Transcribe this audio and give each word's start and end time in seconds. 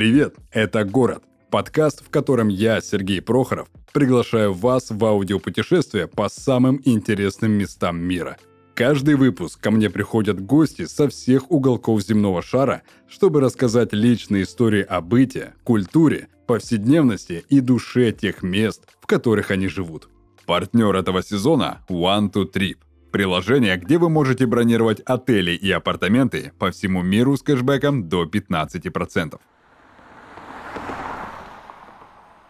Привет, 0.00 0.36
это 0.50 0.84
«Город»– 0.84 1.24
подкаст, 1.50 2.02
в 2.02 2.08
котором 2.08 2.48
я, 2.48 2.80
Сергей 2.80 3.20
Прохоров, 3.20 3.68
приглашаю 3.92 4.54
вас 4.54 4.86
в 4.88 5.04
аудиопутешествие 5.04 6.06
по 6.08 6.30
самым 6.30 6.80
интересным 6.86 7.52
местам 7.52 7.98
мира. 8.00 8.38
Каждый 8.74 9.16
выпуск 9.16 9.60
ко 9.60 9.70
мне 9.70 9.90
приходят 9.90 10.40
гости 10.40 10.86
со 10.86 11.10
всех 11.10 11.50
уголков 11.50 12.00
земного 12.00 12.40
шара, 12.40 12.80
чтобы 13.10 13.42
рассказать 13.42 13.92
личные 13.92 14.44
истории 14.44 14.80
о 14.80 15.02
быте, 15.02 15.52
культуре, 15.64 16.28
повседневности 16.46 17.44
и 17.50 17.60
душе 17.60 18.10
тех 18.12 18.42
мест, 18.42 18.88
в 19.02 19.06
которых 19.06 19.50
они 19.50 19.68
живут. 19.68 20.08
Партнер 20.46 20.96
этого 20.96 21.22
сезона– 21.22 21.84
One 21.90 22.32
to 22.32 22.50
Trip– 22.50 22.78
приложение, 23.12 23.76
где 23.76 23.98
вы 23.98 24.08
можете 24.08 24.46
бронировать 24.46 25.00
отели 25.00 25.50
и 25.50 25.70
апартаменты 25.70 26.52
по 26.58 26.70
всему 26.70 27.02
миру 27.02 27.36
с 27.36 27.42
кэшбэком 27.42 28.08
до 28.08 28.24
15%. 28.24 29.38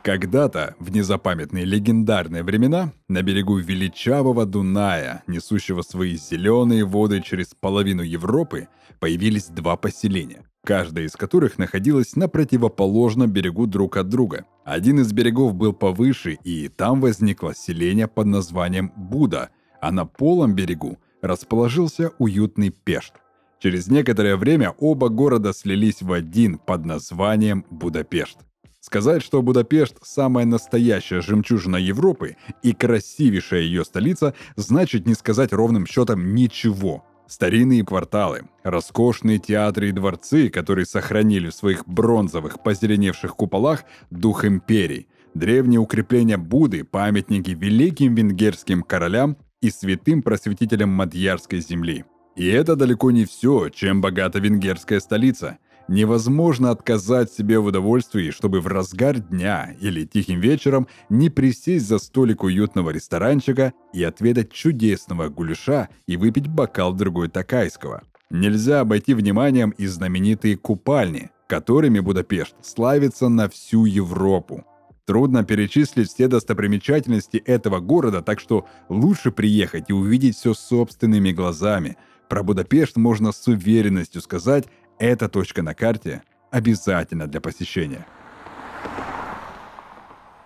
Когда-то, 0.03 0.77
в 0.79 0.91
незапамятные 0.91 1.67
легендарные 1.67 2.43
времена, 2.43 2.93
на 3.09 3.23
берегу 3.23 3.59
величавого 3.59 4.47
Дуная, 4.47 5.23
несущего 5.27 5.83
свои 5.83 6.17
зеленые 6.17 6.87
воды 6.87 7.21
через 7.21 7.49
половину 7.49 8.01
Европы, 8.01 8.69
появились 8.99 9.49
два 9.49 9.77
поселения, 9.77 10.43
каждое 10.65 11.05
из 11.05 11.13
которых 11.13 11.59
находилось 11.59 12.17
на 12.17 12.29
противоположном 12.29 13.31
берегу 13.31 13.67
друг 13.67 13.99
от 13.99 14.09
друга. 14.09 14.47
Один 14.65 15.01
из 15.01 15.13
берегов 15.13 15.55
был 15.55 15.75
повыше, 15.75 16.39
и 16.45 16.69
там 16.69 17.03
возникло 17.03 17.55
селение 17.55 18.09
под 18.09 18.27
названием 18.27 18.93
Буда, 18.97 19.51
а 19.83 19.93
на 19.93 20.07
полом 20.07 20.55
берегу 20.55 20.99
расположился 21.21 22.13
уютный 22.19 22.71
Пешт. 22.71 23.13
Через 23.59 23.89
некоторое 23.89 24.37
время 24.37 24.71
оба 24.79 25.11
города 25.11 25.53
слились 25.53 26.01
в 26.01 26.11
один 26.11 26.57
под 26.57 26.87
названием 26.87 27.67
Будапешт. 27.69 28.39
Сказать, 28.81 29.23
что 29.23 29.43
Будапешт– 29.43 29.97
самая 30.03 30.47
настоящая 30.47 31.21
жемчужина 31.21 31.77
Европы 31.77 32.37
и 32.63 32.73
красивейшая 32.73 33.61
ее 33.61 33.85
столица, 33.85 34.35
значит 34.57 35.07
не 35.07 35.13
сказать 35.13 35.53
ровным 35.53 35.87
счетом 35.87 36.35
ничего. 36.35 37.05
Старинные 37.27 37.85
кварталы, 37.85 38.49
роскошные 38.65 39.39
театры 39.39 39.91
и 39.91 39.93
дворцы, 39.93 40.49
которые 40.49 40.87
сохранили 40.87 41.51
в 41.51 41.55
своих 41.55 41.87
бронзовых 41.87 42.63
позеленевших 42.63 43.37
куполах 43.37 43.85
дух 44.11 44.47
империй, 44.47 45.09
древние 45.35 45.79
укрепления 45.79 46.39
Буды, 46.39 46.83
памятники 46.83 47.51
великим 47.51 48.15
венгерским 48.15 48.83
королям 48.83 49.37
и 49.61 49.71
святым 49.71 50.23
просветителям 50.23 50.89
Мадьярской 50.89 51.61
земли. 51.61 52.07
И 52.35 52.47
это 52.47 52.77
далеко 52.77 53.11
не 53.11 53.27
все, 53.27 53.69
чем 53.69 54.01
богата 54.01 54.39
венгерская 54.39 55.01
столица– 55.01 55.59
Невозможно 55.91 56.71
отказать 56.71 57.33
себе 57.33 57.59
в 57.59 57.65
удовольствии, 57.65 58.31
чтобы 58.31 58.61
в 58.61 58.69
разгар 58.69 59.19
дня 59.19 59.75
или 59.81 60.05
тихим 60.05 60.39
вечером 60.39 60.87
не 61.09 61.31
присесть 61.31 61.89
за 61.89 61.99
столик 61.99 62.45
уютного 62.45 62.91
ресторанчика 62.91 63.73
и 63.93 64.05
отведать 64.05 64.53
чудесного 64.53 65.29
гуляша 65.31 65.89
и 66.07 66.17
выпить 66.17 66.47
бокал 66.47 66.93
другой 66.93 67.27
такайского. 67.27 68.05
Нельзя 68.31 68.79
обойти 68.79 69.15
вниманием 69.15 69.71
и 69.71 69.89
знаменитые 69.89 70.57
купальни, 70.57 71.31
которыми 71.49 71.99
Будапешт 71.99 72.55
славится 72.63 73.29
на 73.29 73.49
всю 73.49 73.85
Европу. 73.85 74.65
Трудно 75.07 75.43
перечислить 75.43 76.09
все 76.09 76.29
достопримечательности 76.29 77.39
этого 77.39 77.81
города, 77.81 78.23
так 78.23 78.39
что 78.39 78.65
лучше 78.89 79.33
приехать 79.33 79.91
и 79.91 79.93
увидеть 79.93 80.37
все 80.37 80.55
собственными 80.55 81.33
глазами. 81.33 81.97
Про 82.29 82.45
Будапешт 82.45 82.97
можно 82.97 83.33
с 83.33 83.49
уверенностью 83.49 84.23
сказать, 84.23 84.69
эта 85.01 85.29
точка 85.29 85.63
на 85.63 85.75
карте 85.75 86.23
обязательно 86.51 87.27
для 87.27 87.41
посещения. 87.41 88.07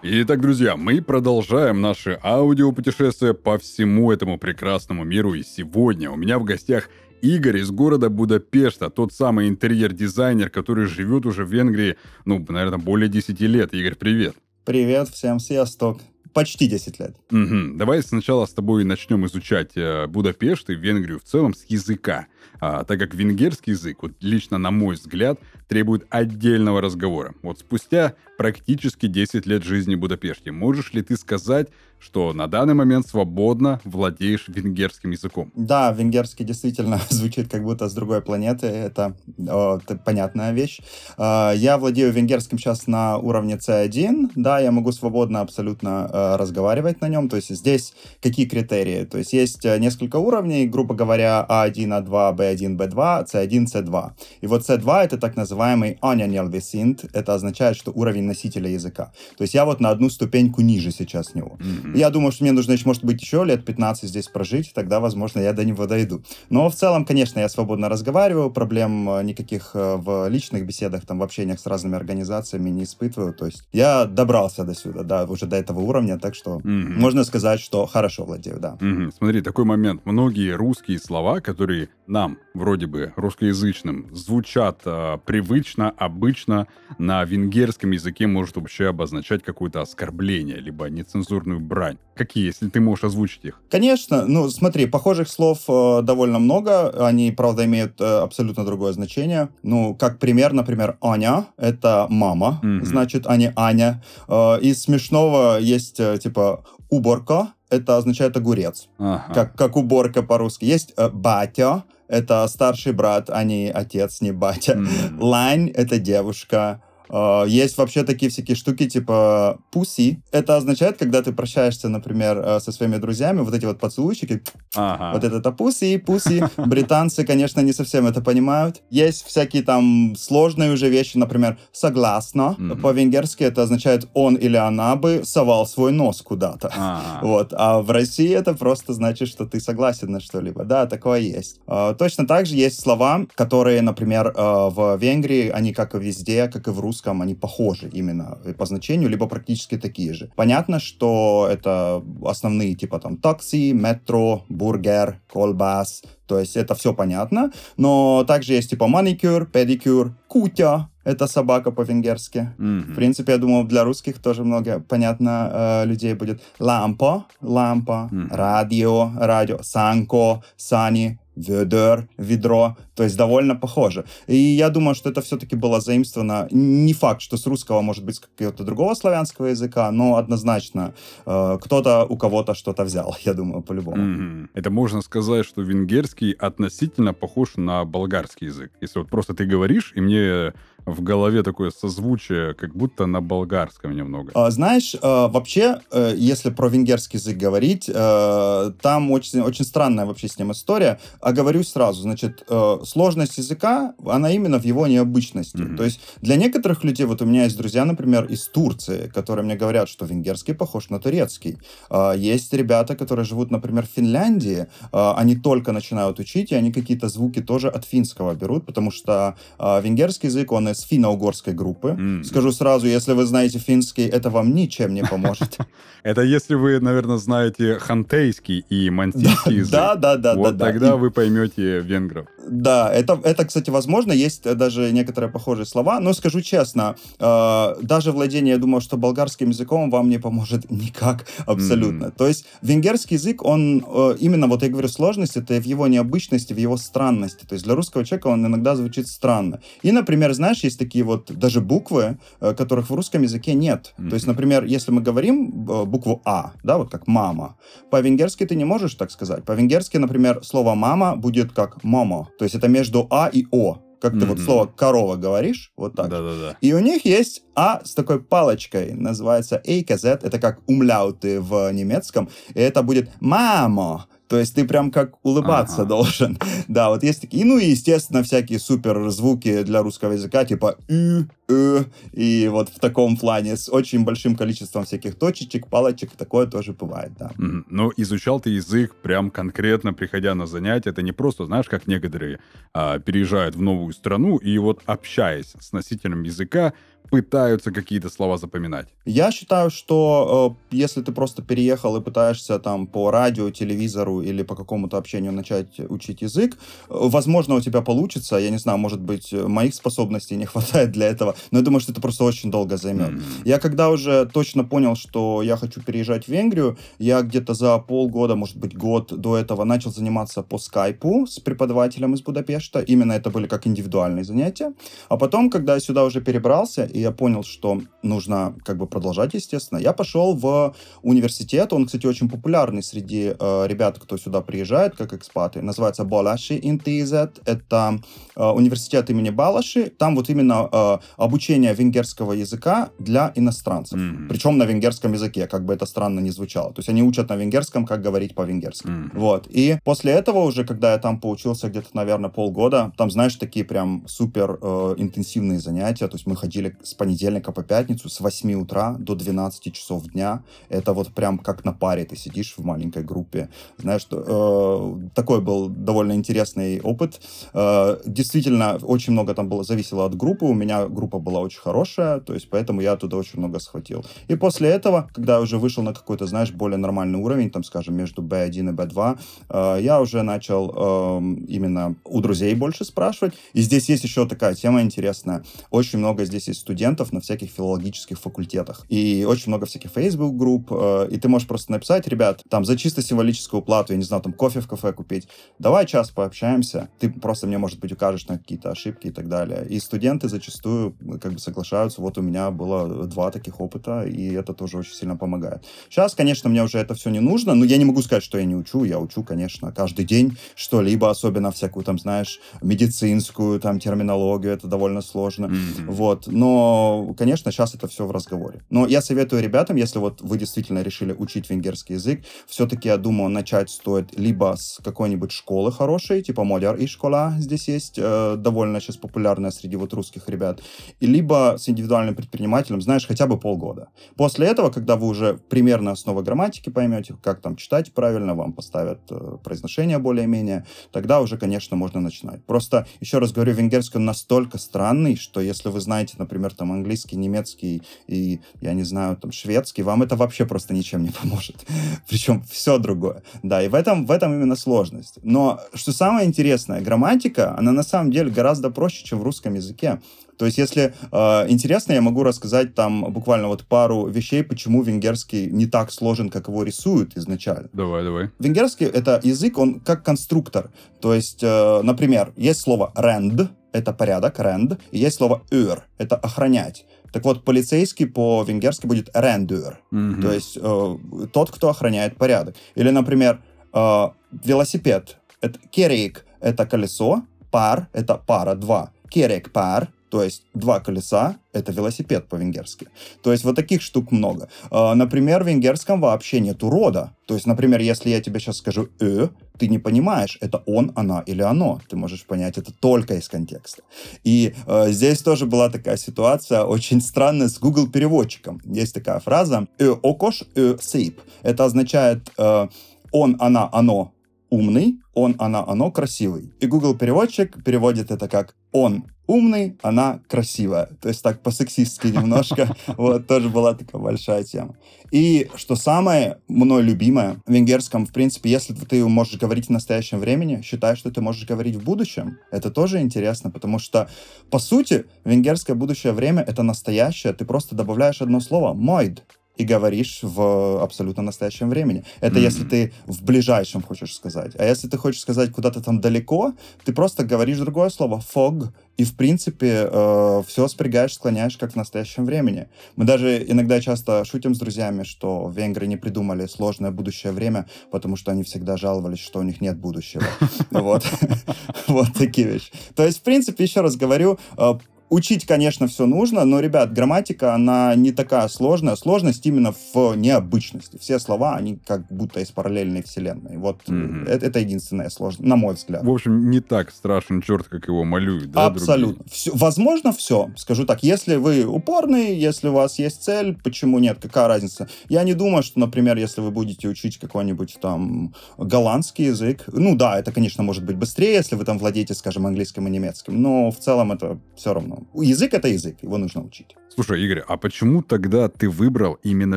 Итак, 0.03 0.41
друзья, 0.41 0.77
мы 0.77 1.03
продолжаем 1.03 1.81
наше 1.81 2.21
аудиопутешествие 2.23 3.35
по 3.35 3.59
всему 3.59 4.13
этому 4.13 4.39
прекрасному 4.39 5.03
миру. 5.03 5.35
И 5.35 5.43
сегодня 5.43 6.11
у 6.11 6.17
меня 6.17 6.39
в 6.39 6.45
гостях 6.45 6.89
Игорь 7.21 7.59
из 7.59 7.71
города 7.71 8.11
Будапешта, 8.11 8.91
тот 8.91 9.13
самый 9.13 9.49
интерьер-дизайнер, 9.49 10.51
который 10.51 10.87
живет 10.87 11.25
уже 11.25 11.45
в 11.45 11.51
Венгрии, 11.51 11.97
ну, 12.27 12.45
наверное, 12.49 12.79
более 12.79 13.09
10 13.09 13.41
лет. 13.41 13.73
Игорь, 13.73 13.95
привет. 13.95 14.37
Привет, 14.65 15.09
всем 15.09 15.41
сиасток. 15.41 15.99
Почти 16.35 16.67
10 16.67 16.99
лет. 16.99 17.17
Угу. 17.31 17.77
Давай 17.77 18.03
сначала 18.03 18.45
с 18.45 18.53
тобой 18.53 18.85
начнем 18.85 19.25
изучать 19.27 19.77
э, 19.77 20.07
Будапешт 20.09 20.69
и 20.69 20.75
Венгрию 20.75 21.21
в 21.21 21.25
целом 21.25 21.55
с 21.55 21.65
языка 21.69 22.27
а, 22.61 22.85
так 22.85 22.99
как 22.99 23.15
венгерский 23.15 23.73
язык, 23.73 24.03
вот 24.03 24.13
лично 24.21 24.59
на 24.59 24.71
мой 24.71 24.95
взгляд, 24.95 25.39
требует 25.69 26.07
отдельного 26.11 26.81
разговора. 26.81 27.35
Вот 27.43 27.59
спустя 27.59 28.15
практически 28.39 29.07
10 29.07 29.47
лет 29.47 29.65
жизни 29.65 29.95
в 29.95 29.99
Будапеште, 29.99 30.51
можешь 30.51 30.93
ли 30.93 31.03
ты 31.03 31.17
сказать, 31.17 31.69
что 32.05 32.33
на 32.35 32.47
данный 32.47 32.75
момент 32.75 33.07
свободно 33.07 33.81
владеешь 33.85 34.49
венгерским 34.49 35.11
языком? 35.13 35.51
Да, 35.57 35.91
венгерский 35.91 36.45
действительно 36.45 37.01
звучит 37.09 37.51
как 37.51 37.65
будто 37.65 37.89
с 37.89 37.95
другой 37.95 38.21
планеты, 38.21 38.67
это, 38.67 39.17
о, 39.49 39.79
это 39.79 39.97
понятная 39.97 40.53
вещь. 40.53 40.81
Э, 41.17 41.53
я 41.57 41.79
владею 41.79 42.13
венгерским 42.13 42.59
сейчас 42.59 42.87
на 42.87 43.17
уровне 43.17 43.57
C1, 43.57 44.33
да, 44.35 44.61
я 44.61 44.71
могу 44.71 44.93
свободно 44.93 45.41
абсолютно 45.41 46.11
э, 46.13 46.37
разговаривать 46.37 47.01
на 47.01 47.09
нем, 47.09 47.29
то 47.29 47.37
есть 47.37 47.55
здесь 47.55 47.95
какие 48.23 48.47
критерии? 48.47 49.05
То 49.05 49.19
есть 49.19 49.33
есть 49.33 49.65
э, 49.65 49.79
несколько 49.79 50.17
уровней, 50.17 50.67
грубо 50.67 50.95
говоря, 50.95 51.47
А1, 51.49 52.05
А2, 52.05 52.37
B1, 52.37 52.77
B2, 52.77 53.27
C1, 53.33 53.65
C2. 53.73 54.11
И 54.43 54.47
вот 54.47 54.63
C2 54.63 55.05
это 55.05 55.17
так 55.17 55.37
называемый 55.37 55.99
Anyanelvisint, 56.03 57.09
это 57.15 57.35
означает, 57.35 57.77
что 57.77 57.93
уровень 57.93 58.25
носителя 58.25 58.69
языка. 58.69 59.13
То 59.39 59.43
есть 59.43 59.55
я 59.55 59.65
вот 59.65 59.81
на 59.81 59.89
одну 59.89 60.11
ступеньку 60.11 60.61
ниже 60.61 60.91
сейчас 60.91 61.35
него. 61.35 61.57
Mm-hmm. 61.59 61.94
Я 61.95 62.11
думаю, 62.11 62.33
что 62.33 62.45
мне 62.45 62.53
нужно, 62.53 62.75
может 62.85 63.05
быть, 63.05 63.23
еще 63.23 63.45
лет 63.45 63.65
15 63.65 64.09
здесь 64.11 64.29
прожить, 64.29 64.73
тогда, 64.75 65.01
возможно, 65.01 65.41
я 65.41 65.53
до 65.53 65.65
него 65.65 65.87
дойду. 65.87 66.23
Но 66.51 66.69
в 66.69 66.75
целом, 66.75 67.05
конечно, 67.05 67.39
я 67.39 67.49
свободно 67.49 67.89
разговариваю, 67.89 68.51
проблем 68.51 69.09
э, 69.09 69.23
никаких 69.23 69.71
э, 69.75 69.97
в 69.97 70.29
личных 70.29 70.67
беседах, 70.67 71.07
там, 71.07 71.21
в 71.21 71.23
общениях 71.23 71.61
с 71.61 71.67
разными 71.67 71.97
организациями 71.97 72.71
не 72.71 72.85
испытываю. 72.85 73.33
То 73.33 73.47
есть 73.47 73.63
я 73.73 74.07
добрался 74.07 74.65
до 74.65 74.75
сюда, 74.75 75.03
да, 75.03 75.25
уже 75.25 75.47
до 75.47 75.57
этого 75.57 75.81
уровня, 75.81 76.19
так 76.19 76.35
что 76.35 76.59
mm-hmm. 76.59 76.99
можно 76.99 77.25
сказать, 77.25 77.61
что 77.61 77.87
хорошо 77.87 78.25
владею, 78.25 78.59
да. 78.59 78.77
Mm-hmm. 78.81 79.13
Смотри, 79.19 79.41
такой 79.41 79.65
момент. 79.65 80.03
Многие 80.05 80.57
русские 80.57 80.99
слова, 80.99 81.41
которые 81.41 81.89
нам, 82.07 82.39
вроде 82.55 82.87
бы 82.87 83.13
русскоязычным, 83.17 84.15
звучат 84.15 84.83
э, 84.85 85.19
привычно, 85.25 85.91
обычно, 85.91 86.67
на 86.99 87.25
венгерском 87.25 87.93
языке 87.93 88.27
может 88.27 88.57
вообще 88.57 88.89
обозначать 88.89 89.43
какое-то 89.43 89.81
оскорбление, 89.81 90.57
либо 90.57 90.87
нецензурную 90.87 91.61
брань. 91.61 91.84
Какие, 92.15 92.47
если 92.47 92.69
ты 92.69 92.81
можешь 92.81 93.05
озвучить 93.05 93.45
их? 93.45 93.61
Конечно. 93.71 94.25
Ну, 94.27 94.49
смотри, 94.49 94.87
похожих 94.87 95.29
слов 95.29 95.59
э, 95.69 96.03
довольно 96.03 96.39
много. 96.39 96.91
Они, 97.07 97.33
правда, 97.33 97.65
имеют 97.65 98.01
э, 98.01 98.05
абсолютно 98.05 98.65
другое 98.65 98.93
значение. 98.93 99.49
Ну, 99.63 99.95
как 99.95 100.19
пример, 100.19 100.53
например, 100.53 100.97
Аня— 101.01 101.47
это 101.57 102.07
мама, 102.09 102.61
mm-hmm. 102.63 102.85
значит, 102.85 103.27
а 103.27 103.37
не 103.37 103.53
Аня. 103.57 104.03
Э, 104.29 104.61
из 104.61 104.83
смешного 104.83 105.59
есть, 105.59 105.99
э, 105.99 106.19
типа, 106.19 106.65
уборка— 106.89 107.49
это 107.71 107.97
означает 107.97 108.37
огурец. 108.37 108.89
Ага. 108.99 109.35
Как, 109.35 109.57
как 109.57 109.77
уборка 109.77 110.23
по-русски. 110.23 110.67
Есть 110.67 110.95
э, 110.97 111.09
батя— 111.09 111.83
это 112.09 112.47
старший 112.47 112.93
брат, 112.93 113.29
а 113.29 113.43
не 113.43 113.71
отец, 113.71 114.21
не 114.21 114.31
батя. 114.31 114.75
Mm-hmm. 114.75 115.21
Лань— 115.21 115.69
это 115.75 115.99
девушка. 115.99 116.81
Uh, 117.15 117.49
есть 117.49 117.79
вообще 117.79 118.03
такие 118.03 118.29
всякие 118.29 118.57
штуки, 118.57 118.89
типа 118.89 119.59
пуси. 119.71 120.21
Это 120.33 120.57
означает, 120.57 120.99
когда 120.99 121.23
ты 121.23 121.33
прощаешься, 121.33 121.89
например, 121.89 122.39
uh, 122.39 122.61
со 122.61 122.73
своими 122.73 122.97
друзьями, 122.97 123.43
вот 123.43 123.55
эти 123.55 123.67
вот 123.67 123.79
поцелуйчики. 123.79 124.43
Ага. 124.75 125.13
Вот 125.15 125.23
это 125.23 125.53
пуси, 125.53 125.99
пуси. 125.99 126.43
Британцы, 126.57 127.25
конечно, 127.25 127.61
не 127.61 127.73
совсем 127.73 128.09
это 128.09 128.21
понимают. 128.21 128.83
Есть 128.91 129.27
всякие 129.27 129.63
там 129.63 130.17
сложные 130.19 130.73
уже 130.73 130.89
вещи, 130.89 131.17
например, 131.17 131.57
согласно. 131.71 132.57
Mm-hmm. 132.59 132.81
По-венгерски 132.81 133.45
это 133.45 133.63
означает 133.63 134.09
он 134.15 134.35
или 134.35 134.57
она 134.57 134.97
бы 134.97 135.23
совал 135.25 135.69
свой 135.69 135.93
нос 135.93 136.21
куда-то. 136.21 136.73
Ага. 136.75 137.21
Вот. 137.23 137.55
А 137.57 137.81
в 137.81 137.93
России 137.93 138.35
это 138.35 138.55
просто 138.55 138.93
значит, 138.93 139.29
что 139.29 139.47
ты 139.47 139.61
согласен 139.61 140.11
на 140.11 140.19
что-либо. 140.19 140.65
Да, 140.65 140.87
такое 140.87 141.21
есть. 141.21 141.61
Uh, 141.69 141.95
точно 141.95 142.27
так 142.27 142.47
же 142.47 142.57
есть 142.57 142.81
слова, 142.81 143.25
которые, 143.37 143.83
например, 143.83 144.33
в 144.35 144.97
Венгрии, 144.97 145.49
они 145.49 145.73
как 145.73 145.95
и 145.95 145.99
везде, 145.99 146.49
как 146.49 146.67
и 146.67 146.71
в 146.73 146.81
русском, 146.81 147.04
русском, 147.05 147.23
они 147.23 147.35
похожи 147.35 147.91
именно 147.95 148.39
по 148.59 148.67
значению, 148.67 149.09
либо 149.09 149.27
практически 149.27 149.79
такие 149.79 150.15
же. 150.15 150.31
Понятно, 150.37 150.81
что 150.81 151.49
это 151.51 152.03
основные 152.25 152.75
типа 152.75 152.99
там 152.99 153.17
такси, 153.17 153.73
метро, 153.73 154.45
бургер, 154.49 155.21
колбас, 155.33 156.03
то 156.27 156.39
есть 156.39 156.57
это 156.57 156.75
все 156.75 156.93
понятно, 156.95 157.51
но 157.77 158.25
также 158.27 158.55
есть 158.55 158.71
типа 158.71 158.87
маникюр, 158.87 159.47
педикюр, 159.47 160.13
кутя, 160.29 160.89
это 161.05 161.27
собака 161.27 161.71
по-венгерски. 161.71 162.39
Mm-hmm. 162.59 162.93
В 162.93 162.95
принципе, 162.95 163.33
я 163.33 163.39
думал, 163.39 163.65
для 163.65 163.85
русских 163.85 164.19
тоже 164.19 164.43
много 164.43 164.81
понятно 164.81 165.51
э, 165.53 165.87
людей 165.87 166.15
будет. 166.15 166.41
Лампа, 166.59 167.25
лампа, 167.43 168.09
mm-hmm. 168.11 168.37
радио, 168.37 169.13
радио, 169.21 169.59
санко, 169.63 170.43
сани, 170.57 171.19
ведер, 171.37 172.09
ведро. 172.19 172.77
То 172.95 173.03
есть 173.03 173.17
довольно 173.17 173.57
похоже. 173.57 174.05
И 174.27 174.37
я 174.37 174.71
думаю, 174.71 174.95
что 174.95 175.11
это 175.11 175.21
все-таки 175.21 175.57
было 175.57 175.81
заимствовано. 175.81 176.49
Не 176.51 176.93
факт, 176.93 177.21
что 177.21 177.37
с 177.37 177.47
русского 177.47 177.83
может 177.83 178.05
быть 178.05 178.17
с 178.17 178.21
какого-то 178.21 178.65
другого 178.65 178.95
славянского 178.95 179.47
языка, 179.47 179.91
но 179.91 180.17
однозначно 180.17 180.95
э, 181.27 181.59
кто-то 181.63 182.07
у 182.09 182.17
кого-то 182.17 182.55
что-то 182.55 182.85
взял, 182.85 183.17
я 183.25 183.35
думаю, 183.35 183.63
по-любому. 183.63 183.97
Mm-hmm. 183.97 184.49
Это 184.55 184.71
можно 184.71 185.03
сказать, 185.03 185.47
что 185.47 185.63
венгерский 185.63 186.33
относительно 186.33 187.15
похож 187.15 187.57
на 187.57 187.85
болгарский 187.85 188.49
язык. 188.49 188.71
Если 188.81 189.01
вот 189.01 189.09
просто 189.09 189.35
ты 189.35 189.45
говоришь, 189.45 189.93
и 189.97 190.01
мне 190.01 190.53
в 190.87 191.03
голове 191.03 191.43
такое 191.43 191.71
созвучие, 191.71 192.55
как 192.55 192.75
будто 192.75 193.07
на 193.07 193.21
болгарском 193.21 193.95
немного. 193.97 194.33
А, 194.35 194.51
знаешь, 194.51 194.95
а, 195.01 195.29
вообще, 195.29 195.81
э, 195.91 196.15
если 196.17 196.51
про 196.51 196.69
венгерский 196.69 197.17
язык 197.17 197.37
говорить, 197.37 197.91
э, 197.93 198.73
там 198.83 199.11
очень, 199.11 199.41
очень 199.41 199.65
странная 199.65 200.05
вообще 200.05 200.29
с 200.29 200.39
ним 200.39 200.53
история. 200.53 201.01
А 201.21 201.33
говорю 201.33 201.63
сразу, 201.65 202.03
значит, 202.03 202.45
э, 202.49 202.77
сложность 202.85 203.39
языка, 203.39 203.95
она 204.07 204.31
именно 204.31 204.59
в 204.59 204.65
его 204.65 204.87
необычности. 204.87 205.57
Mm-hmm. 205.57 205.77
То 205.77 205.85
есть 205.85 206.01
для 206.23 206.37
некоторых 206.37 206.85
людей, 206.85 207.07
вот 207.07 207.23
у 207.23 207.25
меня 207.25 207.45
есть 207.45 207.57
друзья, 207.57 207.85
например, 207.85 208.25
из 208.27 208.49
Турции, 208.49 209.11
которые 209.15 209.45
мне 209.45 209.57
говорят, 209.57 209.89
что 209.89 210.07
венгерский 210.07 210.55
похож 210.55 210.91
на 210.91 210.99
турецкий. 210.99 211.59
А, 211.91 212.13
есть 212.13 212.53
ребята, 212.53 212.97
которые 212.97 213.25
живут, 213.25 213.51
например, 213.51 213.87
в 213.87 213.91
Финляндии, 213.97 214.67
они 214.93 215.37
только 215.37 215.73
начинают 215.73 216.19
учить, 216.19 216.53
и 216.53 216.55
они 216.55 216.73
какие-то 216.73 217.09
звуки 217.09 217.41
тоже 217.41 217.69
от 217.69 217.85
финского 217.85 218.35
берут, 218.35 218.67
потому 218.67 218.91
что 218.91 219.37
венгерский 219.59 220.29
язык, 220.29 220.53
он 220.53 220.69
с 220.69 220.81
финно-угорской 220.83 221.53
группы. 221.53 221.97
Mm. 221.99 222.25
Скажу 222.25 222.53
сразу, 222.53 222.87
если 222.87 223.13
вы 223.13 223.25
знаете 223.27 223.59
финский, 223.59 224.07
это 224.07 224.31
вам 224.31 224.55
ничем 224.55 224.95
не 224.95 225.03
поможет. 225.03 225.59
Это 226.05 226.21
если 226.21 226.55
вы, 226.55 226.81
наверное, 226.81 227.17
знаете 227.17 227.79
хантейский 227.79 228.65
и 228.69 228.91
мантийский 228.91 229.57
язык. 229.61 229.73
Да, 229.73 229.95
да, 229.95 230.17
да. 230.17 230.35
Вот 230.35 230.59
тогда 230.59 230.97
вы 230.97 231.11
поймете 231.11 231.81
венгров. 231.81 232.27
Да, 232.47 232.74
это, 232.93 233.21
это, 233.25 233.45
кстати, 233.45 233.71
возможно. 233.71 234.13
Есть 234.13 234.43
даже 234.43 234.93
некоторые 234.93 235.31
похожие 235.31 235.67
слова. 235.67 236.01
Но 236.01 236.13
скажу 236.13 236.41
честно, 236.41 236.97
э, 237.19 237.75
даже 237.83 238.13
владение, 238.13 238.55
я 238.55 238.59
думаю, 238.59 238.81
что 238.81 238.97
болгарским 238.97 239.51
языком 239.51 239.91
вам 239.91 240.09
не 240.09 240.19
поможет 240.19 240.71
никак 240.71 241.27
абсолютно. 241.47 242.11
То 242.11 242.27
есть 242.27 242.47
венгерский 242.63 243.15
язык, 243.15 243.45
он 243.45 243.85
э, 243.87 244.17
именно, 244.21 244.47
вот 244.47 244.63
я 244.63 244.69
говорю, 244.69 244.89
сложность, 244.89 245.37
это 245.37 245.61
в 245.61 245.65
его 245.65 245.87
необычности, 245.87 246.53
в 246.53 246.59
его 246.59 246.77
странности. 246.77 247.45
То 247.45 247.55
есть 247.55 247.65
для 247.65 247.75
русского 247.75 248.05
человека 248.05 248.29
он 248.29 248.47
иногда 248.47 248.77
звучит 248.77 249.09
странно. 249.09 249.61
И, 249.83 249.93
например, 249.93 250.33
знаешь, 250.35 250.65
есть 250.65 250.79
такие 250.79 251.05
вот 251.05 251.33
даже 251.33 251.61
буквы, 251.61 252.19
э, 252.41 252.55
которых 252.55 252.91
в 252.91 252.95
русском 252.95 253.23
языке 253.23 253.55
нет. 253.55 253.95
Mm-hmm. 253.99 254.09
То 254.09 254.15
есть, 254.15 254.27
например, 254.27 254.65
если 254.65 254.93
мы 254.93 255.01
говорим 255.01 255.67
э, 255.69 255.85
букву 255.85 256.21
А, 256.25 256.53
да, 256.63 256.79
вот 256.79 256.91
как 256.91 257.07
мама, 257.07 257.57
по-венгерски 257.91 258.47
ты 258.47 258.55
не 258.55 258.65
можешь 258.65 258.95
так 258.95 259.11
сказать. 259.11 259.45
По-венгерски, 259.45 259.99
например, 259.99 260.41
слово 260.43 260.75
мама 260.75 261.17
будет 261.17 261.53
как 261.53 261.83
момо. 261.85 262.29
То 262.39 262.45
есть 262.45 262.55
это 262.55 262.64
между 262.69 263.07
А 263.11 263.29
и 263.33 263.47
О 263.51 263.79
как 264.05 264.13
mm-hmm. 264.13 264.21
ты 264.21 264.27
вот 264.27 264.39
слово 264.41 264.67
корова 264.67 265.17
говоришь, 265.17 265.73
вот 265.79 265.95
так. 265.95 266.11
Да-да-да. 266.11 266.59
И 266.61 266.75
у 266.75 266.79
них 266.79 267.07
есть 267.07 267.43
А 267.55 267.81
с 267.83 267.95
такой 267.95 268.21
палочкой, 268.21 268.93
называется 268.93 269.63
AKZ, 269.67 270.21
это 270.23 270.39
как 270.39 270.61
умляуты 270.67 271.41
в 271.41 271.73
немецком, 271.73 272.29
и 272.55 272.61
это 272.61 272.83
будет 272.83 273.09
мамо. 273.21 274.05
То 274.29 274.39
есть 274.39 274.55
ты 274.55 274.67
прям 274.67 274.91
как 274.91 275.15
улыбаться 275.23 275.83
ага. 275.83 275.87
должен. 275.87 276.39
Да, 276.69 276.91
вот 276.91 277.03
есть 277.03 277.23
такие. 277.23 277.47
Ну 277.47 277.57
и, 277.57 277.71
естественно, 277.71 278.23
всякие 278.23 278.59
супер 278.59 279.09
звуки 279.09 279.63
для 279.63 279.83
русского 279.83 280.13
языка, 280.13 280.45
типа 280.45 280.77
«ü», 280.89 281.27
«ы», 281.49 281.85
и 282.13 282.49
вот 282.49 282.69
в 282.69 282.79
таком 282.79 283.17
плане 283.17 283.57
с 283.57 283.69
очень 283.69 284.05
большим 284.05 284.37
количеством 284.37 284.85
всяких 284.85 285.17
точечек, 285.17 285.69
палочек, 285.69 286.13
такое 286.13 286.47
тоже 286.47 286.73
бывает, 286.73 287.13
да. 287.19 287.33
Mm-hmm. 287.39 287.65
Но 287.69 287.93
изучал 287.97 288.41
ты 288.41 288.51
язык 288.51 288.95
прям 289.03 289.31
конкретно, 289.31 289.93
приходя 289.93 290.35
на 290.35 290.47
занятия. 290.47 290.91
Это 290.91 291.03
не 291.03 291.13
просто, 291.13 291.47
знаешь, 291.47 291.67
как 291.67 291.87
некоторые 291.87 292.39
а, 292.73 292.99
переезжают 292.99 293.57
в 293.57 293.63
новую 293.63 293.93
страну 293.93 294.37
и 294.37 294.59
вот 294.59 294.83
общаясь 294.87 295.55
с 295.61 295.73
носителем 295.73 296.23
языка, 296.23 296.73
пытаются 297.11 297.71
какие-то 297.71 298.11
слова 298.11 298.39
запоминать? 298.39 298.89
Я 299.05 299.31
считаю, 299.31 299.71
что 299.71 300.57
э, 300.73 300.77
если 300.77 301.03
ты 301.03 301.13
просто 301.13 301.43
переехал 301.43 301.97
и 301.97 302.01
пытаешься 302.01 302.59
там 302.59 302.87
по 302.87 303.11
радио, 303.11 303.51
телевизору 303.51 304.23
или 304.23 304.43
по 304.43 304.57
какому-то 304.57 304.97
общению 304.97 305.33
начать 305.33 305.79
учить 305.79 306.23
язык, 306.23 306.55
э, 306.55 306.59
возможно, 306.89 307.55
у 307.55 307.61
тебя 307.61 307.83
получится. 307.83 308.37
Я 308.37 308.51
не 308.51 308.59
знаю, 308.59 308.79
может 308.79 309.01
быть, 309.01 309.33
моих 309.33 309.75
способностей 309.75 310.37
не 310.37 310.47
хватает 310.53 310.93
для 310.93 311.07
этого, 311.07 311.34
но 311.51 311.59
я 311.59 311.65
думаю, 311.65 311.81
что 311.81 311.93
это 311.93 312.01
просто 312.01 312.25
очень 312.25 312.51
долго 312.51 312.77
займет. 312.77 313.11
Mm-hmm. 313.11 313.43
Я 313.45 313.59
когда 313.59 313.91
уже 313.91 314.27
точно 314.27 314.65
понял, 314.65 314.97
что 314.97 315.43
я 315.43 315.57
хочу 315.57 315.83
переезжать 315.83 316.27
в 316.27 316.29
Венгрию, 316.29 316.77
я 316.99 317.23
где-то 317.23 317.55
за 317.55 317.79
полгода, 317.79 318.35
может 318.35 318.57
быть, 318.57 318.77
год 318.77 319.13
до 319.21 319.37
этого 319.37 319.65
начал 319.65 319.91
заниматься 319.91 320.43
по 320.43 320.59
скайпу 320.59 321.27
с 321.27 321.39
преподавателем 321.41 322.15
из 322.15 322.23
Будапешта. 322.23 322.81
Именно 322.81 323.13
это 323.13 323.31
были 323.31 323.47
как 323.47 323.67
индивидуальные 323.67 324.25
занятия. 324.25 324.73
А 325.09 325.17
потом, 325.17 325.51
когда 325.51 325.75
я 325.75 325.81
сюда 325.81 326.05
уже 326.05 326.21
перебрался, 326.21 326.85
и 326.85 327.01
я 327.01 327.11
понял, 327.11 327.43
что 327.43 327.81
нужно 328.03 328.55
как 328.65 328.79
бы 328.79 328.87
продолжать, 328.87 329.35
естественно, 329.35 329.79
я 329.79 329.93
пошел 329.93 330.35
в 330.35 330.75
университет. 331.03 331.73
Он, 331.73 331.87
кстати, 331.87 332.07
очень 332.07 332.29
популярный 332.29 332.83
среди 332.83 333.35
э, 333.39 333.67
ребят, 333.67 333.99
кто 333.99 334.17
сюда 334.17 334.41
приезжает, 334.41 334.97
как 334.97 335.13
экспаты. 335.13 335.63
Называется 335.63 336.05
Балаши 336.05 336.59
Интизет. 336.63 337.41
Это 337.45 338.01
э, 338.37 338.45
университет 338.45 339.11
имени 339.11 339.31
Балаши. 339.31 339.91
Там 339.91 340.17
вот 340.17 340.31
именно 340.31 340.69
э, 340.71 340.99
обучение 341.25 341.75
венгерского 341.75 342.33
языка 342.33 342.91
для 342.99 343.33
иностранцев. 343.35 343.99
Mm-hmm. 343.99 344.29
Причем 344.29 344.59
на 344.59 344.65
венгерском 344.65 345.13
языке, 345.13 345.47
как 345.47 345.65
бы 345.65 345.75
это 345.75 345.87
странно 345.87 346.21
не 346.21 346.31
звучало. 346.31 346.73
То 346.73 346.81
есть 346.81 346.89
они 346.89 347.03
учат 347.03 347.29
на 347.29 347.37
венгерском, 347.37 347.87
как 347.87 348.03
говорить 348.03 348.35
по-венгерски. 348.35 348.87
Mm-hmm. 348.87 349.11
Вот. 349.15 349.47
И 349.51 349.79
после 349.85 350.13
этого 350.13 350.41
уже, 350.41 350.65
когда 350.65 350.93
я 350.93 350.99
там 350.99 351.21
поучился 351.21 351.69
где-то, 351.69 351.89
наверное, 351.95 352.31
полгода, 352.31 352.93
там, 352.97 353.11
знаешь, 353.11 353.37
такие 353.37 353.65
прям 353.65 354.05
супер 354.07 354.59
э, 354.61 354.95
интенсивные 354.99 355.59
занятия. 355.59 356.09
То 356.09 356.17
есть 356.17 356.27
мы 356.27 356.37
ходили 356.37 356.77
с 356.83 356.95
понедельника 356.95 357.53
по 357.53 357.63
пятницу 357.63 358.09
с 358.09 358.21
8 358.21 358.55
утра 358.55 358.97
до 358.99 359.15
12 359.15 359.73
часов 359.73 360.05
дня. 360.09 360.43
Это 360.69 360.93
вот 360.93 361.09
прям 361.15 361.39
как 361.39 361.65
на 361.65 361.73
паре 361.73 362.05
ты 362.05 362.17
сидишь 362.17 362.55
в 362.57 362.65
маленькой 362.65 363.03
группе. 363.05 363.49
Знаешь, 363.79 364.07
э, 364.11 364.95
такой 365.15 365.41
был 365.41 365.69
довольно 365.69 366.13
интересный 366.13 366.81
опыт. 366.81 367.21
Э, 367.53 367.99
действительно, 368.05 368.79
очень 368.83 369.13
много 369.13 369.35
там 369.35 369.49
было 369.49 369.65
зависело 369.65 370.07
от 370.07 370.15
группы. 370.17 370.45
У 370.45 370.55
меня 370.55 370.87
группа 370.87 371.14
была 371.19 371.41
очень 371.41 371.61
хорошая, 371.61 372.21
то 372.21 372.35
есть 372.35 372.49
поэтому 372.51 372.81
я 372.81 372.93
оттуда 372.93 373.17
очень 373.17 373.39
много 373.39 373.59
схватил. 373.59 374.05
И 374.29 374.37
после 374.37 374.69
этого, 374.69 375.09
когда 375.15 375.35
я 375.35 375.41
уже 375.41 375.59
вышел 375.59 375.83
на 375.83 375.93
какой-то, 375.93 376.27
знаешь, 376.27 376.53
более 376.53 376.79
нормальный 376.79 377.19
уровень, 377.19 377.51
там, 377.51 377.65
скажем, 377.65 377.95
между 377.95 378.23
B1 378.23 378.71
и 378.71 378.73
B2, 378.73 379.19
э, 379.49 379.79
я 379.83 380.01
уже 380.01 380.23
начал 380.23 380.71
э, 380.75 381.19
именно 381.49 381.97
у 382.05 382.21
друзей 382.21 382.55
больше 382.55 382.85
спрашивать. 382.85 383.35
И 383.53 383.61
здесь 383.61 383.89
есть 383.89 384.05
еще 384.05 384.27
такая 384.27 384.55
тема 384.55 384.83
интересная. 384.83 385.45
Очень 385.71 385.99
много 385.99 386.25
здесь 386.25 386.49
есть 386.49 386.61
студентов 386.61 387.13
на 387.13 387.21
всяких 387.21 387.51
филологических 387.51 388.19
факультетах. 388.19 388.87
И 388.89 389.27
очень 389.29 389.49
много 389.49 389.67
всяких 389.67 389.91
Facebook-групп, 389.91 390.69
э, 390.71 391.09
и 391.11 391.19
ты 391.19 391.29
можешь 391.29 391.49
просто 391.49 391.73
написать, 391.73 392.09
ребят, 392.09 392.43
там, 392.49 392.65
за 392.65 392.77
чисто 392.77 393.03
символическую 393.03 393.63
плату, 393.63 393.93
я 393.93 393.99
не 393.99 394.05
знаю, 394.05 394.23
там, 394.23 394.33
кофе 394.33 394.61
в 394.61 394.69
кафе 394.69 394.93
купить, 394.93 395.29
давай 395.59 395.87
час 395.87 396.11
пообщаемся, 396.11 396.89
ты 396.99 397.11
просто 397.11 397.47
мне, 397.47 397.59
может 397.59 397.79
быть, 397.81 397.93
укажешь 397.93 398.27
на 398.29 398.39
какие-то 398.39 398.71
ошибки 398.71 399.09
и 399.09 399.11
так 399.11 399.29
далее. 399.29 399.67
И 399.69 399.79
студенты 399.79 400.29
зачастую 400.29 400.97
как 401.21 401.33
бы 401.33 401.39
соглашаются, 401.39 402.01
вот 402.01 402.19
у 402.19 402.23
меня 402.23 402.51
было 402.51 403.07
два 403.07 403.31
таких 403.31 403.61
опыта, 403.61 404.03
и 404.03 404.33
это 404.33 404.55
тоже 404.55 404.79
очень 404.79 404.95
сильно 404.95 405.17
помогает. 405.17 405.65
Сейчас, 405.89 406.15
конечно, 406.15 406.51
мне 406.51 406.63
уже 406.63 406.79
это 406.79 406.95
все 406.95 407.11
не 407.11 407.21
нужно, 407.21 407.55
но 407.55 407.65
я 407.65 407.77
не 407.77 407.85
могу 407.85 408.03
сказать, 408.03 408.23
что 408.23 408.39
я 408.39 408.45
не 408.45 408.55
учу, 408.55 408.85
я 408.85 408.99
учу, 408.99 409.23
конечно, 409.23 409.73
каждый 409.73 410.05
день 410.05 410.37
что-либо, 410.55 411.11
особенно 411.11 411.51
всякую 411.51 411.85
там, 411.85 411.99
знаешь, 411.99 412.41
медицинскую 412.63 413.61
там 413.61 413.79
терминологию, 413.79 414.53
это 414.53 414.67
довольно 414.67 415.03
сложно, 415.03 415.47
mm-hmm. 415.47 415.85
вот, 415.89 416.27
но 416.27 417.15
конечно, 417.19 417.53
сейчас 417.53 417.75
это 417.75 417.89
все 417.89 418.07
в 418.07 418.11
разговоре. 418.11 418.63
Но 418.71 418.87
я 418.87 419.03
советую 419.03 419.43
ребятам, 419.43 419.77
если 419.77 419.99
вот 419.99 420.21
вы 420.23 420.39
действительно 420.39 420.83
решили 420.83 421.13
учить 421.13 421.51
венгерский 421.51 421.95
язык, 421.95 422.25
все-таки, 422.47 422.89
я 422.89 422.97
думаю, 422.97 423.31
начать 423.31 423.71
стоит 423.71 424.19
либо 424.19 424.55
с 424.59 424.81
какой-нибудь 424.83 425.33
школы 425.33 425.73
хорошей, 425.73 426.23
типа 426.23 426.45
Модяр 426.45 426.77
и 426.77 426.87
школа 426.87 427.35
здесь 427.39 427.69
есть, 427.69 427.99
э, 427.99 428.37
довольно 428.37 428.81
сейчас 428.81 428.97
популярная 428.97 429.51
среди 429.51 429.77
вот 429.77 429.93
русских 429.93 430.29
ребят, 430.29 430.61
и 431.01 431.07
либо 431.07 431.57
с 431.59 431.69
индивидуальным 431.69 432.15
предпринимателем, 432.15 432.81
знаешь, 432.81 433.07
хотя 433.07 433.27
бы 433.27 433.39
полгода. 433.39 433.89
После 434.17 434.47
этого, 434.47 434.71
когда 434.71 434.97
вы 434.97 435.07
уже 435.07 435.39
примерно 435.49 435.93
основы 435.93 436.23
грамматики 436.23 436.71
поймете, 436.71 437.17
как 437.23 437.41
там 437.41 437.57
читать 437.57 437.93
правильно, 437.93 438.35
вам 438.35 438.53
поставят 438.53 439.01
э, 439.11 439.39
произношение 439.43 439.99
более-менее, 439.99 440.67
тогда 440.93 441.21
уже, 441.21 441.37
конечно, 441.37 441.77
можно 441.77 442.01
начинать. 442.01 442.45
Просто, 442.45 442.87
еще 443.01 443.19
раз 443.19 443.33
говорю, 443.33 443.53
венгерский 443.55 443.99
он 443.99 444.05
настолько 444.05 444.59
странный, 444.59 445.17
что 445.17 445.41
если 445.41 445.69
вы 445.69 445.81
знаете, 445.81 446.15
например, 446.19 446.55
там 446.55 446.73
английский, 446.73 447.17
немецкий 447.17 447.83
и, 448.07 448.41
я 448.61 448.73
не 448.73 448.83
знаю, 448.83 449.17
там 449.17 449.33
шведский, 449.33 449.83
вам 449.83 450.03
это 450.03 450.17
вообще 450.17 450.47
просто 450.47 450.75
ничем 450.75 451.03
не 451.03 451.11
поможет. 451.11 451.67
Причем 452.09 452.43
все 452.43 452.79
другое. 452.79 453.23
Да, 453.43 453.63
и 453.63 453.69
в 453.69 453.75
этом, 453.75 454.07
в 454.07 454.11
этом 454.11 454.35
именно 454.35 454.57
сложность. 454.57 455.19
Но 455.23 455.61
что 455.75 455.93
самое 455.93 456.27
интересное, 456.27 456.81
грамматика, 456.81 457.57
она 457.59 457.73
на 457.73 457.83
самом 457.83 458.11
деле 458.11 458.31
гораздо 458.31 458.71
проще, 458.71 459.05
чем 459.05 459.21
в 459.21 459.23
русском 459.23 459.55
языке. 459.55 460.01
То 460.39 460.47
есть, 460.47 460.59
если 460.59 460.95
э, 461.13 461.49
интересно, 461.49 461.93
я 461.93 462.01
могу 462.01 462.23
рассказать 462.23 462.75
там 462.75 463.13
буквально 463.13 463.49
вот 463.49 463.65
пару 463.65 464.07
вещей, 464.07 464.43
почему 464.43 464.83
венгерский 464.83 465.47
не 465.51 465.67
так 465.67 465.93
сложен, 465.93 466.29
как 466.29 466.49
его 466.49 466.63
рисуют 466.63 467.17
изначально. 467.17 467.69
Давай, 467.73 468.05
давай. 468.05 468.31
Венгерский— 468.39 468.85
это 468.95 469.21
язык, 469.23 469.59
он 469.59 469.81
как 469.81 470.05
конструктор. 470.05 470.71
То 471.01 471.15
есть, 471.15 471.43
э, 471.43 471.81
например, 471.83 472.33
есть 472.37 472.61
слово 472.61 472.93
«rend», 472.97 473.49
это 473.73 473.93
порядок, 473.93 474.39
«rend», 474.39 474.79
и 474.91 474.99
есть 474.99 475.17
слово 475.17 475.43
«ur», 475.51 475.83
это 475.99 476.17
«охранять». 476.17 476.85
Так 477.13 477.25
вот, 477.25 477.45
полицейский 477.45 478.07
по-венгерски 478.07 478.87
будет 478.87 479.09
«render», 479.15 479.77
mm-hmm. 479.93 480.21
то 480.21 480.33
есть 480.33 480.59
э, 480.61 481.27
тот, 481.33 481.51
кто 481.51 481.69
охраняет 481.69 482.17
порядок. 482.17 482.57
Или, 482.75 482.91
например, 482.91 483.41
э, 483.73 484.09
велосипед— 484.45 485.19
это 485.41 485.61
«керейк»— 485.71 486.25
это 486.41 486.67
колесо, 486.67 487.23
«пар»— 487.53 487.89
это 487.93 488.17
пара, 488.17 488.55
два. 488.57 488.91
«Керейк 489.09 489.53
пар» 489.53 489.89
То 490.15 490.23
есть 490.23 490.45
два 490.55 490.79
колеса— 490.79 491.39
это 491.53 491.73
велосипед 491.73 492.29
по-венгерски. 492.29 492.87
То 493.21 493.33
есть 493.33 493.43
вот 493.43 493.57
таких 493.57 493.83
штук 493.83 494.13
много. 494.13 494.49
А, 494.71 494.95
например, 494.95 495.43
в 495.43 495.49
венгерском 495.49 496.01
вообще 496.01 496.39
нету 496.39 496.71
рода. 496.71 497.17
То 497.27 497.35
есть, 497.35 497.47
например, 497.47 497.81
если 497.81 498.11
я 498.11 498.21
тебе 498.21 498.39
сейчас 498.39 498.59
скажу 498.59 498.89
«э», 499.01 499.27
ты 499.59 499.67
не 499.67 499.81
понимаешь, 499.81 500.39
это 500.41 500.63
он, 500.67 500.93
она 500.95 501.25
или 501.27 501.43
оно. 501.43 501.81
Ты 501.89 501.97
можешь 501.97 502.27
понять 502.27 502.59
это 502.59 502.73
только 502.73 503.15
из 503.15 503.29
контекста. 503.29 503.83
И 504.23 504.55
э, 504.69 504.93
здесь 504.93 505.21
тоже 505.21 505.47
была 505.47 505.69
такая 505.69 505.97
ситуация 505.97 506.63
очень 506.63 507.01
странная 507.01 507.49
с 507.49 507.59
Google 507.59 507.89
переводчиком. 507.89 508.61
Есть 508.65 508.95
такая 508.95 509.19
фраза 509.19 509.67
«э 509.81 509.97
окош, 510.01 510.45
э 510.55 510.77
сейп». 510.81 511.21
Это 511.43 511.65
означает 511.65 512.31
э, 512.39 512.69
он, 513.11 513.37
она, 513.41 513.69
оно 513.73 514.13
умный, 514.49 515.01
он, 515.13 515.35
она, 515.39 515.65
оно 515.67 515.91
красивый. 515.91 516.53
И 516.61 516.69
Google 516.69 516.95
переводчик 516.95 517.65
переводит 517.65 518.13
это 518.13 518.29
как 518.29 518.55
он 518.71 519.07
умный, 519.27 519.77
она 519.83 520.21
красивая. 520.29 520.89
То 521.01 521.09
есть 521.09 521.23
так 521.23 521.41
по-сексистски 521.41 522.09
немножко. 522.09 522.77
Вот, 522.97 523.27
тоже 523.27 523.49
была 523.49 523.75
такая 523.75 524.01
большая 524.01 524.45
тема. 524.45 524.77
И 525.11 525.49
что 525.55 525.77
самое 525.77 526.39
мной 526.49 526.83
любимое 526.83 527.37
в 527.47 527.53
венгерском, 527.53 528.07
в 528.07 528.13
принципе, 528.13 528.51
если 528.51 528.75
ты 528.75 529.05
можешь 529.07 529.39
говорить 529.39 529.67
в 529.67 529.71
настоящем 529.71 530.19
времени, 530.19 530.63
считай, 530.63 530.97
что 530.97 531.11
ты 531.11 531.21
можешь 531.21 531.47
говорить 531.47 531.77
в 531.77 531.85
будущем. 531.85 532.39
Это 532.51 532.71
тоже 532.71 533.01
интересно, 533.01 533.51
потому 533.51 533.79
что, 533.79 534.09
по 534.51 534.59
сути, 534.59 535.07
венгерское 535.25 535.77
будущее 535.77 536.13
время— 536.13 536.43
это 536.47 536.63
настоящее. 536.63 537.33
Ты 537.33 537.45
просто 537.45 537.75
добавляешь 537.75 538.23
одно 538.23 538.41
слово— 538.41 538.73
«мойд» 538.75 539.25
и 539.57 539.65
говоришь 539.65 540.21
в 540.23 540.83
абсолютно 540.83 541.23
настоящем 541.23 541.71
времени. 541.71 542.05
Это 542.21 542.39
mm-hmm. 542.39 542.43
если 542.43 542.65
ты 542.65 542.93
в 543.07 543.23
ближайшем 543.23 543.83
хочешь 543.83 544.15
сказать. 544.15 544.53
А 544.59 544.65
если 544.65 544.89
ты 544.89 544.99
хочешь 544.99 545.21
сказать 545.21 545.53
куда-то 545.53 545.81
там 545.81 546.01
далеко, 546.01 546.55
ты 546.85 546.93
просто 546.93 547.25
говоришь 547.25 547.59
другое 547.59 547.91
слово 547.91 548.23
fog, 548.35 548.69
и 548.97 549.05
в 549.05 549.17
принципе 549.17 549.89
э, 549.91 550.43
все 550.47 550.69
спрягаешь, 550.69 551.15
склоняешь 551.15 551.57
как 551.57 551.73
в 551.73 551.77
настоящем 551.77 552.25
времени. 552.25 552.69
Мы 552.97 553.05
даже 553.05 553.45
иногда 553.49 553.81
часто 553.81 554.25
шутим 554.25 554.55
с 554.55 554.59
друзьями, 554.59 555.03
что 555.03 555.53
венгры 555.55 555.87
не 555.87 555.97
придумали 555.97 556.47
сложное 556.47 556.91
будущее 556.91 557.33
время, 557.33 557.67
потому 557.91 558.17
что 558.17 558.31
они 558.31 558.45
всегда 558.45 558.77
жаловались, 558.77 559.21
что 559.21 559.41
у 559.41 559.43
них 559.43 559.61
нет 559.61 559.77
будущего. 559.79 560.25
Вот. 560.71 561.05
Вот 561.89 562.13
такие 562.15 562.47
вещи. 562.49 562.73
То 562.95 563.05
есть, 563.05 563.19
в 563.19 563.23
принципе, 563.23 563.65
еще 563.65 563.81
раз 563.81 563.97
говорю, 563.97 564.39
э, 564.57 564.75
Учить, 565.15 565.47
конечно, 565.47 565.87
все 565.87 566.07
нужно, 566.07 566.45
но, 566.45 566.59
ребят, 566.59 566.93
грамматика, 566.93 567.55
она 567.55 567.95
не 567.95 568.11
такая 568.11 568.49
сложная. 568.49 568.97
Сложность 568.97 569.47
именно 569.47 569.73
в 569.73 570.17
необычности. 570.17 570.99
Все 570.99 571.21
слова, 571.21 571.55
они 571.55 571.79
как 571.87 572.09
будто 572.09 572.41
из 572.41 572.51
параллельной 572.51 573.05
вселенной. 573.05 573.57
Вот 573.57 573.83
mm-hmm. 573.87 574.29
это, 574.29 574.47
это 574.47 574.59
единственное 574.59 575.11
сложное, 575.11 575.47
на 575.47 575.55
мой 575.55 575.75
взгляд. 575.75 576.03
В 576.03 576.11
общем, 576.11 576.51
не 576.51 576.59
так 576.59 576.91
страшен 576.91 577.43
черт, 577.43 577.69
как 577.69 577.87
его 577.87 578.03
малюют, 578.03 578.51
да? 578.51 578.67
Абсолютно. 578.67 579.25
Все, 579.31 579.53
возможно, 579.55 580.13
все. 580.13 580.51
Скажу 580.57 580.85
так, 580.85 581.05
если 581.05 581.37
вы 581.37 581.65
упорный, 581.65 582.37
если 582.37 582.67
у 582.67 582.73
вас 582.73 582.99
есть 582.99 583.23
цель, 583.23 583.57
почему 583.63 584.01
нет, 584.01 584.19
какая 584.21 584.49
разница? 584.49 584.89
Я 585.09 585.23
не 585.23 585.35
думаю, 585.35 585.63
что, 585.63 585.79
например, 585.79 586.17
если 586.17 586.41
вы 586.41 586.51
будете 586.51 586.89
учить 586.89 587.19
какой-нибудь 587.19 587.77
там 587.81 588.35
голландский 588.59 589.27
язык, 589.27 589.63
ну 589.69 589.95
да, 589.95 590.19
это, 590.19 590.33
конечно, 590.33 590.65
может 590.65 590.85
быть 590.85 590.97
быстрее, 590.97 591.35
если 591.35 591.55
вы 591.55 591.65
там 591.65 591.79
владеете, 591.79 592.15
скажем, 592.15 592.49
английским 592.49 592.89
и 592.89 592.91
немецким, 592.91 593.41
но 593.41 593.71
в 593.71 593.79
целом 593.79 594.11
это 594.11 594.41
все 594.57 594.75
равно 594.75 595.04
Язык— 595.15 595.53
это 595.55 595.69
язык, 595.69 595.97
его 596.03 596.19
нужно 596.19 596.43
учить. 596.43 596.77
Слушай, 596.95 597.23
Игорь, 597.23 597.43
а 597.47 597.57
почему 597.57 598.03
тогда 598.03 598.49
ты 598.49 598.69
выбрал 598.69 599.19
именно 599.23 599.57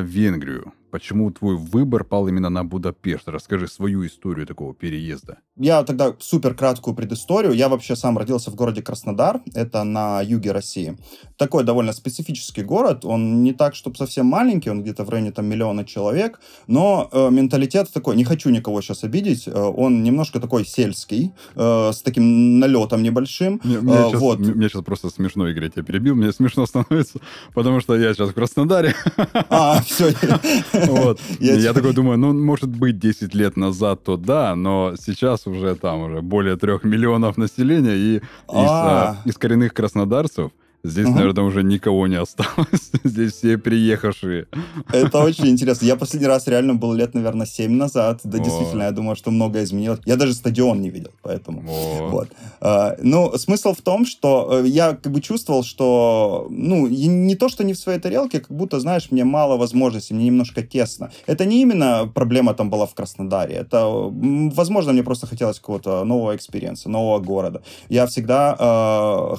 Венгрию? 0.00 0.72
Почему 0.90 1.30
твой 1.30 1.56
выбор 1.56 2.04
пал 2.04 2.28
именно 2.28 2.48
на 2.50 2.64
Будапешт? 2.64 3.28
Расскажи 3.28 3.68
свою 3.68 4.06
историю 4.06 4.46
такого 4.46 4.74
переезда. 4.74 5.38
Я 5.56 5.82
тогда 5.82 6.14
супер 6.20 6.54
краткую 6.54 6.94
предысторию. 6.94 7.52
Я 7.52 7.68
вообще 7.68 7.96
сам 7.96 8.16
родился 8.16 8.50
в 8.50 8.54
городе 8.54 8.80
Краснодар, 8.80 9.40
это 9.54 9.84
на 9.84 10.22
юге 10.22 10.52
России. 10.52 10.96
Такой 11.36 11.64
довольно 11.64 11.92
специфический 11.92 12.62
город, 12.62 13.04
он 13.04 13.42
не 13.42 13.52
так, 13.52 13.74
чтобы 13.74 13.96
совсем 13.96 14.26
маленький, 14.26 14.70
он 14.70 14.82
где-то 14.82 15.04
в 15.04 15.10
районе 15.10 15.32
там 15.32 15.46
миллиона 15.46 15.84
человек, 15.84 16.40
но 16.68 17.08
э, 17.10 17.30
менталитет 17.30 17.92
такой, 17.92 18.16
не 18.16 18.24
хочу 18.24 18.50
никого 18.50 18.80
сейчас 18.82 19.02
обидеть, 19.04 19.48
э, 19.48 19.52
он 19.52 20.02
немножко 20.04 20.38
такой 20.38 20.64
сельский, 20.64 21.32
э, 21.56 21.90
с 21.92 22.02
таким 22.02 22.60
налетом 22.60 23.02
небольшим. 23.02 23.60
Мне, 23.64 23.80
мне, 23.80 23.94
э, 23.94 24.08
сейчас, 24.10 24.20
вот. 24.20 24.38
мне 24.38 24.68
сейчас 24.68 24.84
просто 24.84 25.10
смешно, 25.10 25.48
Игорь, 25.48 25.64
я 25.64 25.70
тебя 25.70 25.82
перебил, 25.82 26.14
мне 26.14 26.32
смешно 26.32 26.66
становится, 26.66 27.18
потому 27.54 27.80
что 27.80 27.96
я 27.96 28.14
сейчас 28.14 28.30
в 28.30 28.34
Краснодаре. 28.34 28.94
А, 29.50 29.82
все. 29.86 30.12
Вот. 30.88 31.20
Я, 31.40 31.54
я 31.54 31.72
такой 31.72 31.92
думаю, 31.92 32.18
ну, 32.18 32.32
может 32.32 32.68
быть, 32.68 32.98
10 32.98 33.34
лет 33.34 33.56
назад, 33.56 34.04
то 34.04 34.16
да, 34.16 34.54
но 34.56 34.94
сейчас 34.98 35.46
уже 35.46 35.74
там 35.74 36.02
уже 36.02 36.22
более 36.22 36.56
трех 36.56 36.84
миллионов 36.84 37.36
населения, 37.36 37.94
и 37.94 38.16
из, 38.16 38.22
а, 38.48 39.16
из 39.24 39.36
коренных 39.36 39.72
краснодарцев 39.74 40.50
Здесь, 40.88 41.06
угу. 41.06 41.14
наверное, 41.14 41.44
уже 41.44 41.62
никого 41.62 42.06
не 42.06 42.16
осталось. 42.16 42.90
Здесь 43.04 43.32
все 43.34 43.58
приехавшие. 43.58 44.46
Это 44.92 45.18
очень 45.18 45.48
интересно. 45.48 45.86
Я 45.86 45.96
последний 45.96 46.28
раз 46.28 46.46
реально 46.46 46.74
был 46.74 46.92
лет, 46.94 47.14
наверное, 47.14 47.46
7 47.46 47.72
назад. 47.72 48.20
Да, 48.24 48.38
О. 48.38 48.40
действительно, 48.40 48.84
я 48.84 48.90
думаю, 48.90 49.16
что 49.16 49.30
многое 49.30 49.64
изменилось. 49.64 50.00
Я 50.06 50.16
даже 50.16 50.34
стадион 50.34 50.80
не 50.80 50.90
видел, 50.90 51.10
поэтому. 51.22 51.62
О. 51.68 52.08
Вот. 52.08 52.28
А, 52.60 52.96
ну, 53.02 53.36
смысл 53.36 53.74
в 53.74 53.82
том, 53.82 54.06
что 54.06 54.60
э, 54.62 54.68
я 54.68 54.94
как 54.94 55.12
бы 55.12 55.20
чувствовал, 55.20 55.62
что, 55.62 56.46
ну, 56.50 56.86
не 56.86 57.34
то, 57.34 57.48
что 57.48 57.64
не 57.64 57.72
в 57.72 57.78
своей 57.78 58.00
тарелке, 58.00 58.40
как 58.40 58.56
будто, 58.56 58.80
знаешь, 58.80 59.10
мне 59.10 59.24
мало 59.24 59.56
возможностей, 59.56 60.14
мне 60.14 60.26
немножко 60.26 60.62
тесно. 60.62 61.10
Это 61.26 61.44
не 61.44 61.62
именно 61.62 62.10
проблема 62.14 62.54
там 62.54 62.70
была 62.70 62.86
в 62.86 62.94
Краснодаре. 62.94 63.54
Это, 63.54 63.86
возможно, 63.86 64.92
мне 64.92 65.02
просто 65.02 65.26
хотелось 65.26 65.58
какого-то 65.58 66.04
нового 66.04 66.34
experience 66.34 66.79
а, 66.79 66.88
нового 66.88 67.18
города. 67.18 67.62
Я 67.88 68.06
всегда 68.06 68.56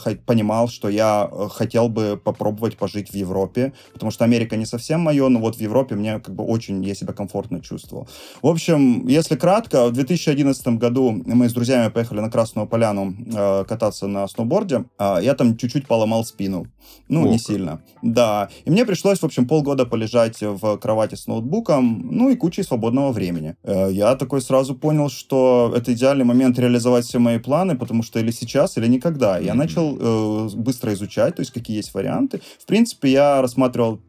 э, 0.06 0.16
понимал, 0.26 0.68
что 0.68 0.90
я 0.90 1.30
хотел 1.48 1.90
бы 1.90 2.20
попробовать 2.22 2.78
пожить 2.78 3.12
в 3.12 3.16
Европе, 3.16 3.74
потому 3.94 4.12
что 4.12 4.26
Америка 4.26 4.58
не 4.58 4.66
совсем 4.66 5.02
мое, 5.02 5.28
но 5.30 5.40
вот 5.40 5.56
в 5.56 5.62
Европе 5.62 5.96
мне 5.96 6.20
как 6.20 6.36
бы 6.36 6.44
очень 6.44 6.84
я 6.84 6.96
себя 6.96 7.14
комфортно 7.14 7.62
чувствовал. 7.62 8.08
В 8.42 8.48
общем, 8.48 9.08
если 9.08 9.36
кратко, 9.36 9.88
в 9.88 9.94
2011 9.94 10.68
году 10.80 11.22
мы 11.26 11.50
с 11.50 11.54
друзьями 11.54 11.90
поехали 11.90 12.20
на 12.20 12.30
Красную 12.30 12.68
Поляну 12.68 13.16
э, 13.34 13.66
кататься 13.68 14.08
на 14.08 14.28
сноуборде. 14.28 14.86
Э, 14.98 15.20
я 15.22 15.36
там 15.36 15.58
чуть-чуть 15.58 15.88
поломал 15.88 16.26
спину. 16.26 16.68
Ну, 17.08 17.28
О, 17.28 17.28
не 17.28 17.40
сильно. 17.40 17.82
Да. 18.02 18.50
И 18.66 18.72
мне 18.72 18.86
пришлось, 18.86 19.20
в 19.20 19.26
общем, 19.26 19.48
полгода 19.48 19.86
полежать 19.86 20.42
в 20.42 20.78
кровати 20.78 21.16
с 21.16 21.28
ноутбуком, 21.28 22.08
ну 22.12 22.30
и 22.30 22.36
кучей 22.36 22.64
свободного 22.64 23.12
времени. 23.12 23.56
Э, 23.64 23.90
я 23.92 24.16
такой 24.16 24.42
сразу 24.42 24.76
понял, 24.76 25.10
что 25.10 25.74
это 25.76 25.94
идеальный 25.94 26.26
момент 26.26 26.60
реализовать 26.60 27.06
все 27.06 27.20
мои 27.20 27.40
планы, 27.40 27.78
потому 27.78 28.04
что 28.04 28.20
или 28.20 28.32
сейчас, 28.32 28.78
или 28.78 28.88
никогда. 28.88 29.40
Я 29.40 29.54
начал 29.54 29.98
э, 30.00 30.50
быстро 30.56 30.94
изучать 30.94 31.10
изучать, 31.10 31.36
то 31.36 31.42
есть 31.42 31.52
какие 31.52 31.78
есть 31.78 31.94
варианты. 31.94 32.42
В 32.60 32.66
принципе, 32.66 33.12
я 33.12 33.42
рассматривал 33.42 34.00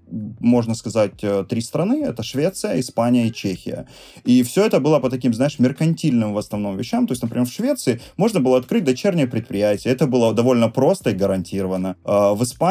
можно 0.40 0.74
сказать, 0.74 1.22
э, 1.22 1.44
три 1.48 1.60
страны. 1.60 2.02
Это 2.04 2.22
Швеция, 2.22 2.80
Испания 2.80 3.28
и 3.28 3.32
Чехия. 3.32 3.86
И 4.24 4.42
все 4.42 4.66
это 4.66 4.80
было 4.80 4.98
по 5.00 5.10
таким, 5.10 5.34
знаешь, 5.34 5.58
меркантильным 5.58 6.32
в 6.32 6.38
основном 6.38 6.76
вещам. 6.76 7.06
То 7.06 7.12
есть, 7.12 7.22
например, 7.22 7.46
в 7.46 7.52
Швеции 7.52 8.00
можно 8.16 8.40
было 8.40 8.58
открыть 8.58 8.84
дочернее 8.84 9.26
предприятие. 9.26 9.92
Это 9.92 10.06
было 10.06 10.32
довольно 10.32 10.68
просто 10.68 11.10
и 11.10 11.14
гарантированно. 11.14 11.96
А 12.04 12.34
в 12.34 12.42
Испании 12.42 12.69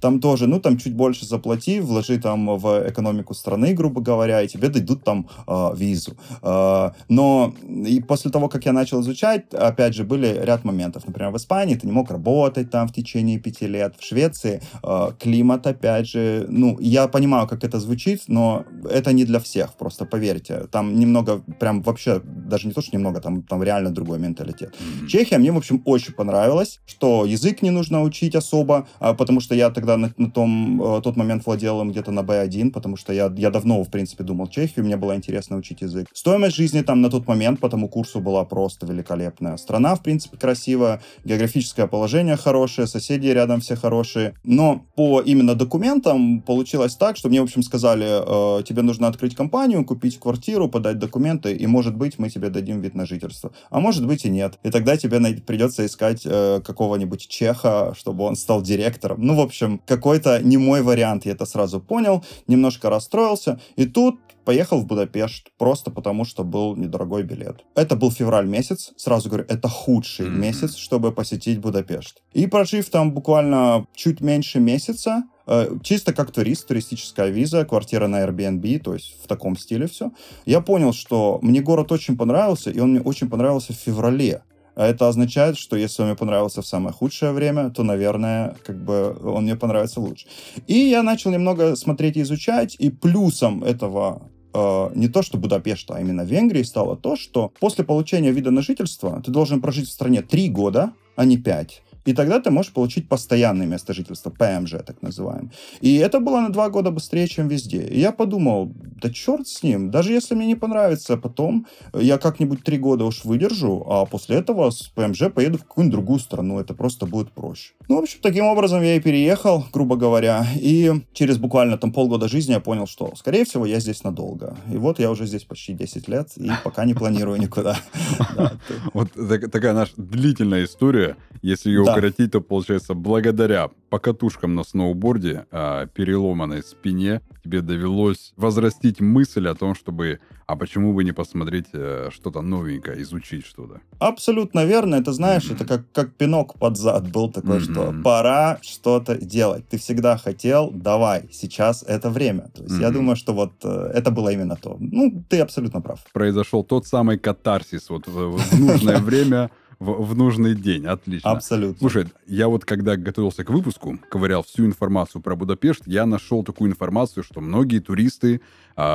там 0.00 0.20
тоже, 0.20 0.46
ну, 0.46 0.60
там 0.60 0.78
чуть 0.78 0.94
больше 0.94 1.26
заплати, 1.26 1.80
вложи 1.80 2.18
там 2.18 2.58
в 2.58 2.88
экономику 2.88 3.34
страны, 3.34 3.74
грубо 3.74 4.00
говоря, 4.00 4.42
и 4.42 4.48
тебе 4.48 4.68
дадут 4.68 5.04
там 5.04 5.28
э, 5.46 5.70
визу. 5.76 6.16
Э, 6.42 6.90
но 7.08 7.54
и 7.86 8.00
после 8.00 8.30
того, 8.30 8.48
как 8.48 8.66
я 8.66 8.72
начал 8.72 9.00
изучать, 9.00 9.54
опять 9.54 9.94
же, 9.94 10.04
были 10.04 10.40
ряд 10.42 10.64
моментов. 10.64 11.06
Например, 11.06 11.30
в 11.32 11.36
Испании 11.36 11.74
ты 11.74 11.86
не 11.86 11.92
мог 11.92 12.10
работать 12.10 12.70
там 12.70 12.88
в 12.88 12.92
течение 12.92 13.38
пяти 13.38 13.66
лет. 13.66 13.94
В 13.98 14.04
Швеции 14.04 14.62
э, 14.82 15.12
климат, 15.18 15.66
опять 15.66 16.08
же, 16.08 16.46
ну, 16.48 16.78
я 16.80 17.08
понимаю, 17.08 17.46
как 17.48 17.64
это 17.64 17.80
звучит, 17.80 18.22
но 18.28 18.64
это 18.90 19.12
не 19.12 19.24
для 19.24 19.38
всех, 19.38 19.74
просто 19.74 20.04
поверьте. 20.04 20.66
Там 20.70 20.98
немного, 20.98 21.42
прям 21.58 21.82
вообще, 21.82 22.20
даже 22.24 22.66
не 22.66 22.72
то, 22.72 22.82
что 22.82 22.96
немного, 22.96 23.20
там, 23.20 23.42
там 23.42 23.62
реально 23.62 23.90
другой 23.90 24.18
менталитет. 24.18 24.74
Mm-hmm. 24.74 25.06
Чехия 25.06 25.38
мне, 25.38 25.52
в 25.52 25.56
общем, 25.56 25.82
очень 25.84 26.12
понравилась, 26.12 26.80
что 26.86 27.24
язык 27.24 27.62
не 27.62 27.70
нужно 27.70 28.02
учить 28.02 28.34
особо, 28.34 28.86
а, 28.98 29.14
потому 29.40 29.46
что 29.46 29.54
я 29.54 29.70
тогда 29.70 29.96
на, 29.96 30.12
на 30.18 30.30
том, 30.30 30.82
э, 30.82 31.00
тот 31.02 31.16
момент 31.16 31.46
владел 31.46 31.80
им 31.80 31.90
где-то 31.90 32.10
на 32.10 32.20
B1, 32.20 32.72
потому 32.72 32.96
что 32.96 33.12
я, 33.12 33.32
я 33.36 33.50
давно, 33.50 33.82
в 33.82 33.90
принципе, 33.90 34.22
думал 34.22 34.48
Чехию, 34.48 34.84
мне 34.84 34.96
было 34.96 35.16
интересно 35.16 35.56
учить 35.56 35.80
язык. 35.80 36.08
Стоимость 36.12 36.56
жизни 36.56 36.82
там 36.82 37.00
на 37.00 37.08
тот 37.08 37.26
момент 37.26 37.60
по 37.60 37.68
тому 37.68 37.88
курсу 37.88 38.20
была 38.20 38.44
просто 38.44 38.86
великолепная. 38.86 39.56
Страна, 39.56 39.94
в 39.94 40.02
принципе, 40.02 40.36
красивая, 40.36 41.00
географическое 41.24 41.86
положение 41.86 42.36
хорошее, 42.36 42.86
соседи 42.86 43.28
рядом 43.28 43.60
все 43.60 43.76
хорошие. 43.76 44.34
Но 44.44 44.84
по 44.94 45.22
именно 45.22 45.54
документам 45.54 46.42
получилось 46.42 46.96
так, 46.96 47.16
что 47.16 47.28
мне, 47.28 47.40
в 47.40 47.44
общем, 47.44 47.62
сказали, 47.62 48.58
э, 48.60 48.62
тебе 48.64 48.82
нужно 48.82 49.08
открыть 49.08 49.34
компанию, 49.34 49.86
купить 49.86 50.18
квартиру, 50.18 50.68
подать 50.68 50.98
документы, 50.98 51.54
и, 51.54 51.66
может 51.66 51.96
быть, 51.96 52.18
мы 52.18 52.28
тебе 52.28 52.50
дадим 52.50 52.82
вид 52.82 52.94
на 52.94 53.06
жительство. 53.06 53.52
А 53.70 53.80
может 53.80 54.06
быть 54.06 54.26
и 54.26 54.28
нет. 54.28 54.58
И 54.64 54.70
тогда 54.70 54.98
тебе 54.98 55.18
придется 55.46 55.86
искать 55.86 56.26
э, 56.26 56.60
какого-нибудь 56.62 57.26
чеха, 57.26 57.94
чтобы 57.96 58.24
он 58.24 58.36
стал 58.36 58.62
директором. 58.62 59.19
Ну, 59.20 59.34
в 59.36 59.40
общем, 59.40 59.80
какой-то 59.86 60.40
не 60.42 60.56
мой 60.56 60.82
вариант, 60.82 61.26
я 61.26 61.32
это 61.32 61.46
сразу 61.46 61.80
понял, 61.80 62.24
немножко 62.46 62.90
расстроился. 62.90 63.60
И 63.76 63.86
тут 63.86 64.18
поехал 64.44 64.80
в 64.80 64.86
Будапешт 64.86 65.50
просто 65.58 65.90
потому, 65.90 66.24
что 66.24 66.44
был 66.44 66.76
недорогой 66.76 67.22
билет. 67.22 67.64
Это 67.74 67.96
был 67.96 68.10
февраль 68.10 68.46
месяц, 68.46 68.92
сразу 68.96 69.28
говорю, 69.28 69.44
это 69.48 69.68
худший 69.68 70.26
mm-hmm. 70.26 70.38
месяц, 70.38 70.76
чтобы 70.76 71.12
посетить 71.12 71.60
Будапешт. 71.60 72.22
И 72.32 72.46
прожив 72.46 72.90
там 72.90 73.12
буквально 73.12 73.86
чуть 73.94 74.20
меньше 74.20 74.60
месяца, 74.60 75.24
э, 75.46 75.76
чисто 75.82 76.12
как 76.12 76.32
турист, 76.32 76.66
туристическая 76.66 77.28
виза, 77.28 77.64
квартира 77.64 78.08
на 78.08 78.24
Airbnb, 78.24 78.78
то 78.80 78.94
есть 78.94 79.22
в 79.22 79.26
таком 79.28 79.56
стиле 79.56 79.86
все, 79.86 80.10
я 80.46 80.60
понял, 80.60 80.92
что 80.92 81.38
мне 81.42 81.60
город 81.60 81.92
очень 81.92 82.16
понравился, 82.16 82.70
и 82.70 82.80
он 82.80 82.90
мне 82.90 83.00
очень 83.00 83.28
понравился 83.28 83.72
в 83.72 83.76
феврале. 83.76 84.42
А 84.80 84.86
это 84.86 85.08
означает, 85.08 85.58
что 85.58 85.76
если 85.76 86.00
он 86.00 86.08
мне 86.08 86.16
понравился 86.16 86.62
в 86.62 86.66
самое 86.66 86.94
худшее 86.94 87.32
время, 87.32 87.68
то, 87.68 87.82
наверное, 87.82 88.56
как 88.64 88.82
бы 88.82 89.14
он 89.22 89.42
мне 89.42 89.54
понравится 89.54 90.00
лучше. 90.00 90.26
И 90.66 90.74
я 90.74 91.02
начал 91.02 91.30
немного 91.30 91.76
смотреть 91.76 92.16
и 92.16 92.22
изучать, 92.22 92.76
и 92.78 92.88
плюсом 92.88 93.62
этого 93.62 94.22
э, 94.54 94.90
не 94.94 95.08
то 95.08 95.20
что 95.20 95.36
Будапешта, 95.36 95.96
а 95.96 96.00
именно 96.00 96.22
Венгрии 96.22 96.62
стало 96.62 96.96
то, 96.96 97.16
что 97.16 97.52
после 97.60 97.84
получения 97.84 98.30
вида 98.30 98.50
на 98.50 98.62
жительство 98.62 99.20
ты 99.22 99.30
должен 99.30 99.60
прожить 99.60 99.86
в 99.86 99.92
стране 99.92 100.22
три 100.22 100.48
года, 100.48 100.94
а 101.14 101.26
не 101.26 101.36
пять. 101.36 101.82
И 102.04 102.12
тогда 102.12 102.40
ты 102.40 102.50
можешь 102.50 102.72
получить 102.72 103.08
постоянное 103.08 103.66
место 103.66 103.92
жительства, 103.92 104.30
ПМЖ 104.30 104.76
так 104.86 105.02
называемый. 105.02 105.50
И 105.80 105.96
это 105.96 106.20
было 106.20 106.40
на 106.40 106.50
два 106.50 106.68
года 106.70 106.90
быстрее, 106.90 107.28
чем 107.28 107.48
везде. 107.48 107.82
И 107.82 108.00
я 108.00 108.12
подумал, 108.12 108.72
да 108.74 109.10
черт 109.10 109.46
с 109.46 109.62
ним, 109.62 109.90
даже 109.90 110.12
если 110.12 110.34
мне 110.34 110.46
не 110.46 110.54
понравится 110.54 111.16
потом, 111.16 111.66
я 111.94 112.18
как-нибудь 112.18 112.62
три 112.64 112.78
года 112.78 113.04
уж 113.04 113.24
выдержу, 113.24 113.84
а 113.88 114.06
после 114.06 114.36
этого 114.36 114.70
с 114.70 114.88
ПМЖ 114.88 115.30
поеду 115.34 115.58
в 115.58 115.62
какую-нибудь 115.62 115.92
другую 115.92 116.18
страну, 116.20 116.58
это 116.58 116.74
просто 116.74 117.06
будет 117.06 117.32
проще. 117.32 117.72
Ну, 117.88 117.96
в 117.96 118.02
общем, 118.02 118.18
таким 118.22 118.44
образом 118.44 118.82
я 118.82 118.96
и 118.96 119.00
переехал, 119.00 119.64
грубо 119.72 119.96
говоря, 119.96 120.46
и 120.56 120.92
через 121.12 121.38
буквально 121.38 121.78
там 121.78 121.92
полгода 121.92 122.28
жизни 122.28 122.52
я 122.52 122.60
понял, 122.60 122.86
что, 122.86 123.14
скорее 123.16 123.44
всего, 123.44 123.66
я 123.66 123.80
здесь 123.80 124.04
надолго. 124.04 124.56
И 124.72 124.76
вот 124.76 124.98
я 124.98 125.10
уже 125.10 125.26
здесь 125.26 125.44
почти 125.44 125.74
10 125.74 126.08
лет, 126.08 126.28
и 126.36 126.50
пока 126.64 126.84
не 126.84 126.94
планирую 126.94 127.38
никуда. 127.40 127.76
Вот 128.92 129.08
такая 129.52 129.72
наша 129.72 129.92
длительная 129.96 130.64
история, 130.64 131.16
если 131.42 131.70
ее 131.70 131.84
укоротить, 131.92 132.32
то 132.32 132.40
получается, 132.40 132.94
благодаря 132.94 133.70
покатушкам 133.90 134.54
на 134.54 134.64
сноуборде, 134.64 135.46
а, 135.50 135.86
переломанной 135.86 136.62
спине, 136.62 137.20
тебе 137.44 137.60
довелось 137.60 138.32
возрастить 138.36 139.00
мысль 139.00 139.48
о 139.48 139.54
том, 139.54 139.74
чтобы, 139.74 140.20
а 140.46 140.56
почему 140.56 140.92
бы 140.94 141.04
не 141.04 141.12
посмотреть 141.12 141.66
э, 141.72 142.10
что-то 142.12 142.42
новенькое, 142.42 143.02
изучить 143.02 143.46
что-то? 143.46 143.80
Абсолютно 143.98 144.64
верно. 144.64 144.96
Это, 144.96 145.12
знаешь, 145.12 145.44
mm-hmm. 145.44 145.54
это 145.54 145.64
как, 145.64 145.92
как 145.92 146.14
пинок 146.14 146.58
под 146.58 146.76
зад 146.76 147.10
был 147.10 147.30
такой, 147.30 147.58
mm-hmm. 147.58 147.72
что 147.72 147.94
пора 148.04 148.58
что-то 148.62 149.16
делать. 149.16 149.68
Ты 149.68 149.78
всегда 149.78 150.16
хотел, 150.16 150.70
давай, 150.70 151.28
сейчас 151.32 151.82
это 151.82 152.10
время. 152.10 152.50
То 152.54 152.62
есть 152.62 152.76
mm-hmm. 152.76 152.82
я 152.82 152.90
думаю, 152.90 153.16
что 153.16 153.32
вот 153.32 153.52
э, 153.64 153.90
это 153.94 154.10
было 154.10 154.28
именно 154.28 154.56
то. 154.56 154.76
Ну, 154.78 155.24
ты 155.28 155.40
абсолютно 155.40 155.80
прав. 155.80 156.00
Произошел 156.12 156.62
тот 156.62 156.86
самый 156.86 157.18
катарсис 157.18 157.90
вот 157.90 158.06
в, 158.06 158.36
в 158.36 158.60
нужное 158.60 158.98
время 159.00 159.50
в, 159.80 160.04
в 160.04 160.16
нужный 160.16 160.54
день. 160.54 160.86
Отлично. 160.86 161.30
Абсолютно. 161.30 161.78
Слушай, 161.78 162.06
я 162.26 162.48
вот 162.48 162.64
когда 162.64 162.96
готовился 162.96 163.44
к 163.44 163.50
выпуску, 163.50 163.98
ковырял 164.08 164.44
всю 164.44 164.66
информацию 164.66 165.22
про 165.22 165.34
Будапешт, 165.34 165.82
я 165.86 166.06
нашел 166.06 166.44
такую 166.44 166.70
информацию, 166.70 167.24
что 167.24 167.40
многие 167.40 167.80
туристы 167.80 168.42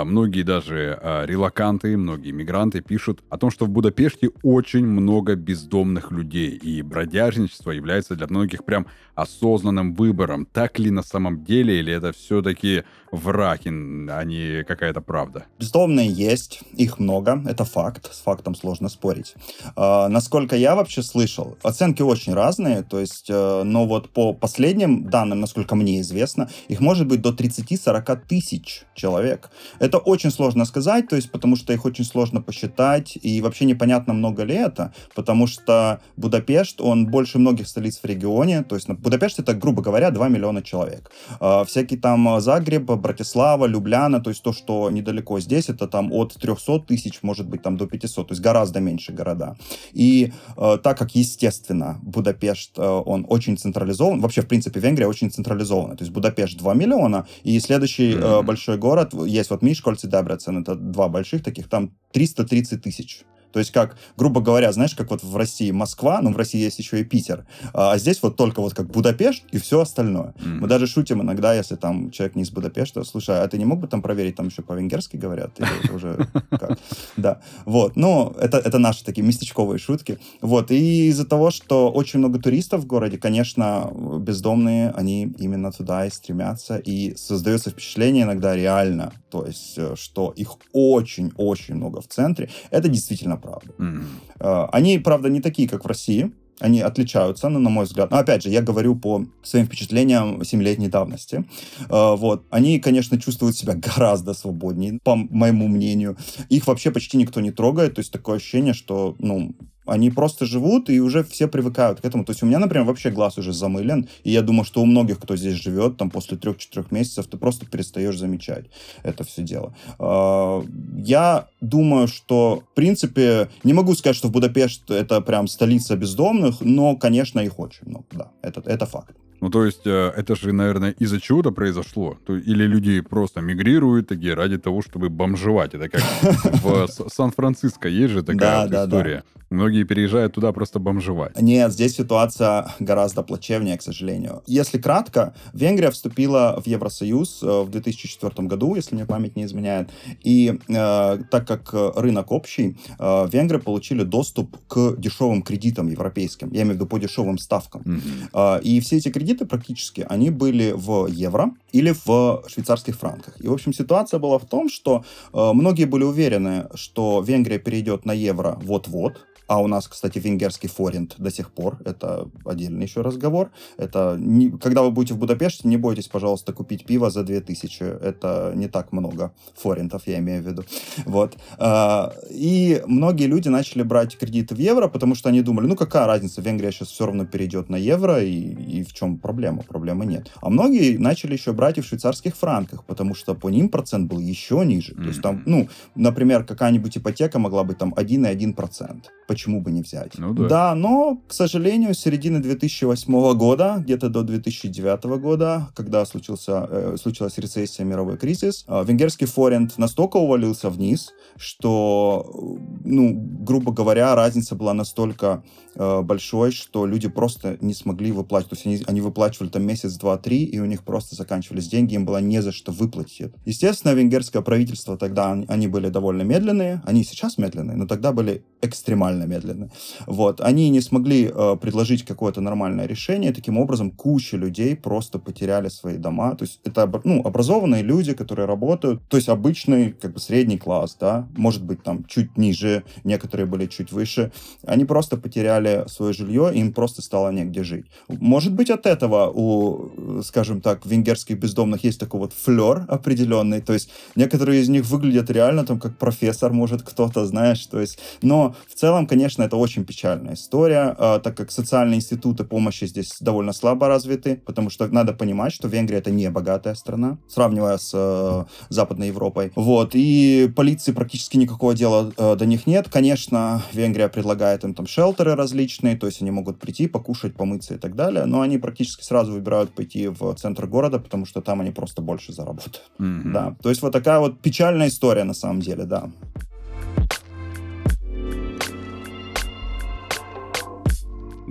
многие 0.03 0.43
даже 0.43 0.97
а, 1.01 1.25
релаканты, 1.25 1.97
многие 1.97 2.31
мигранты 2.31 2.81
пишут 2.81 3.23
о 3.29 3.37
том, 3.37 3.51
что 3.51 3.65
в 3.65 3.69
Будапеште 3.69 4.29
очень 4.41 4.85
много 4.85 5.35
бездомных 5.35 6.11
людей, 6.11 6.51
и 6.51 6.81
бродяжничество 6.81 7.71
является 7.71 8.15
для 8.15 8.27
многих 8.27 8.63
прям 8.63 8.87
осознанным 9.15 9.93
выбором. 9.93 10.45
Так 10.45 10.79
ли 10.79 10.91
на 10.91 11.03
самом 11.03 11.43
деле, 11.43 11.79
или 11.79 11.93
это 11.93 12.11
все-таки 12.13 12.83
враг, 13.11 13.61
а 13.65 14.23
не 14.23 14.63
какая-то 14.63 15.01
правда? 15.01 15.45
Бездомные 15.59 16.09
есть, 16.09 16.61
их 16.73 16.99
много, 16.99 17.41
это 17.47 17.63
факт, 17.65 18.13
с 18.13 18.21
фактом 18.21 18.55
сложно 18.55 18.89
спорить. 18.89 19.35
А, 19.75 20.07
насколько 20.09 20.55
я 20.55 20.75
вообще 20.75 21.01
слышал, 21.01 21.57
оценки 21.63 22.01
очень 22.01 22.33
разные, 22.33 22.83
то 22.83 22.99
есть, 22.99 23.29
э, 23.29 23.63
но 23.63 23.85
вот 23.85 24.09
по 24.09 24.33
последним 24.33 25.09
данным, 25.09 25.39
насколько 25.39 25.75
мне 25.75 26.01
известно, 26.01 26.49
их 26.67 26.79
может 26.79 27.07
быть 27.07 27.21
до 27.21 27.31
30-40 27.31 28.21
тысяч 28.27 28.83
человек. 28.93 29.49
Это 29.79 29.97
очень 29.97 30.31
сложно 30.31 30.65
сказать, 30.65 31.07
то 31.07 31.15
есть 31.15 31.31
потому 31.31 31.55
что 31.55 31.73
их 31.73 31.85
очень 31.85 32.05
сложно 32.05 32.41
посчитать, 32.41 33.17
и 33.21 33.41
вообще 33.41 33.65
непонятно, 33.65 34.13
много 34.13 34.43
ли 34.43 34.55
это, 34.55 34.93
потому 35.15 35.47
что 35.47 35.99
Будапешт, 36.17 36.81
он 36.81 37.07
больше 37.07 37.39
многих 37.39 37.67
столиц 37.67 37.99
в 38.01 38.05
регионе, 38.05 38.63
то 38.63 38.75
есть 38.75 38.89
Будапешт 38.89 39.39
это, 39.39 39.53
грубо 39.53 39.81
говоря, 39.81 40.11
2 40.11 40.27
миллиона 40.29 40.61
человек. 40.61 41.11
А, 41.39 41.63
всякие 41.63 41.99
там 41.99 42.39
Загреб, 42.39 42.83
Братислава, 42.83 43.65
Любляна, 43.65 44.19
то 44.19 44.29
есть 44.29 44.43
то, 44.43 44.53
что 44.53 44.89
недалеко 44.89 45.39
здесь, 45.39 45.69
это 45.69 45.87
там 45.87 46.11
от 46.11 46.33
300 46.33 46.79
тысяч, 46.79 47.19
может 47.21 47.47
быть, 47.47 47.61
там 47.61 47.77
до 47.77 47.87
500, 47.87 48.27
то 48.27 48.31
есть 48.33 48.41
гораздо 48.41 48.79
меньше 48.79 49.13
города. 49.13 49.57
И 49.93 50.31
э, 50.57 50.77
так 50.81 50.97
как, 50.97 51.15
естественно, 51.15 51.99
Будапешт, 52.03 52.79
он 52.79 53.25
очень 53.29 53.57
централизован, 53.57 54.21
вообще, 54.21 54.41
в 54.41 54.47
принципе, 54.47 54.79
Венгрия 54.79 55.07
очень 55.07 55.31
централизована, 55.31 55.95
то 55.95 56.03
есть 56.03 56.13
Будапешт 56.13 56.57
2 56.57 56.73
миллиона, 56.73 57.27
и 57.43 57.59
следующий 57.59 58.13
mm-hmm. 58.13 58.43
большой 58.43 58.77
город, 58.77 59.13
есть 59.25 59.49
вот 59.49 59.61
Мишкольц 59.65 60.03
и 60.03 60.07
Дебрецен, 60.07 60.61
это 60.61 60.75
два 60.75 61.09
больших 61.09 61.43
таких, 61.43 61.67
там 61.67 61.97
330 62.13 62.83
тысяч 62.83 63.23
то 63.55 63.59
есть 63.59 63.71
как, 63.71 63.95
грубо 64.17 64.41
говоря, 64.41 64.69
знаешь, 64.73 64.95
как 64.95 65.11
вот 65.11 65.23
в 65.23 65.37
России 65.37 65.71
Москва, 65.71 66.19
но 66.21 66.29
в 66.31 66.35
России 66.35 66.59
есть 66.59 66.77
еще 66.77 66.99
и 66.99 67.05
Питер, 67.05 67.45
а, 67.73 67.93
а 67.93 67.97
здесь 67.97 68.21
вот 68.21 68.35
только 68.35 68.59
вот 68.59 68.73
как 68.73 68.87
Будапешт 68.87 69.45
и 69.53 69.59
все 69.59 69.79
остальное. 69.79 70.33
Mm-hmm. 70.33 70.59
Мы 70.59 70.67
даже 70.67 70.87
шутим 70.87 71.21
иногда, 71.21 71.53
если 71.53 71.75
там 71.75 72.11
человек 72.11 72.35
не 72.35 72.43
из 72.43 72.51
Будапешта, 72.51 73.05
слушай, 73.05 73.41
а 73.41 73.47
ты 73.47 73.57
не 73.57 73.63
мог 73.63 73.79
бы 73.79 73.87
там 73.87 74.01
проверить, 74.01 74.35
там 74.35 74.47
еще 74.47 74.61
по-венгерски 74.61 75.15
говорят? 75.15 75.57
Или 75.57 75.89
уже 75.95 76.27
как? 76.49 76.77
Да. 77.15 77.39
Вот. 77.63 77.95
Ну, 77.95 78.35
это, 78.37 78.57
это 78.57 78.77
наши 78.77 79.05
такие 79.05 79.23
местечковые 79.25 79.79
шутки. 79.79 80.19
Вот. 80.41 80.69
И 80.71 81.07
из-за 81.07 81.25
того, 81.25 81.49
что 81.49 81.89
очень 81.89 82.19
много 82.19 82.39
туристов 82.39 82.81
в 82.81 82.85
городе, 82.87 83.17
конечно, 83.17 83.89
бездомные, 84.19 84.91
они 84.97 85.33
именно 85.39 85.71
туда 85.71 86.05
и 86.05 86.09
стремятся. 86.09 86.75
И 86.75 87.15
создается 87.15 87.69
впечатление 87.69 88.23
иногда 88.25 88.53
реально, 88.53 89.13
то 89.29 89.45
есть, 89.45 89.77
э, 89.77 89.95
что 89.95 90.33
их 90.35 90.57
очень-очень 90.73 91.75
много 91.75 92.01
в 92.01 92.07
центре. 92.07 92.49
Это 92.69 92.89
действительно 92.89 93.37
правда. 93.45 93.73
Mm-hmm. 93.77 94.69
Они, 94.71 94.99
правда, 94.99 95.29
не 95.29 95.41
такие, 95.41 95.69
как 95.69 95.83
в 95.83 95.87
России. 95.87 96.31
Они 96.61 96.79
отличаются, 96.79 97.49
но, 97.49 97.59
на 97.59 97.69
мой 97.69 97.83
взгляд. 97.83 98.11
Но, 98.11 98.17
опять 98.17 98.43
же, 98.43 98.49
я 98.49 98.61
говорю 98.61 98.95
по 98.95 99.25
своим 99.43 99.65
впечатлениям 99.65 100.43
семилетней 100.45 100.87
давности. 100.87 101.43
А, 101.89 102.15
вот. 102.15 102.45
Они, 102.49 102.79
конечно, 102.79 103.19
чувствуют 103.19 103.57
себя 103.57 103.73
гораздо 103.75 104.33
свободнее, 104.33 104.99
по 105.03 105.15
моему 105.15 105.67
мнению. 105.67 106.15
Их 106.47 106.67
вообще 106.67 106.91
почти 106.91 107.17
никто 107.17 107.41
не 107.41 107.51
трогает. 107.51 107.95
То 107.95 107.99
есть 107.99 108.13
такое 108.13 108.37
ощущение, 108.37 108.73
что, 108.73 109.15
ну, 109.19 109.53
они 109.85 110.09
просто 110.09 110.45
живут, 110.45 110.89
и 110.89 110.99
уже 110.99 111.23
все 111.23 111.47
привыкают 111.47 112.01
к 112.01 112.05
этому. 112.05 112.25
То 112.25 112.31
есть 112.31 112.43
у 112.43 112.45
меня, 112.45 112.59
например, 112.59 112.85
вообще 112.85 113.09
глаз 113.09 113.37
уже 113.37 113.53
замылен, 113.53 114.07
и 114.23 114.31
я 114.31 114.41
думаю, 114.41 114.65
что 114.65 114.81
у 114.81 114.85
многих, 114.85 115.19
кто 115.19 115.35
здесь 115.35 115.55
живет, 115.55 115.97
там 115.97 116.09
после 116.09 116.37
трех-четырех 116.37 116.91
месяцев, 116.91 117.27
ты 117.27 117.37
просто 117.37 117.65
перестаешь 117.65 118.17
замечать 118.17 118.65
это 119.03 119.23
все 119.23 119.43
дело. 119.43 119.75
А, 119.99 120.63
я 120.97 121.47
думаю, 121.61 122.07
что, 122.07 122.63
в 122.71 122.75
принципе, 122.75 123.49
не 123.63 123.73
могу 123.73 123.95
сказать, 123.95 124.15
что 124.15 124.27
в 124.27 124.31
Будапешт 124.31 124.89
это 124.91 125.21
прям 125.21 125.47
столица 125.47 125.95
бездомных, 125.95 126.61
но, 126.61 126.95
конечно, 126.95 127.39
их 127.39 127.59
очень 127.59 127.87
много, 127.87 128.05
да, 128.11 128.31
это, 128.41 128.61
это 128.65 128.85
факт. 128.85 129.15
Ну, 129.41 129.49
то 129.49 129.65
есть, 129.65 129.85
э, 129.85 130.11
это 130.15 130.35
же, 130.35 130.53
наверное, 130.53 130.91
из-за 130.91 131.19
чего-то 131.19 131.51
произошло. 131.51 132.17
Или 132.27 132.65
люди 132.65 133.01
просто 133.01 133.41
мигрируют 133.41 134.07
такие 134.07 134.33
ради 134.33 134.57
того, 134.57 134.81
чтобы 134.81 135.09
бомжевать. 135.09 135.73
Это 135.73 135.89
как 135.89 136.01
в 136.63 136.87
Сан-Франциско 136.87 137.87
есть 137.87 138.13
же 138.13 138.23
такая 138.23 138.67
да, 138.67 138.85
история. 138.85 139.15
Да, 139.15 139.21
да. 139.21 139.35
Многие 139.49 139.83
переезжают 139.83 140.33
туда 140.33 140.51
просто 140.51 140.79
бомжевать. 140.79 141.39
Нет, 141.39 141.71
здесь 141.71 141.95
ситуация 141.95 142.67
гораздо 142.79 143.21
плачевнее, 143.21 143.77
к 143.77 143.81
сожалению. 143.81 144.41
Если 144.47 144.79
кратко, 144.79 145.35
Венгрия 145.53 145.91
вступила 145.91 146.59
в 146.63 146.67
Евросоюз 146.67 147.43
э, 147.43 147.61
в 147.61 147.69
2004 147.69 148.47
году, 148.47 148.75
если 148.75 148.95
мне 148.95 149.05
память 149.05 149.35
не 149.35 149.45
изменяет. 149.45 149.89
И 150.23 150.59
э, 150.67 151.17
так 151.29 151.47
как 151.47 151.69
рынок 151.95 152.31
общий, 152.31 152.77
э, 152.97 153.27
венгры 153.31 153.59
получили 153.59 154.03
доступ 154.03 154.57
к 154.67 154.95
дешевым 154.97 155.43
кредитам 155.43 155.87
европейским. 155.87 156.51
Я 156.51 156.61
имею 156.61 156.73
в 156.73 156.75
виду 156.77 156.87
по 156.87 156.97
дешевым 156.97 157.37
ставкам. 157.37 157.81
Mm-hmm. 157.81 158.57
Э, 158.57 158.61
и 158.63 158.79
все 158.79 158.97
эти 158.97 159.09
кредиты 159.09 159.24
практически, 159.33 160.05
они 160.07 160.29
были 160.29 160.73
в 160.75 161.07
евро 161.07 161.51
или 161.71 161.93
в 162.05 162.43
швейцарских 162.47 162.95
франках. 162.95 163.35
И, 163.39 163.47
в 163.47 163.53
общем, 163.53 163.73
ситуация 163.73 164.19
была 164.19 164.37
в 164.37 164.45
том, 164.45 164.69
что 164.69 165.03
э, 165.33 165.51
многие 165.53 165.85
были 165.85 166.03
уверены, 166.03 166.67
что 166.75 167.21
Венгрия 167.21 167.59
перейдет 167.59 168.05
на 168.05 168.11
евро 168.11 168.59
вот-вот, 168.63 169.25
а 169.47 169.61
у 169.61 169.67
нас, 169.67 169.87
кстати, 169.87 170.19
венгерский 170.19 170.67
форинт 170.67 171.15
до 171.17 171.31
сих 171.31 171.51
пор. 171.51 171.77
Это 171.85 172.27
отдельный 172.45 172.85
еще 172.85 173.01
разговор. 173.01 173.51
Это 173.77 174.15
не, 174.19 174.49
когда 174.51 174.81
вы 174.81 174.91
будете 174.91 175.13
в 175.13 175.17
Будапеште, 175.17 175.67
не 175.67 175.77
бойтесь, 175.77 176.07
пожалуйста, 176.07 176.53
купить 176.53 176.85
пиво 176.85 177.09
за 177.09 177.23
2000. 177.23 177.83
Это 177.83 178.53
не 178.55 178.67
так 178.67 178.91
много 178.91 179.33
форинтов, 179.55 180.03
я 180.07 180.19
имею 180.19 180.41
в 180.41 180.47
виду. 180.47 180.63
Вот. 181.05 181.37
А, 181.57 182.13
и 182.29 182.81
многие 182.87 183.27
люди 183.27 183.49
начали 183.49 183.83
брать 183.83 184.17
кредиты 184.17 184.55
в 184.55 184.59
евро, 184.59 184.87
потому 184.87 185.15
что 185.15 185.29
они 185.29 185.41
думали, 185.41 185.67
ну 185.67 185.75
какая 185.75 186.07
разница, 186.07 186.41
Венгрия 186.41 186.71
сейчас 186.71 186.89
все 186.89 187.05
равно 187.05 187.25
перейдет 187.25 187.69
на 187.69 187.75
евро, 187.75 188.23
и, 188.23 188.31
и 188.31 188.83
в 188.83 188.93
чем 188.93 189.17
проблема? 189.17 189.63
Проблемы 189.63 190.05
нет. 190.05 190.31
А 190.41 190.49
многие 190.49 190.97
начали 190.97 191.33
еще 191.33 191.53
брать 191.53 191.77
и 191.77 191.81
в 191.81 191.85
швейцарских 191.85 192.35
франках, 192.35 192.83
потому 192.85 193.13
что 193.13 193.35
по 193.35 193.49
ним 193.49 193.69
процент 193.69 194.09
был 194.09 194.19
еще 194.19 194.63
ниже. 194.65 194.93
Mm-hmm. 194.93 195.01
То 195.01 195.07
есть 195.07 195.21
там, 195.21 195.43
ну, 195.45 195.69
например, 195.95 196.43
какая-нибудь 196.43 196.97
ипотека 196.97 197.39
могла 197.39 197.63
быть 197.63 197.77
там 197.77 197.93
1,1% 197.93 199.03
почему 199.35 199.59
бы 199.59 199.69
не 199.69 199.81
взять? 199.81 200.17
Ну 200.17 200.33
да. 200.33 200.47
Да, 200.47 200.75
но, 200.75 201.21
к 201.27 201.33
сожалению, 201.33 201.93
с 201.93 201.99
середины 201.99 202.39
2008 202.39 203.37
года, 203.37 203.75
где-то 203.79 204.07
до 204.07 204.23
2009 204.23 205.03
года, 205.19 205.67
когда 205.75 206.05
случился, 206.05 206.65
э, 206.69 206.95
случилась 206.97 207.37
рецессия, 207.37 207.83
мировой 207.83 208.17
кризис, 208.17 208.63
э, 208.65 208.83
венгерский 208.87 209.25
форинт 209.25 209.77
настолько 209.77 210.15
увалился 210.17 210.69
вниз, 210.69 211.11
что, 211.35 212.57
ну, 212.85 213.13
грубо 213.13 213.73
говоря, 213.73 214.15
разница 214.15 214.55
была 214.55 214.73
настолько 214.73 215.43
э, 215.75 216.01
большой, 216.01 216.51
что 216.51 216.85
люди 216.85 217.09
просто 217.09 217.57
не 217.59 217.73
смогли 217.73 218.13
выплачивать. 218.13 218.49
То 218.49 218.55
есть 218.55 218.65
они, 218.65 218.83
они 218.87 219.01
выплачивали 219.01 219.49
там 219.49 219.63
месяц, 219.63 219.97
два, 219.97 220.17
три, 220.17 220.45
и 220.45 220.59
у 220.59 220.65
них 220.65 220.83
просто 220.83 221.15
заканчивались 221.15 221.67
деньги, 221.67 221.95
им 221.95 222.05
было 222.05 222.21
не 222.21 222.41
за 222.41 222.53
что 222.53 222.71
выплатить 222.71 223.19
это. 223.19 223.37
Естественно, 223.43 223.91
венгерское 223.91 224.41
правительство 224.41 224.97
тогда, 224.97 225.31
они 225.49 225.67
были 225.67 225.89
довольно 225.89 226.21
медленные, 226.21 226.81
они 226.85 227.03
сейчас 227.03 227.37
медленные, 227.37 227.75
но 227.75 227.85
тогда 227.85 228.13
были 228.13 228.45
экстремально 228.65 229.23
медленные. 229.23 229.69
Вот. 230.07 230.41
Они 230.41 230.69
не 230.69 230.81
смогли 230.81 231.31
э, 231.33 231.57
предложить 231.61 232.03
какое-то 232.03 232.41
нормальное 232.41 232.85
решение, 232.85 233.33
таким 233.33 233.57
образом 233.57 233.91
куча 233.91 234.37
людей 234.37 234.75
просто 234.75 235.19
потеряли 235.19 235.69
свои 235.69 235.97
дома. 235.97 236.35
То 236.35 236.43
есть 236.43 236.59
это 236.63 236.89
ну, 237.03 237.21
образованные 237.25 237.83
люди, 237.83 238.13
которые 238.13 238.45
работают, 238.45 239.01
то 239.07 239.17
есть 239.17 239.29
обычный 239.29 239.91
как 239.91 240.13
бы 240.13 240.19
средний 240.19 240.57
класс, 240.57 240.97
да, 240.99 241.27
может 241.37 241.63
быть 241.63 241.83
там 241.83 242.05
чуть 242.05 242.37
ниже, 242.37 242.83
некоторые 243.03 243.45
были 243.45 243.65
чуть 243.67 243.91
выше. 243.91 244.31
Они 244.65 244.85
просто 244.85 245.17
потеряли 245.17 245.85
свое 245.87 246.13
жилье, 246.13 246.51
им 246.53 246.73
просто 246.73 247.01
стало 247.01 247.31
негде 247.31 247.63
жить. 247.63 247.85
Может 248.07 248.53
быть 248.53 248.69
от 248.69 248.85
этого 248.85 249.31
у, 249.33 250.21
скажем 250.23 250.61
так, 250.61 250.85
венгерских 250.85 251.39
бездомных 251.39 251.83
есть 251.83 251.99
такой 251.99 252.19
вот 252.19 252.33
флер 252.33 252.85
определенный, 252.87 253.61
то 253.61 253.73
есть 253.73 253.89
некоторые 254.15 254.61
из 254.61 254.69
них 254.69 254.85
выглядят 254.85 255.29
реально 255.29 255.65
там 255.65 255.79
как 255.79 255.97
профессор, 255.97 256.51
может 256.53 256.81
кто-то, 256.83 257.25
знаешь, 257.25 257.65
то 257.65 257.79
есть, 257.79 257.99
но 258.21 258.54
в 258.67 258.75
целом, 258.75 259.07
конечно, 259.07 259.43
это 259.43 259.57
очень 259.57 259.85
печальная 259.85 260.33
история, 260.33 260.95
э, 260.97 261.19
так 261.23 261.35
как 261.35 261.51
социальные 261.51 261.97
институты 261.97 262.43
помощи 262.43 262.85
здесь 262.85 263.17
довольно 263.19 263.53
слабо 263.53 263.87
развиты, 263.87 264.41
потому 264.45 264.69
что 264.69 264.87
надо 264.87 265.13
понимать, 265.13 265.53
что 265.53 265.67
Венгрия 265.67 265.99
это 265.99 266.11
не 266.11 266.29
богатая 266.29 266.75
страна, 266.75 267.17
сравнивая 267.27 267.77
с 267.77 267.91
э, 267.93 268.45
Западной 268.69 269.07
Европой. 269.07 269.51
Вот, 269.55 269.91
и 269.93 270.51
полиции 270.55 270.91
практически 270.91 271.37
никакого 271.37 271.73
дела 271.73 272.11
э, 272.17 272.35
до 272.35 272.45
них 272.45 272.67
нет. 272.67 272.89
Конечно, 272.89 273.61
Венгрия 273.73 274.09
предлагает 274.09 274.63
им 274.63 274.73
там 274.73 274.87
шелтеры 274.87 275.35
различные, 275.35 275.95
то 275.95 276.07
есть 276.07 276.21
они 276.21 276.31
могут 276.31 276.59
прийти, 276.59 276.87
покушать, 276.87 277.35
помыться 277.35 277.75
и 277.75 277.77
так 277.77 277.95
далее, 277.95 278.25
но 278.25 278.41
они 278.41 278.57
практически 278.57 279.03
сразу 279.03 279.31
выбирают 279.31 279.73
пойти 279.73 280.07
в 280.07 280.33
центр 280.35 280.67
города, 280.67 280.99
потому 280.99 281.25
что 281.25 281.41
там 281.41 281.61
они 281.61 281.71
просто 281.71 282.01
больше 282.01 282.33
заработают. 282.33 282.81
Mm-hmm. 282.99 283.31
Да, 283.31 283.55
то 283.61 283.69
есть 283.69 283.81
вот 283.81 283.91
такая 283.91 284.19
вот 284.19 284.39
печальная 284.41 284.87
история 284.87 285.23
на 285.23 285.33
самом 285.33 285.61
деле, 285.61 285.85
да. 285.85 286.09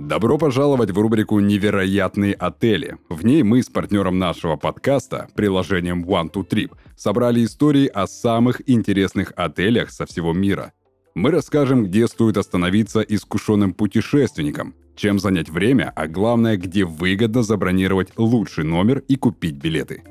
Добро 0.05 0.37
пожаловать 0.37 0.91
в 0.91 0.99
рубрику 0.99 1.39
«Невероятные 1.39 2.35
отели». 2.35 2.97
В 3.09 3.25
ней 3.25 3.41
мы 3.41 3.63
с 3.63 3.69
партнером 3.69 4.19
нашего 4.19 4.55
подкаста, 4.55 5.29
приложением 5.33 6.05
One 6.05 6.31
to 6.31 6.47
Trip, 6.47 6.71
собрали 6.95 7.43
истории 7.43 7.87
о 7.87 8.05
самых 8.05 8.61
интересных 8.69 9.33
отелях 9.35 9.89
со 9.89 10.05
всего 10.05 10.31
мира. 10.31 10.73
Мы 11.15 11.31
расскажем, 11.31 11.85
где 11.85 12.07
стоит 12.07 12.37
остановиться 12.37 13.01
искушенным 13.01 13.73
путешественникам, 13.73 14.75
чем 14.95 15.17
занять 15.17 15.49
время, 15.49 15.91
а 15.95 16.07
главное, 16.07 16.55
где 16.57 16.85
выгодно 16.85 17.41
забронировать 17.41 18.09
лучший 18.15 18.63
номер 18.63 18.99
и 19.07 19.15
купить 19.15 19.55
билеты. 19.55 20.03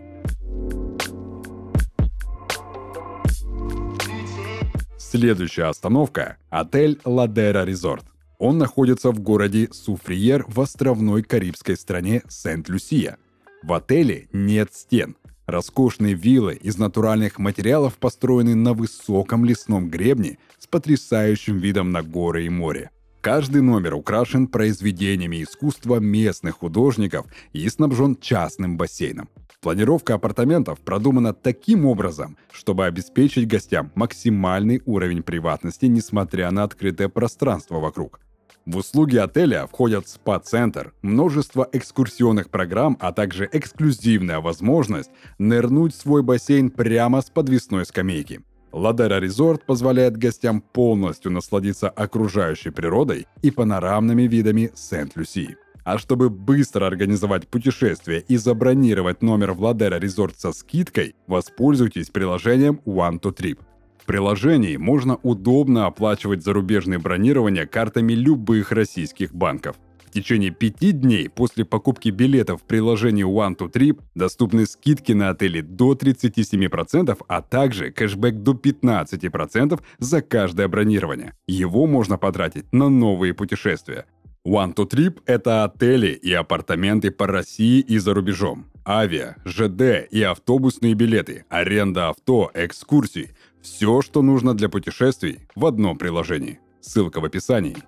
Следующая 4.98 5.66
остановка– 5.66 6.38
отель 6.50 6.98
Ладера 7.04 7.64
Резорт. 7.64 8.06
Он 8.46 8.58
находится 8.58 9.10
в 9.10 9.20
городе 9.20 9.70
Суфриер 9.72 10.44
в 10.48 10.60
островной 10.60 11.22
карибской 11.22 11.78
стране 11.78 12.20
Сент-Люсия. 12.28 13.16
В 13.62 13.72
отеле 13.72 14.28
нет 14.34 14.68
стен. 14.74 15.16
Роскошные 15.46 16.12
виллы 16.12 16.52
из 16.52 16.76
натуральных 16.76 17.38
материалов 17.38 17.94
построены 17.94 18.54
на 18.54 18.74
высоком 18.74 19.46
лесном 19.46 19.88
гребне 19.88 20.36
с 20.58 20.66
потрясающим 20.66 21.56
видом 21.56 21.90
на 21.90 22.02
горы 22.02 22.44
и 22.44 22.50
море. 22.50 22.90
Каждый 23.22 23.62
номер 23.62 23.94
украшен 23.94 24.46
произведениями 24.46 25.42
искусства 25.42 25.98
местных 25.98 26.58
художников 26.58 27.24
и 27.54 27.66
снабжен 27.66 28.14
частным 28.14 28.76
бассейном. 28.76 29.30
Планировка 29.62 30.16
апартаментов 30.16 30.80
продумана 30.80 31.32
таким 31.32 31.86
образом, 31.86 32.36
чтобы 32.52 32.84
обеспечить 32.84 33.48
гостям 33.48 33.90
максимальный 33.94 34.82
уровень 34.84 35.22
приватности, 35.22 35.86
несмотря 35.86 36.50
на 36.50 36.64
открытое 36.64 37.08
пространство 37.08 37.80
вокруг. 37.80 38.20
В 38.66 38.78
услуги 38.78 39.16
отеля 39.16 39.66
входят 39.66 40.08
спа-центр, 40.08 40.94
множество 41.02 41.68
экскурсионных 41.70 42.48
программ, 42.48 42.96
а 42.98 43.12
также 43.12 43.48
эксклюзивная 43.52 44.40
возможность 44.40 45.10
нырнуть 45.38 45.94
в 45.94 46.00
свой 46.00 46.22
бассейн 46.22 46.70
прямо 46.70 47.20
с 47.20 47.28
подвесной 47.28 47.84
скамейки. 47.84 48.40
Ладера 48.72 49.20
Резорт 49.20 49.66
позволяет 49.66 50.16
гостям 50.16 50.62
полностью 50.62 51.30
насладиться 51.30 51.90
окружающей 51.90 52.70
природой 52.70 53.26
и 53.42 53.50
панорамными 53.50 54.22
видами 54.22 54.72
Сент-Люсии. 54.74 55.56
А 55.84 55.98
чтобы 55.98 56.30
быстро 56.30 56.86
организовать 56.86 57.46
путешествие 57.46 58.24
и 58.26 58.38
забронировать 58.38 59.20
номер 59.20 59.52
в 59.52 59.60
Ладера 59.60 59.98
Резорт 59.98 60.40
со 60.40 60.52
скидкой, 60.52 61.14
воспользуйтесь 61.26 62.08
приложением 62.08 62.80
One 62.86 63.20
to 63.20 63.36
Trip– 63.36 63.58
приложении 64.04 64.76
можно 64.76 65.16
удобно 65.22 65.86
оплачивать 65.86 66.42
зарубежные 66.42 66.98
бронирования 66.98 67.66
картами 67.66 68.12
любых 68.12 68.72
российских 68.72 69.34
банков. 69.34 69.76
В 70.06 70.10
течение 70.10 70.50
пяти 70.50 70.92
дней 70.92 71.28
после 71.28 71.64
покупки 71.64 72.10
билетов 72.10 72.62
в 72.62 72.64
приложении 72.64 73.26
One 73.26 73.56
to 73.56 73.68
Trip 73.72 74.00
доступны 74.14 74.64
скидки 74.64 75.10
на 75.10 75.30
отели 75.30 75.60
до 75.60 75.94
37%, 75.94 77.18
а 77.26 77.42
также 77.42 77.90
кэшбэк 77.90 78.36
до 78.36 78.52
15% 78.52 79.80
за 79.98 80.22
каждое 80.22 80.68
бронирование. 80.68 81.32
Его 81.48 81.86
можно 81.86 82.16
потратить 82.16 82.72
на 82.72 82.88
новые 82.88 83.34
путешествия. 83.34 84.06
One 84.46 84.74
to 84.74 84.88
Trip– 84.88 85.20
это 85.26 85.64
отели 85.64 86.12
и 86.12 86.32
апартаменты 86.32 87.10
по 87.10 87.26
России 87.26 87.80
и 87.80 87.98
за 87.98 88.14
рубежом. 88.14 88.66
Авиа, 88.86 89.36
ЖД 89.44 90.06
и 90.10 90.22
автобусные 90.22 90.94
билеты, 90.94 91.44
аренда 91.48 92.10
авто, 92.10 92.50
экскурсии– 92.54 93.30
все, 93.64 94.02
что 94.02 94.20
нужно 94.20 94.52
для 94.54 94.68
путешествий 94.68 95.40
в 95.56 95.64
одном 95.64 95.96
приложении. 95.96 96.60
Ссылка 96.82 97.20
в 97.20 97.24
описании. 97.24 97.78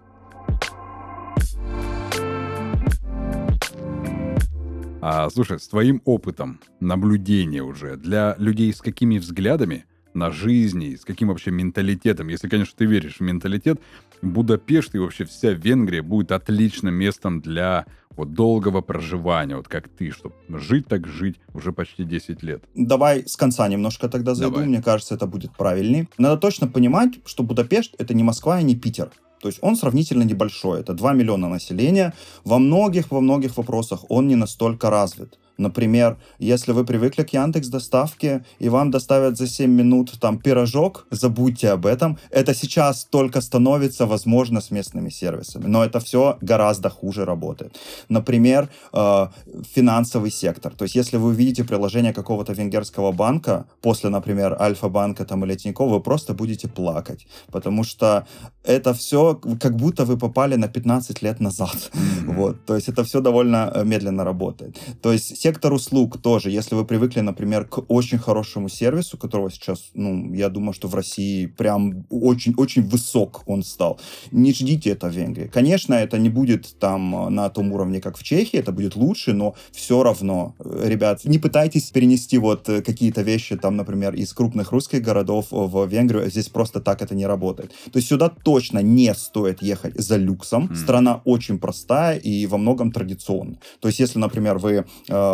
А 5.02 5.28
слушай, 5.30 5.60
с 5.60 5.68
твоим 5.68 6.00
опытом 6.06 6.60
наблюдения 6.80 7.62
уже 7.62 7.96
для 7.96 8.34
людей 8.38 8.72
с 8.72 8.80
какими 8.80 9.18
взглядами 9.18 9.84
на 10.14 10.30
жизни, 10.30 10.96
с 10.96 11.04
каким 11.04 11.28
вообще 11.28 11.50
менталитетом. 11.50 12.28
Если, 12.28 12.48
конечно, 12.48 12.74
ты 12.76 12.86
веришь 12.86 13.18
в 13.18 13.20
менталитет, 13.20 13.78
Будапешт 14.22 14.94
и 14.94 14.98
вообще 14.98 15.24
вся 15.24 15.52
Венгрия 15.52 16.02
будет 16.02 16.32
отличным 16.32 16.94
местом 16.94 17.40
для 17.40 17.86
вот 18.16 18.32
долгого 18.32 18.80
проживания, 18.80 19.56
вот 19.56 19.68
как 19.68 19.88
ты, 19.88 20.10
чтобы 20.10 20.34
жить 20.48 20.88
так 20.88 21.06
жить 21.06 21.36
уже 21.54 21.72
почти 21.72 22.04
10 22.04 22.42
лет. 22.42 22.64
Давай 22.74 23.26
с 23.26 23.36
конца 23.36 23.68
немножко 23.68 24.08
тогда 24.08 24.34
зайду, 24.34 24.54
Давай. 24.54 24.68
мне 24.68 24.82
кажется, 24.82 25.14
это 25.14 25.26
будет 25.26 25.52
правильней. 25.56 26.08
Надо 26.18 26.38
точно 26.38 26.66
понимать, 26.66 27.18
что 27.26 27.42
Будапешт— 27.42 27.94
это 27.98 28.14
не 28.14 28.22
Москва 28.22 28.60
и 28.60 28.64
не 28.64 28.74
Питер. 28.74 29.10
То 29.40 29.48
есть 29.48 29.58
он 29.62 29.76
сравнительно 29.76 30.22
небольшой, 30.22 30.80
это 30.80 30.94
2 30.94 31.12
миллиона 31.12 31.48
населения. 31.48 32.14
Во 32.44 32.58
многих, 32.58 33.10
во 33.10 33.20
многих 33.20 33.56
вопросах 33.56 34.04
он 34.08 34.28
не 34.28 34.34
настолько 34.34 34.90
развит. 34.90 35.38
Например, 35.58 36.16
если 36.38 36.72
вы 36.72 36.84
привыкли 36.84 37.22
к 37.22 37.32
Яндекс 37.32 37.68
доставке 37.68 38.44
и 38.58 38.68
вам 38.68 38.90
доставят 38.90 39.36
за 39.36 39.46
7 39.46 39.70
минут 39.70 40.12
там 40.20 40.38
пирожок, 40.38 41.06
забудьте 41.10 41.70
об 41.70 41.86
этом. 41.86 42.18
Это 42.30 42.54
сейчас 42.54 43.04
только 43.04 43.40
становится 43.40 44.06
возможно 44.06 44.60
с 44.60 44.70
местными 44.70 45.10
сервисами, 45.10 45.66
но 45.66 45.84
это 45.84 46.00
все 46.00 46.36
гораздо 46.40 46.90
хуже 46.90 47.24
работает. 47.24 47.76
Например, 48.08 48.68
э, 48.92 49.26
финансовый 49.74 50.30
сектор. 50.30 50.72
То 50.74 50.84
есть 50.84 50.96
если 50.96 51.18
вы 51.18 51.28
увидите 51.28 51.64
приложение 51.64 52.12
какого-то 52.12 52.52
венгерского 52.52 53.12
банка 53.12 53.64
после, 53.80 54.10
например, 54.10 54.56
Альфа-банка 54.60 55.24
там 55.24 55.44
или 55.44 55.54
Тинькофф, 55.54 55.90
вы 55.90 56.00
просто 56.00 56.34
будете 56.34 56.68
плакать, 56.68 57.26
потому 57.50 57.84
что 57.84 58.26
это 58.64 58.92
все 58.92 59.40
как 59.60 59.76
будто 59.76 60.04
вы 60.04 60.16
попали 60.18 60.56
на 60.56 60.68
15 60.68 61.22
лет 61.22 61.40
назад. 61.40 61.76
Mm-hmm. 61.76 62.34
Вот. 62.34 62.64
То 62.66 62.74
есть 62.74 62.88
это 62.88 63.04
все 63.04 63.20
довольно 63.20 63.70
э, 63.74 63.84
медленно 63.84 64.24
работает. 64.24 64.76
То 65.02 65.12
есть 65.12 65.36
Сектор 65.46 65.72
услуг 65.72 66.20
тоже. 66.20 66.50
Если 66.50 66.74
вы 66.74 66.84
привыкли, 66.84 67.20
например, 67.20 67.66
к 67.66 67.84
очень 67.86 68.18
хорошему 68.18 68.68
сервису, 68.68 69.16
которого 69.16 69.48
сейчас, 69.48 69.90
ну, 69.94 70.34
я 70.34 70.48
думаю, 70.48 70.72
что 70.72 70.88
в 70.88 70.94
России 70.96 71.46
прям 71.46 72.04
очень-очень 72.10 72.82
высок 72.82 73.44
он 73.46 73.62
стал. 73.62 74.00
Не 74.32 74.52
ждите 74.52 74.90
это 74.90 75.08
в 75.08 75.12
Венгрии. 75.12 75.46
Конечно, 75.46 75.94
это 75.94 76.18
не 76.18 76.30
будет 76.30 76.76
там 76.80 77.28
э, 77.28 77.28
на 77.28 77.48
том 77.48 77.70
уровне, 77.70 78.00
как 78.00 78.18
в 78.18 78.24
Чехии, 78.24 78.58
это 78.58 78.72
будет 78.72 78.96
лучше, 78.96 79.34
но 79.34 79.54
все 79.70 80.02
равно, 80.02 80.56
э, 80.58 80.88
ребят, 80.88 81.24
не 81.24 81.38
пытайтесь 81.38 81.92
перенести 81.92 82.38
вот 82.38 82.68
э, 82.68 82.82
какие-то 82.82 83.22
вещи 83.22 83.56
там, 83.56 83.76
например, 83.76 84.16
из 84.16 84.32
крупных 84.32 84.72
русских 84.72 85.00
городов 85.00 85.46
в 85.52 85.86
Венгрию. 85.86 86.28
Здесь 86.28 86.48
просто 86.48 86.80
так 86.80 87.02
это 87.02 87.14
не 87.14 87.24
работает. 87.24 87.70
То 87.92 87.98
есть 87.98 88.08
сюда 88.08 88.30
точно 88.30 88.80
не 88.80 89.14
стоит 89.14 89.62
ехать 89.62 89.94
за 89.94 90.16
люксом. 90.16 90.66
Mm. 90.66 90.74
Страна 90.74 91.20
очень 91.24 91.60
простая 91.60 92.18
и 92.18 92.46
во 92.46 92.58
многом 92.58 92.90
традиционная. 92.90 93.60
То 93.78 93.86
есть 93.86 94.00
если, 94.00 94.18
например, 94.18 94.58
вы 94.58 94.84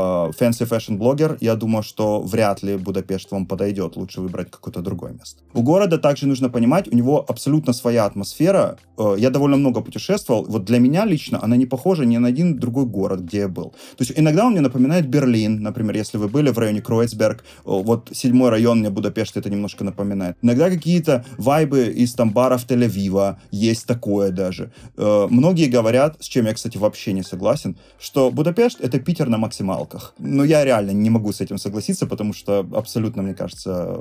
fashion 0.03 0.97
блогер, 0.97 1.37
я 1.41 1.55
думаю, 1.55 1.83
что 1.83 2.21
вряд 2.21 2.63
ли 2.63 2.77
Будапешт 2.77 3.31
вам 3.33 3.47
подойдет. 3.47 3.97
Лучше 3.97 4.21
выбрать 4.21 4.51
какое-то 4.51 4.81
другое 4.81 5.13
место. 5.13 5.43
У 5.55 5.63
города 5.63 5.99
также 5.99 6.27
нужно 6.27 6.49
понимать, 6.49 6.89
у 6.93 6.97
него 6.97 7.25
абсолютно 7.29 7.73
своя 7.73 8.07
атмосфера. 8.07 8.77
Э, 8.99 9.15
я 9.19 9.31
довольно 9.31 9.57
много 9.57 9.81
путешествовал. 9.81 10.45
Вот 10.49 10.65
для 10.65 10.79
меня 10.79 11.05
лично 11.05 11.39
она 11.43 11.57
не 11.57 11.67
похожа 11.67 12.05
ни 12.05 12.19
на 12.19 12.29
один 12.29 12.59
другой 12.59 12.87
город, 12.87 13.21
где 13.21 13.39
я 13.39 13.49
был. 13.49 13.71
То 13.97 14.05
есть 14.05 14.13
иногда 14.17 14.47
он 14.47 14.53
мне 14.53 14.61
напоминает 14.61 15.09
Берлин, 15.09 15.63
например, 15.63 15.97
если 15.97 16.19
вы 16.19 16.29
были 16.29 16.51
в 16.51 16.59
районе 16.59 16.81
Кроицберг, 16.81 17.45
вот 17.65 18.11
седьмой 18.13 18.51
район 18.51 18.81
мне 18.81 18.91
Будапешт 18.91 19.37
это 19.37 19.51
немножко 19.51 19.85
напоминает. 19.85 20.37
Иногда 20.43 20.71
какие-то 20.71 21.25
вайбы 21.39 21.87
из 21.87 22.15
там 22.15 22.31
баров 22.31 22.67
Тель-Авива, 22.67 23.37
есть 23.51 23.87
такое 23.87 24.31
даже. 24.31 24.73
Э, 24.97 25.27
многие 25.31 25.69
говорят, 25.69 26.17
с 26.21 26.27
чем 26.27 26.47
я, 26.47 26.55
кстати, 26.55 26.79
вообще 26.79 27.13
не 27.13 27.23
согласен, 27.23 27.77
что 27.99 28.31
Будапешт 28.31 28.81
это 28.81 28.99
Питер 28.99 29.29
на 29.29 29.39
максималках 29.39 29.92
рамках. 29.93 30.15
Но 30.19 30.45
я 30.45 30.65
реально 30.65 30.93
не 30.93 31.11
могу 31.11 31.33
с 31.33 31.41
этим 31.41 31.59
согласиться, 31.59 32.07
потому 32.07 32.33
что 32.33 32.67
абсолютно, 32.75 33.23
мне 33.23 33.35
кажется, 33.35 33.97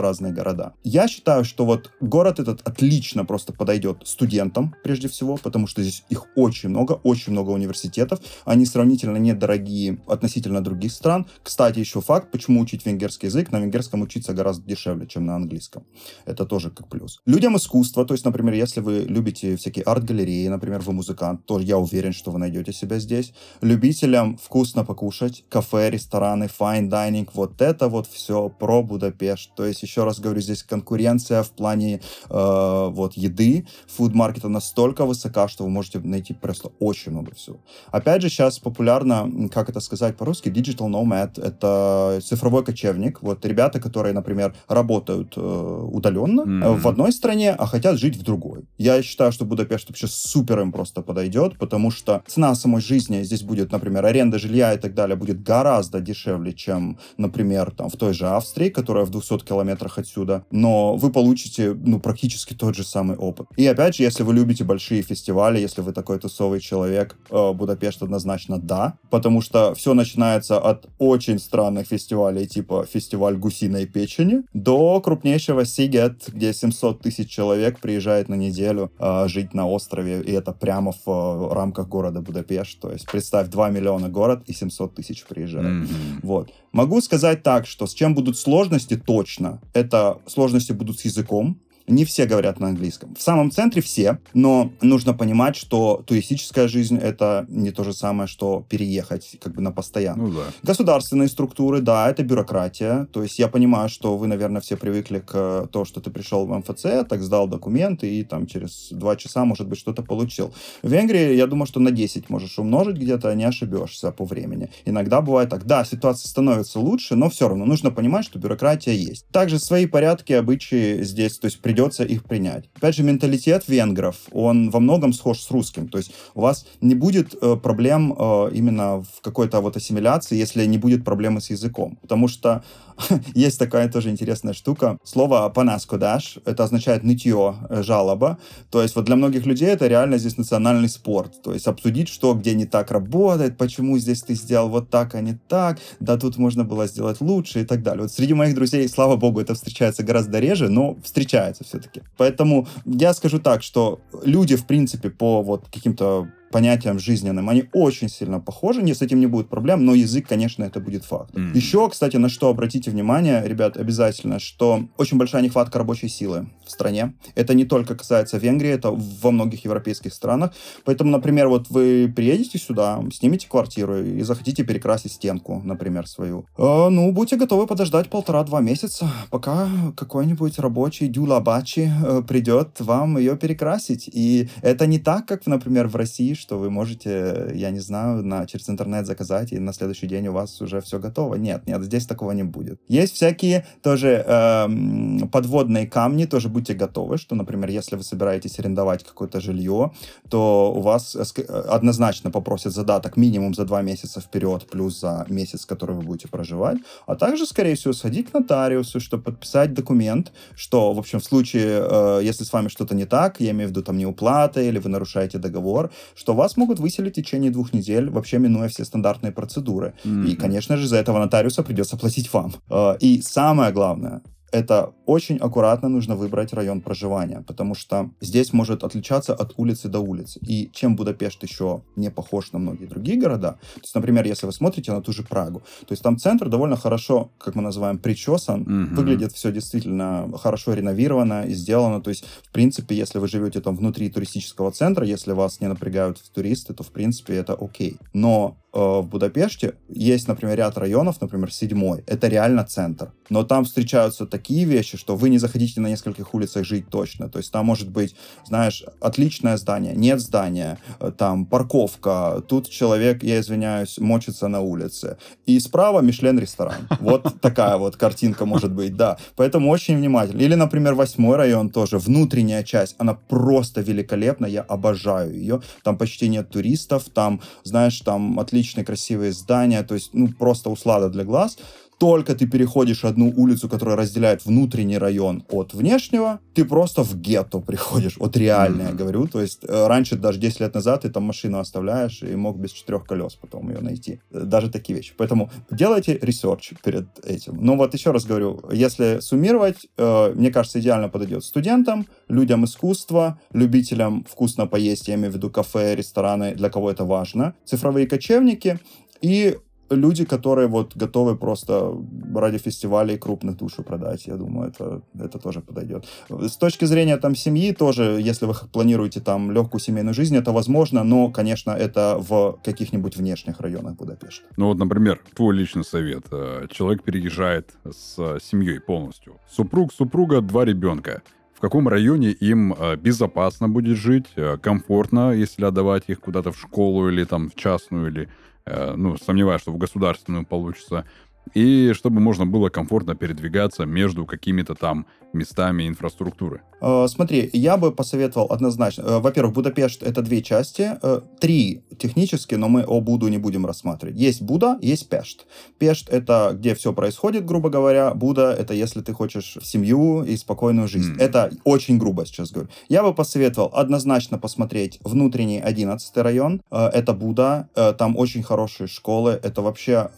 разные 0.00 0.32
города. 0.32 0.72
Я 0.84 1.08
считаю, 1.08 1.44
что 1.44 1.64
вот 1.64 1.90
город 2.00 2.40
этот 2.40 2.60
отлично 2.66 3.24
просто 3.24 3.52
подойдет 3.52 4.02
студентам, 4.04 4.74
прежде 4.84 5.08
всего, 5.08 5.36
потому 5.36 5.66
что 5.66 5.82
здесь 5.82 6.04
их 6.10 6.26
очень 6.36 6.68
много, 6.68 6.92
очень 7.04 7.32
много 7.32 7.50
университетов. 7.50 8.20
Они 8.44 8.66
сравнительно 8.66 9.16
недорогие 9.16 9.98
относительно 10.06 10.60
других 10.62 10.92
стран. 10.92 11.26
Кстати, 11.42 11.78
еще 11.78 12.00
факт, 12.00 12.30
почему 12.30 12.60
учить 12.60 12.86
венгерский 12.86 13.26
язык. 13.26 13.52
На 13.52 13.60
венгерском 13.60 14.02
учиться 14.02 14.32
гораздо 14.32 14.66
дешевле, 14.66 15.06
чем 15.06 15.26
на 15.26 15.36
английском. 15.36 15.82
Это 16.26 16.46
тоже 16.46 16.70
как 16.70 16.88
плюс. 16.88 17.20
Людям 17.26 17.56
искусства, 17.56 18.04
то 18.04 18.14
есть, 18.14 18.24
например, 18.24 18.54
если 18.54 18.80
вы 18.80 19.04
любите 19.08 19.56
всякие 19.56 19.84
арт-галереи, 19.84 20.48
например, 20.48 20.80
вы 20.80 20.92
музыкант, 20.92 21.46
то 21.46 21.58
я 21.60 21.78
уверен, 21.78 22.12
что 22.12 22.30
вы 22.30 22.38
найдете 22.38 22.72
себя 22.72 22.98
здесь. 22.98 23.32
Любителям 23.60 24.36
вкусно 24.36 24.84
покушать, 24.84 25.29
кушать, 25.30 25.44
кафе, 25.48 25.90
рестораны, 25.90 26.44
fine 26.44 26.88
dining, 26.88 27.28
вот 27.34 27.60
это 27.60 27.88
вот 27.88 28.06
все 28.06 28.48
про 28.48 28.82
Будапешт. 28.82 29.50
То 29.56 29.64
есть, 29.64 29.82
еще 29.82 30.04
раз 30.04 30.20
говорю, 30.20 30.40
здесь 30.40 30.62
конкуренция 30.62 31.42
в 31.42 31.50
плане 31.50 32.00
э, 32.28 32.88
вот 32.90 33.14
еды, 33.14 33.66
фуд-маркета 33.88 34.48
настолько 34.48 35.04
высока, 35.04 35.48
что 35.48 35.64
вы 35.64 35.70
можете 35.70 35.98
найти 36.00 36.34
просто 36.34 36.70
очень 36.78 37.12
много 37.12 37.34
всего. 37.34 37.58
Опять 37.90 38.22
же, 38.22 38.28
сейчас 38.28 38.58
популярно, 38.58 39.48
как 39.52 39.68
это 39.68 39.80
сказать 39.80 40.16
по-русски, 40.16 40.48
digital 40.48 40.88
nomad, 40.88 41.40
это 41.42 42.20
цифровой 42.22 42.64
кочевник. 42.64 43.22
Вот 43.22 43.44
ребята, 43.44 43.80
которые, 43.80 44.12
например, 44.14 44.54
работают 44.68 45.34
э, 45.36 45.40
удаленно 45.40 46.42
mm-hmm. 46.42 46.76
в 46.78 46.88
одной 46.88 47.12
стране, 47.12 47.52
а 47.52 47.66
хотят 47.66 47.98
жить 47.98 48.16
в 48.16 48.22
другой. 48.22 48.64
Я 48.78 49.02
считаю, 49.02 49.32
что 49.32 49.44
Будапешт 49.44 49.88
вообще 49.88 50.06
супер 50.06 50.60
им 50.60 50.72
просто 50.72 51.02
подойдет, 51.02 51.58
потому 51.58 51.90
что 51.90 52.22
цена 52.26 52.54
самой 52.54 52.80
жизни 52.80 53.22
здесь 53.22 53.42
будет, 53.42 53.72
например, 53.72 54.04
аренда 54.06 54.38
жилья 54.38 54.74
и 54.74 54.78
так 54.78 54.94
далее, 54.94 55.16
будет 55.20 55.42
гораздо 55.42 56.00
дешевле, 56.00 56.52
чем, 56.52 56.98
например, 57.18 57.70
там, 57.70 57.88
в 57.88 57.96
той 57.96 58.14
же 58.14 58.26
Австрии, 58.26 58.70
которая 58.70 59.04
в 59.04 59.10
200 59.10 59.44
километрах 59.44 59.98
отсюда, 59.98 60.44
но 60.50 60.96
вы 60.96 61.12
получите, 61.12 61.74
ну, 61.74 62.00
практически 62.00 62.54
тот 62.54 62.74
же 62.74 62.84
самый 62.84 63.16
опыт. 63.16 63.46
И 63.56 63.66
опять 63.66 63.96
же, 63.96 64.02
если 64.02 64.22
вы 64.22 64.34
любите 64.34 64.64
большие 64.64 65.02
фестивали, 65.02 65.60
если 65.60 65.82
вы 65.82 65.92
такой 65.92 66.18
тусовый 66.18 66.60
человек, 66.60 67.16
э, 67.30 67.52
Будапешт 67.52 68.02
однозначно 68.02 68.58
да, 68.58 68.94
потому 69.10 69.42
что 69.42 69.74
все 69.74 69.94
начинается 69.94 70.58
от 70.58 70.86
очень 70.98 71.38
странных 71.38 71.86
фестивалей, 71.86 72.46
типа 72.46 72.86
фестиваль 72.90 73.36
гусиной 73.36 73.86
печени, 73.86 74.42
до 74.54 75.00
крупнейшего 75.00 75.64
Сигет, 75.64 76.24
где 76.28 76.52
700 76.52 77.02
тысяч 77.02 77.28
человек 77.28 77.80
приезжает 77.80 78.28
на 78.28 78.34
неделю 78.34 78.90
э, 78.98 79.28
жить 79.28 79.54
на 79.54 79.68
острове, 79.68 80.22
и 80.22 80.32
это 80.32 80.52
прямо 80.52 80.92
в 80.92 81.08
э, 81.08 81.54
рамках 81.54 81.88
города 81.88 82.20
Будапешт. 82.20 82.80
То 82.80 82.90
есть 82.92 83.06
представь, 83.10 83.48
2 83.48 83.70
миллиона 83.70 84.08
город 84.08 84.42
и 84.46 84.52
700 84.52 84.94
тысяч 84.94 85.09
тысяч 85.10 85.24
приезжает. 85.24 85.66
Mm-hmm. 85.66 86.20
Вот. 86.22 86.52
Могу 86.72 87.00
сказать 87.00 87.42
так, 87.42 87.66
что 87.66 87.86
с 87.86 87.94
чем 87.94 88.14
будут 88.14 88.38
сложности 88.38 88.96
точно, 88.96 89.60
это 89.74 90.18
сложности 90.26 90.72
будут 90.72 91.00
с 91.00 91.04
языком, 91.04 91.58
не 91.90 92.04
все 92.04 92.26
говорят 92.26 92.60
на 92.60 92.68
английском. 92.68 93.14
В 93.14 93.22
самом 93.22 93.50
центре 93.50 93.82
все, 93.82 94.18
но 94.34 94.72
нужно 94.80 95.14
понимать, 95.14 95.56
что 95.56 96.02
туристическая 96.06 96.68
жизнь— 96.68 96.96
это 97.02 97.46
не 97.48 97.70
то 97.70 97.84
же 97.84 97.92
самое, 97.92 98.28
что 98.28 98.64
переехать 98.68 99.36
как 99.40 99.54
бы 99.54 99.62
на 99.62 99.72
постоянно. 99.72 100.22
Ну, 100.22 100.32
да. 100.32 100.44
Государственные 100.62 101.28
структуры, 101.28 101.80
да, 101.80 102.08
это 102.08 102.22
бюрократия. 102.22 103.06
То 103.12 103.22
есть 103.22 103.38
я 103.38 103.48
понимаю, 103.48 103.88
что 103.88 104.16
вы, 104.16 104.26
наверное, 104.26 104.60
все 104.60 104.76
привыкли 104.76 105.18
к 105.18 105.68
тому, 105.72 105.84
что 105.84 106.00
ты 106.00 106.10
пришел 106.10 106.46
в 106.46 106.58
МФЦ, 106.58 107.06
так 107.08 107.22
сдал 107.22 107.48
документы 107.48 108.08
и 108.08 108.24
там 108.24 108.46
через 108.46 108.88
два 108.90 109.16
часа, 109.16 109.44
может 109.44 109.68
быть, 109.68 109.78
что-то 109.78 110.02
получил. 110.02 110.52
В 110.82 110.92
Венгрии, 110.92 111.34
я 111.34 111.46
думаю, 111.46 111.66
что 111.66 111.80
на 111.80 111.90
10 111.90 112.30
можешь 112.30 112.58
умножить 112.58 112.96
где-то, 112.96 113.34
не 113.34 113.44
ошибешься 113.44 114.12
по 114.12 114.24
времени. 114.24 114.70
Иногда 114.84 115.20
бывает 115.20 115.50
так. 115.50 115.64
Да, 115.66 115.84
ситуация 115.84 116.28
становится 116.28 116.78
лучше, 116.80 117.16
но 117.16 117.28
все 117.30 117.48
равно 117.48 117.64
нужно 117.64 117.90
понимать, 117.90 118.24
что 118.24 118.38
бюрократия 118.38 118.94
есть. 118.94 119.26
Также 119.32 119.58
свои 119.58 119.86
порядки, 119.86 120.32
обычаи 120.32 121.02
здесь, 121.02 121.38
то 121.38 121.46
есть 121.46 121.60
придет 121.60 121.79
придется 121.80 122.04
их 122.04 122.24
принять. 122.24 122.64
Опять 122.76 122.96
же, 122.96 123.02
менталитет 123.02 123.68
венгров, 123.68 124.16
он 124.32 124.70
во 124.70 124.80
многом 124.80 125.12
схож 125.12 125.40
с 125.40 125.50
русским. 125.50 125.88
То 125.88 125.98
есть 125.98 126.12
у 126.34 126.40
вас 126.42 126.66
не 126.80 126.94
будет 126.94 127.34
э, 127.40 127.56
проблем 127.56 128.14
э, 128.18 128.50
именно 128.52 129.02
в 129.02 129.20
какой-то 129.22 129.60
вот 129.60 129.76
ассимиляции, 129.76 130.36
если 130.36 130.66
не 130.66 130.78
будет 130.78 131.04
проблемы 131.04 131.40
с 131.40 131.50
языком. 131.50 131.98
Потому 132.02 132.28
что 132.28 132.62
есть 133.34 133.58
такая 133.58 133.90
тоже 133.90 134.10
интересная 134.10 134.52
штука. 134.52 134.98
Слово 135.04 135.48
«панаскодаш»— 135.48 136.38
это 136.44 136.64
означает 136.64 137.02
нытье, 137.04 137.56
э, 137.68 137.82
жалоба. 137.82 138.38
То 138.70 138.82
есть 138.82 138.96
вот 138.96 139.04
для 139.04 139.16
многих 139.16 139.46
людей 139.46 139.68
это 139.68 139.86
реально 139.86 140.18
здесь 140.18 140.36
национальный 140.36 140.88
спорт. 140.88 141.42
То 141.42 141.52
есть 141.52 141.66
обсудить, 141.66 142.08
что 142.08 142.34
где 142.34 142.54
не 142.54 142.66
так 142.66 142.90
работает, 142.90 143.56
почему 143.56 143.98
здесь 143.98 144.22
ты 144.22 144.34
сделал 144.34 144.68
вот 144.68 144.90
так, 144.90 145.14
а 145.14 145.20
не 145.20 145.38
так, 145.48 145.78
да 146.00 146.16
тут 146.16 146.36
можно 146.36 146.64
было 146.64 146.86
сделать 146.86 147.20
лучше 147.20 147.60
и 147.60 147.64
так 147.64 147.82
далее. 147.82 148.02
Вот 148.02 148.12
среди 148.12 148.34
моих 148.34 148.54
друзей, 148.54 148.88
слава 148.88 149.16
богу, 149.16 149.40
это 149.40 149.54
встречается 149.54 150.02
гораздо 150.02 150.38
реже, 150.38 150.68
но 150.68 150.96
встречается 151.02 151.64
все-таки. 151.64 152.02
Поэтому 152.16 152.66
я 152.84 153.14
скажу 153.14 153.38
так, 153.38 153.62
что 153.62 154.00
люди, 154.24 154.56
в 154.56 154.66
принципе, 154.66 155.10
по 155.10 155.42
вот 155.42 155.66
каким-то 155.72 156.28
понятиям 156.50 156.98
жизненным, 156.98 157.48
они 157.48 157.64
очень 157.72 158.08
сильно 158.08 158.40
похожи, 158.40 158.82
не, 158.82 158.94
с 158.94 159.02
этим 159.02 159.20
не 159.20 159.26
будет 159.26 159.48
проблем, 159.48 159.84
но 159.84 159.94
язык, 159.94 160.26
конечно, 160.28 160.64
это 160.64 160.80
будет 160.80 161.04
факт. 161.04 161.34
Mm. 161.34 161.56
Еще, 161.56 161.88
кстати, 161.88 162.16
на 162.16 162.28
что 162.28 162.48
обратите 162.48 162.90
внимание, 162.90 163.42
ребят, 163.46 163.76
обязательно, 163.76 164.38
что 164.38 164.88
очень 164.96 165.16
большая 165.16 165.42
нехватка 165.42 165.78
рабочей 165.78 166.08
силы 166.08 166.48
в 166.66 166.70
стране. 166.70 167.14
Это 167.34 167.54
не 167.54 167.64
только 167.64 167.94
касается 167.94 168.38
Венгрии, 168.38 168.70
это 168.70 168.90
во 168.90 169.30
многих 169.30 169.64
европейских 169.64 170.12
странах. 170.12 170.52
Поэтому, 170.84 171.10
например, 171.10 171.48
вот 171.48 171.70
вы 171.70 172.12
приедете 172.14 172.58
сюда, 172.58 173.02
снимете 173.12 173.48
квартиру 173.48 174.02
и 174.02 174.22
захотите 174.22 174.64
перекрасить 174.64 175.12
стенку, 175.12 175.62
например, 175.64 176.06
свою. 176.06 176.46
Э, 176.58 176.88
ну, 176.88 177.12
будьте 177.12 177.36
готовы 177.36 177.66
подождать 177.66 178.10
полтора-два 178.10 178.60
месяца, 178.60 179.08
пока 179.30 179.68
какой-нибудь 179.96 180.58
рабочий 180.58 181.08
дюлабачи 181.08 181.90
э, 182.04 182.22
придет 182.26 182.80
вам 182.80 183.18
ее 183.18 183.36
перекрасить. 183.36 184.10
И 184.12 184.48
это 184.62 184.86
не 184.86 184.98
так, 184.98 185.26
как, 185.26 185.46
например, 185.46 185.86
в 185.86 185.96
России, 185.96 186.34
что 186.40 186.58
вы 186.58 186.70
можете, 186.70 187.52
я 187.54 187.70
не 187.70 187.80
знаю, 187.80 188.24
на, 188.24 188.46
через 188.46 188.68
интернет 188.68 189.06
заказать, 189.06 189.52
и 189.52 189.58
на 189.58 189.72
следующий 189.72 190.06
день 190.06 190.28
у 190.28 190.32
вас 190.32 190.60
уже 190.60 190.80
все 190.80 190.98
готово. 190.98 191.34
Нет, 191.36 191.66
нет, 191.66 191.82
здесь 191.82 192.06
такого 192.06 192.32
не 192.32 192.42
будет. 192.42 192.80
Есть 192.88 193.14
всякие 193.14 193.66
тоже 193.82 194.24
э, 194.26 195.26
подводные 195.30 195.86
камни, 195.86 196.24
тоже 196.24 196.48
будьте 196.48 196.74
готовы, 196.74 197.18
что, 197.18 197.34
например, 197.34 197.70
если 197.70 197.96
вы 197.96 198.02
собираетесь 198.02 198.58
арендовать 198.58 199.04
какое-то 199.04 199.40
жилье, 199.40 199.92
то 200.28 200.72
у 200.74 200.80
вас 200.80 201.16
э, 201.16 201.42
однозначно 201.68 202.30
попросят 202.30 202.72
задаток 202.72 203.16
минимум 203.16 203.54
за 203.54 203.64
два 203.64 203.82
месяца 203.82 204.20
вперед, 204.20 204.66
плюс 204.70 205.00
за 205.00 205.26
месяц, 205.28 205.66
который 205.66 205.96
вы 205.96 206.02
будете 206.02 206.28
проживать, 206.28 206.78
а 207.06 207.16
также, 207.16 207.46
скорее 207.46 207.74
всего, 207.74 207.92
сходить 207.92 208.30
к 208.30 208.34
нотариусу, 208.34 209.00
чтобы 209.00 209.24
подписать 209.24 209.74
документ, 209.74 210.32
что, 210.54 210.92
в 210.92 210.98
общем, 210.98 211.20
в 211.20 211.24
случае, 211.24 211.86
э, 211.90 212.20
если 212.22 212.44
с 212.44 212.52
вами 212.52 212.68
что-то 212.68 212.94
не 212.94 213.04
так, 213.04 213.40
я 213.40 213.50
имею 213.50 213.68
в 213.68 213.70
виду 213.70 213.82
там 213.82 213.98
неуплата 213.98 214.60
или 214.60 214.78
вы 214.78 214.88
нарушаете 214.88 215.38
договор, 215.38 215.90
что 216.14 216.29
вас 216.34 216.56
могут 216.56 216.78
выселить 216.78 217.12
в 217.12 217.16
течение 217.16 217.50
двух 217.50 217.72
недель, 217.72 218.10
вообще 218.10 218.38
минуя 218.38 218.68
все 218.68 218.84
стандартные 218.84 219.32
процедуры. 219.32 219.94
Mm-hmm. 220.04 220.26
И, 220.28 220.36
конечно 220.36 220.76
же, 220.76 220.86
за 220.86 220.96
этого 220.96 221.18
нотариуса 221.18 221.62
придется 221.62 221.96
платить 221.96 222.32
вам. 222.32 222.52
Э, 222.70 222.96
и 223.00 223.22
самое 223.22 223.72
главное, 223.72 224.22
это 224.52 224.92
очень 225.06 225.36
аккуратно 225.36 225.88
нужно 225.88 226.16
выбрать 226.16 226.52
район 226.52 226.80
проживания, 226.80 227.44
потому 227.46 227.74
что 227.74 228.10
здесь 228.20 228.52
может 228.52 228.84
отличаться 228.84 229.34
от 229.34 229.54
улицы 229.56 229.88
до 229.88 230.00
улицы. 230.00 230.40
И 230.40 230.70
чем 230.72 230.96
Будапешт 230.96 231.42
еще 231.42 231.82
не 231.96 232.10
похож 232.10 232.52
на 232.52 232.58
многие 232.58 232.86
другие 232.86 233.18
города, 233.18 233.58
то 233.74 233.80
есть, 233.82 233.94
например, 233.94 234.26
если 234.26 234.46
вы 234.46 234.52
смотрите 234.52 234.92
на 234.92 235.02
ту 235.02 235.12
же 235.12 235.22
Прагу, 235.22 235.60
то 235.80 235.92
есть 235.92 236.02
там 236.02 236.18
центр 236.18 236.48
довольно 236.48 236.76
хорошо, 236.76 237.30
как 237.38 237.54
мы 237.54 237.62
называем, 237.62 237.98
причесан, 237.98 238.62
mm-hmm. 238.62 238.94
выглядит 238.94 239.32
все 239.32 239.52
действительно 239.52 240.30
хорошо 240.38 240.74
реновировано 240.74 241.44
и 241.46 241.54
сделано, 241.54 242.00
то 242.00 242.10
есть, 242.10 242.24
в 242.42 242.52
принципе, 242.52 242.96
если 242.96 243.18
вы 243.18 243.28
живете 243.28 243.60
там 243.60 243.76
внутри 243.76 244.10
туристического 244.10 244.72
центра, 244.72 245.06
если 245.06 245.32
вас 245.32 245.60
не 245.60 245.68
напрягают 245.68 246.22
туристы, 246.32 246.74
то, 246.74 246.82
в 246.82 246.90
принципе, 246.90 247.34
это 247.34 247.54
окей. 247.54 247.96
Но 248.12 248.56
в 248.72 249.02
Будапеште 249.02 249.74
есть, 249.88 250.28
например, 250.28 250.56
ряд 250.56 250.78
районов, 250.78 251.20
например, 251.20 251.52
седьмой, 251.52 252.04
это 252.06 252.28
реально 252.28 252.64
центр, 252.64 253.12
но 253.28 253.42
там 253.42 253.64
встречаются 253.64 254.26
такие 254.26 254.64
вещи, 254.64 254.96
что 254.96 255.16
вы 255.16 255.28
не 255.28 255.38
захотите 255.38 255.80
на 255.80 255.88
нескольких 255.88 256.34
улицах 256.34 256.64
жить 256.64 256.88
точно. 256.88 257.28
То 257.28 257.38
есть 257.38 257.50
там 257.50 257.66
может 257.66 257.90
быть, 257.90 258.14
знаешь, 258.46 258.84
отличное 259.00 259.56
здание, 259.56 259.94
нет 259.94 260.20
здания, 260.20 260.78
э, 261.00 261.12
там 261.16 261.46
парковка, 261.46 262.42
тут 262.46 262.68
человек, 262.68 263.22
я 263.24 263.40
извиняюсь, 263.40 263.98
мочится 263.98 264.48
на 264.48 264.60
улице. 264.60 265.16
И 265.46 265.58
справа 265.60 266.00
Мишлен-ресторан. 266.00 266.88
Вот 267.00 267.40
такая 267.40 267.76
вот 267.76 267.96
картинка 267.96 268.44
может 268.44 268.72
быть, 268.72 268.96
да. 268.96 269.16
Поэтому 269.36 269.70
очень 269.70 269.96
внимательно. 269.96 270.40
Или, 270.40 270.54
например, 270.54 270.94
восьмой 270.94 271.36
район 271.36 271.70
тоже, 271.70 271.98
внутренняя 271.98 272.62
часть, 272.62 272.94
она 272.98 273.14
просто 273.14 273.80
великолепна, 273.80 274.46
я 274.46 274.62
обожаю 274.62 275.34
ее. 275.34 275.60
Там 275.82 275.96
почти 275.96 276.28
нет 276.28 276.50
туристов, 276.50 277.04
там, 277.12 277.40
знаешь, 277.64 278.00
там 278.00 278.38
отличные 278.60 278.84
красивые 278.84 279.32
здания, 279.32 279.82
то 279.82 279.94
есть, 279.94 280.10
ну, 280.12 280.28
просто 280.28 280.70
услада 280.70 281.08
для 281.08 281.24
глаз 281.24 281.56
только 282.00 282.34
ты 282.34 282.46
переходишь 282.46 283.04
одну 283.04 283.30
улицу, 283.36 283.68
которая 283.68 283.94
разделяет 283.94 284.46
внутренний 284.46 284.96
район 284.96 285.44
от 285.50 285.74
внешнего, 285.74 286.40
ты 286.54 286.64
просто 286.64 287.04
в 287.04 287.14
гетто 287.14 287.58
приходишь. 287.58 288.16
Вот 288.16 288.38
реально, 288.38 288.82
mm-hmm. 288.82 288.88
я 288.88 288.94
говорю. 288.94 289.26
То 289.26 289.42
есть 289.42 289.64
э, 289.68 289.86
раньше, 289.86 290.16
даже 290.16 290.38
10 290.38 290.60
лет 290.60 290.74
назад, 290.74 291.02
ты 291.02 291.10
там 291.10 291.24
машину 291.24 291.58
оставляешь 291.58 292.22
и 292.22 292.34
мог 292.36 292.56
без 292.56 292.72
четырех 292.72 293.04
колес 293.04 293.34
потом 293.34 293.68
ее 293.68 293.80
найти. 293.80 294.20
Э, 294.30 294.44
даже 294.44 294.70
такие 294.70 294.96
вещи. 294.96 295.12
Поэтому 295.18 295.50
делайте 295.70 296.18
research 296.22 296.72
перед 296.82 297.06
этим. 297.22 297.58
Но 297.60 297.76
вот 297.76 297.92
еще 297.92 298.12
раз 298.12 298.24
говорю, 298.24 298.62
если 298.72 299.18
суммировать, 299.20 299.86
э, 299.98 300.32
мне 300.34 300.50
кажется, 300.50 300.80
идеально 300.80 301.10
подойдет 301.10 301.44
студентам, 301.44 302.06
людям 302.28 302.64
искусства, 302.64 303.38
любителям 303.52 304.24
вкусно 304.24 304.66
поесть, 304.66 305.08
я 305.08 305.16
имею 305.16 305.32
в 305.32 305.34
виду 305.34 305.50
кафе, 305.50 305.96
рестораны, 305.96 306.54
для 306.54 306.70
кого 306.70 306.90
это 306.90 307.04
важно, 307.04 307.54
цифровые 307.66 308.06
кочевники 308.06 308.80
и 309.20 309.58
люди, 309.90 310.24
которые 310.24 310.68
вот 310.68 310.96
готовы 310.96 311.36
просто 311.36 311.92
ради 312.34 312.58
фестивалей 312.58 313.18
крупных 313.18 313.56
душу 313.56 313.82
продать. 313.82 314.26
Я 314.26 314.36
думаю, 314.36 314.68
это, 314.68 315.02
это 315.18 315.38
тоже 315.38 315.60
подойдет. 315.60 316.06
С 316.28 316.56
точки 316.56 316.84
зрения 316.86 317.16
там 317.16 317.34
семьи 317.34 317.72
тоже, 317.72 318.20
если 318.20 318.46
вы 318.46 318.54
планируете 318.72 319.20
там 319.20 319.50
легкую 319.50 319.80
семейную 319.80 320.14
жизнь, 320.14 320.36
это 320.36 320.52
возможно, 320.52 321.04
но, 321.04 321.30
конечно, 321.30 321.70
это 321.72 322.16
в 322.18 322.58
каких-нибудь 322.64 323.16
внешних 323.16 323.60
районах 323.60 323.96
Будапешта. 323.96 324.44
Ну 324.56 324.66
вот, 324.66 324.78
например, 324.78 325.20
твой 325.34 325.56
личный 325.56 325.84
совет. 325.84 326.24
Э, 326.30 326.66
человек 326.70 327.02
переезжает 327.02 327.70
с 327.84 328.38
семьей 328.42 328.80
полностью. 328.80 329.34
Супруг, 329.50 329.92
супруга, 329.92 330.40
два 330.40 330.64
ребенка 330.64 331.22
в 331.52 331.60
каком 331.60 331.88
районе 331.88 332.30
им 332.30 332.72
э, 332.72 332.96
безопасно 332.96 333.68
будет 333.68 333.98
жить, 333.98 334.24
э, 334.34 334.56
комфортно, 334.56 335.32
если 335.32 335.66
отдавать 335.66 336.04
их 336.06 336.20
куда-то 336.20 336.52
в 336.52 336.58
школу 336.58 337.10
или 337.10 337.24
там 337.24 337.50
в 337.50 337.54
частную, 337.54 338.08
или 338.10 338.22
Э, 338.24 338.26
ну, 338.66 339.16
сомневаюсь, 339.16 339.62
что 339.62 339.72
в 339.72 339.78
государственную 339.78 340.44
получится, 340.44 341.06
и 341.54 341.92
чтобы 341.94 342.20
можно 342.20 342.46
было 342.46 342.68
комфортно 342.68 343.14
передвигаться 343.14 343.84
между 343.84 344.26
какими-то 344.26 344.74
там 344.74 345.06
местами 345.32 345.88
инфраструктуры? 345.88 346.62
Э, 346.80 347.06
смотри, 347.08 347.50
я 347.52 347.76
бы 347.76 347.92
посоветовал 347.92 348.46
однозначно. 348.50 349.02
Э, 349.02 349.18
во-первых, 349.18 349.54
Будапешт— 349.54 350.02
это 350.04 350.22
две 350.22 350.42
части. 350.42 350.98
Э, 351.02 351.20
три 351.38 351.82
технически, 351.98 352.54
но 352.54 352.68
мы 352.68 352.84
о 352.84 353.00
Буду 353.00 353.28
не 353.28 353.38
будем 353.38 353.66
рассматривать. 353.66 354.16
Есть 354.16 354.42
Буда, 354.42 354.78
есть 354.80 355.08
Пешт. 355.08 355.46
Пешт— 355.78 356.08
это 356.10 356.52
где 356.54 356.74
все 356.74 356.92
происходит, 356.92 357.44
грубо 357.44 357.70
говоря. 357.70 358.14
Буда— 358.14 358.52
это 358.58 358.74
если 358.74 359.00
ты 359.00 359.12
хочешь 359.12 359.58
семью 359.62 360.22
и 360.22 360.36
спокойную 360.36 360.88
жизнь. 360.88 361.14
Mm. 361.14 361.22
Это 361.22 361.50
очень 361.64 361.98
грубо 361.98 362.26
сейчас 362.26 362.50
говорю. 362.50 362.70
Я 362.88 363.02
бы 363.02 363.14
посоветовал 363.14 363.70
однозначно 363.74 364.38
посмотреть 364.38 364.98
внутренний 365.04 365.60
11 365.60 366.16
район. 366.18 366.62
Это 366.70 367.12
Буда. 367.12 367.68
Там 367.98 368.16
очень 368.16 368.42
хорошие 368.42 368.86
школы. 368.86 369.38
Это 369.42 369.62
вообще 369.62 370.10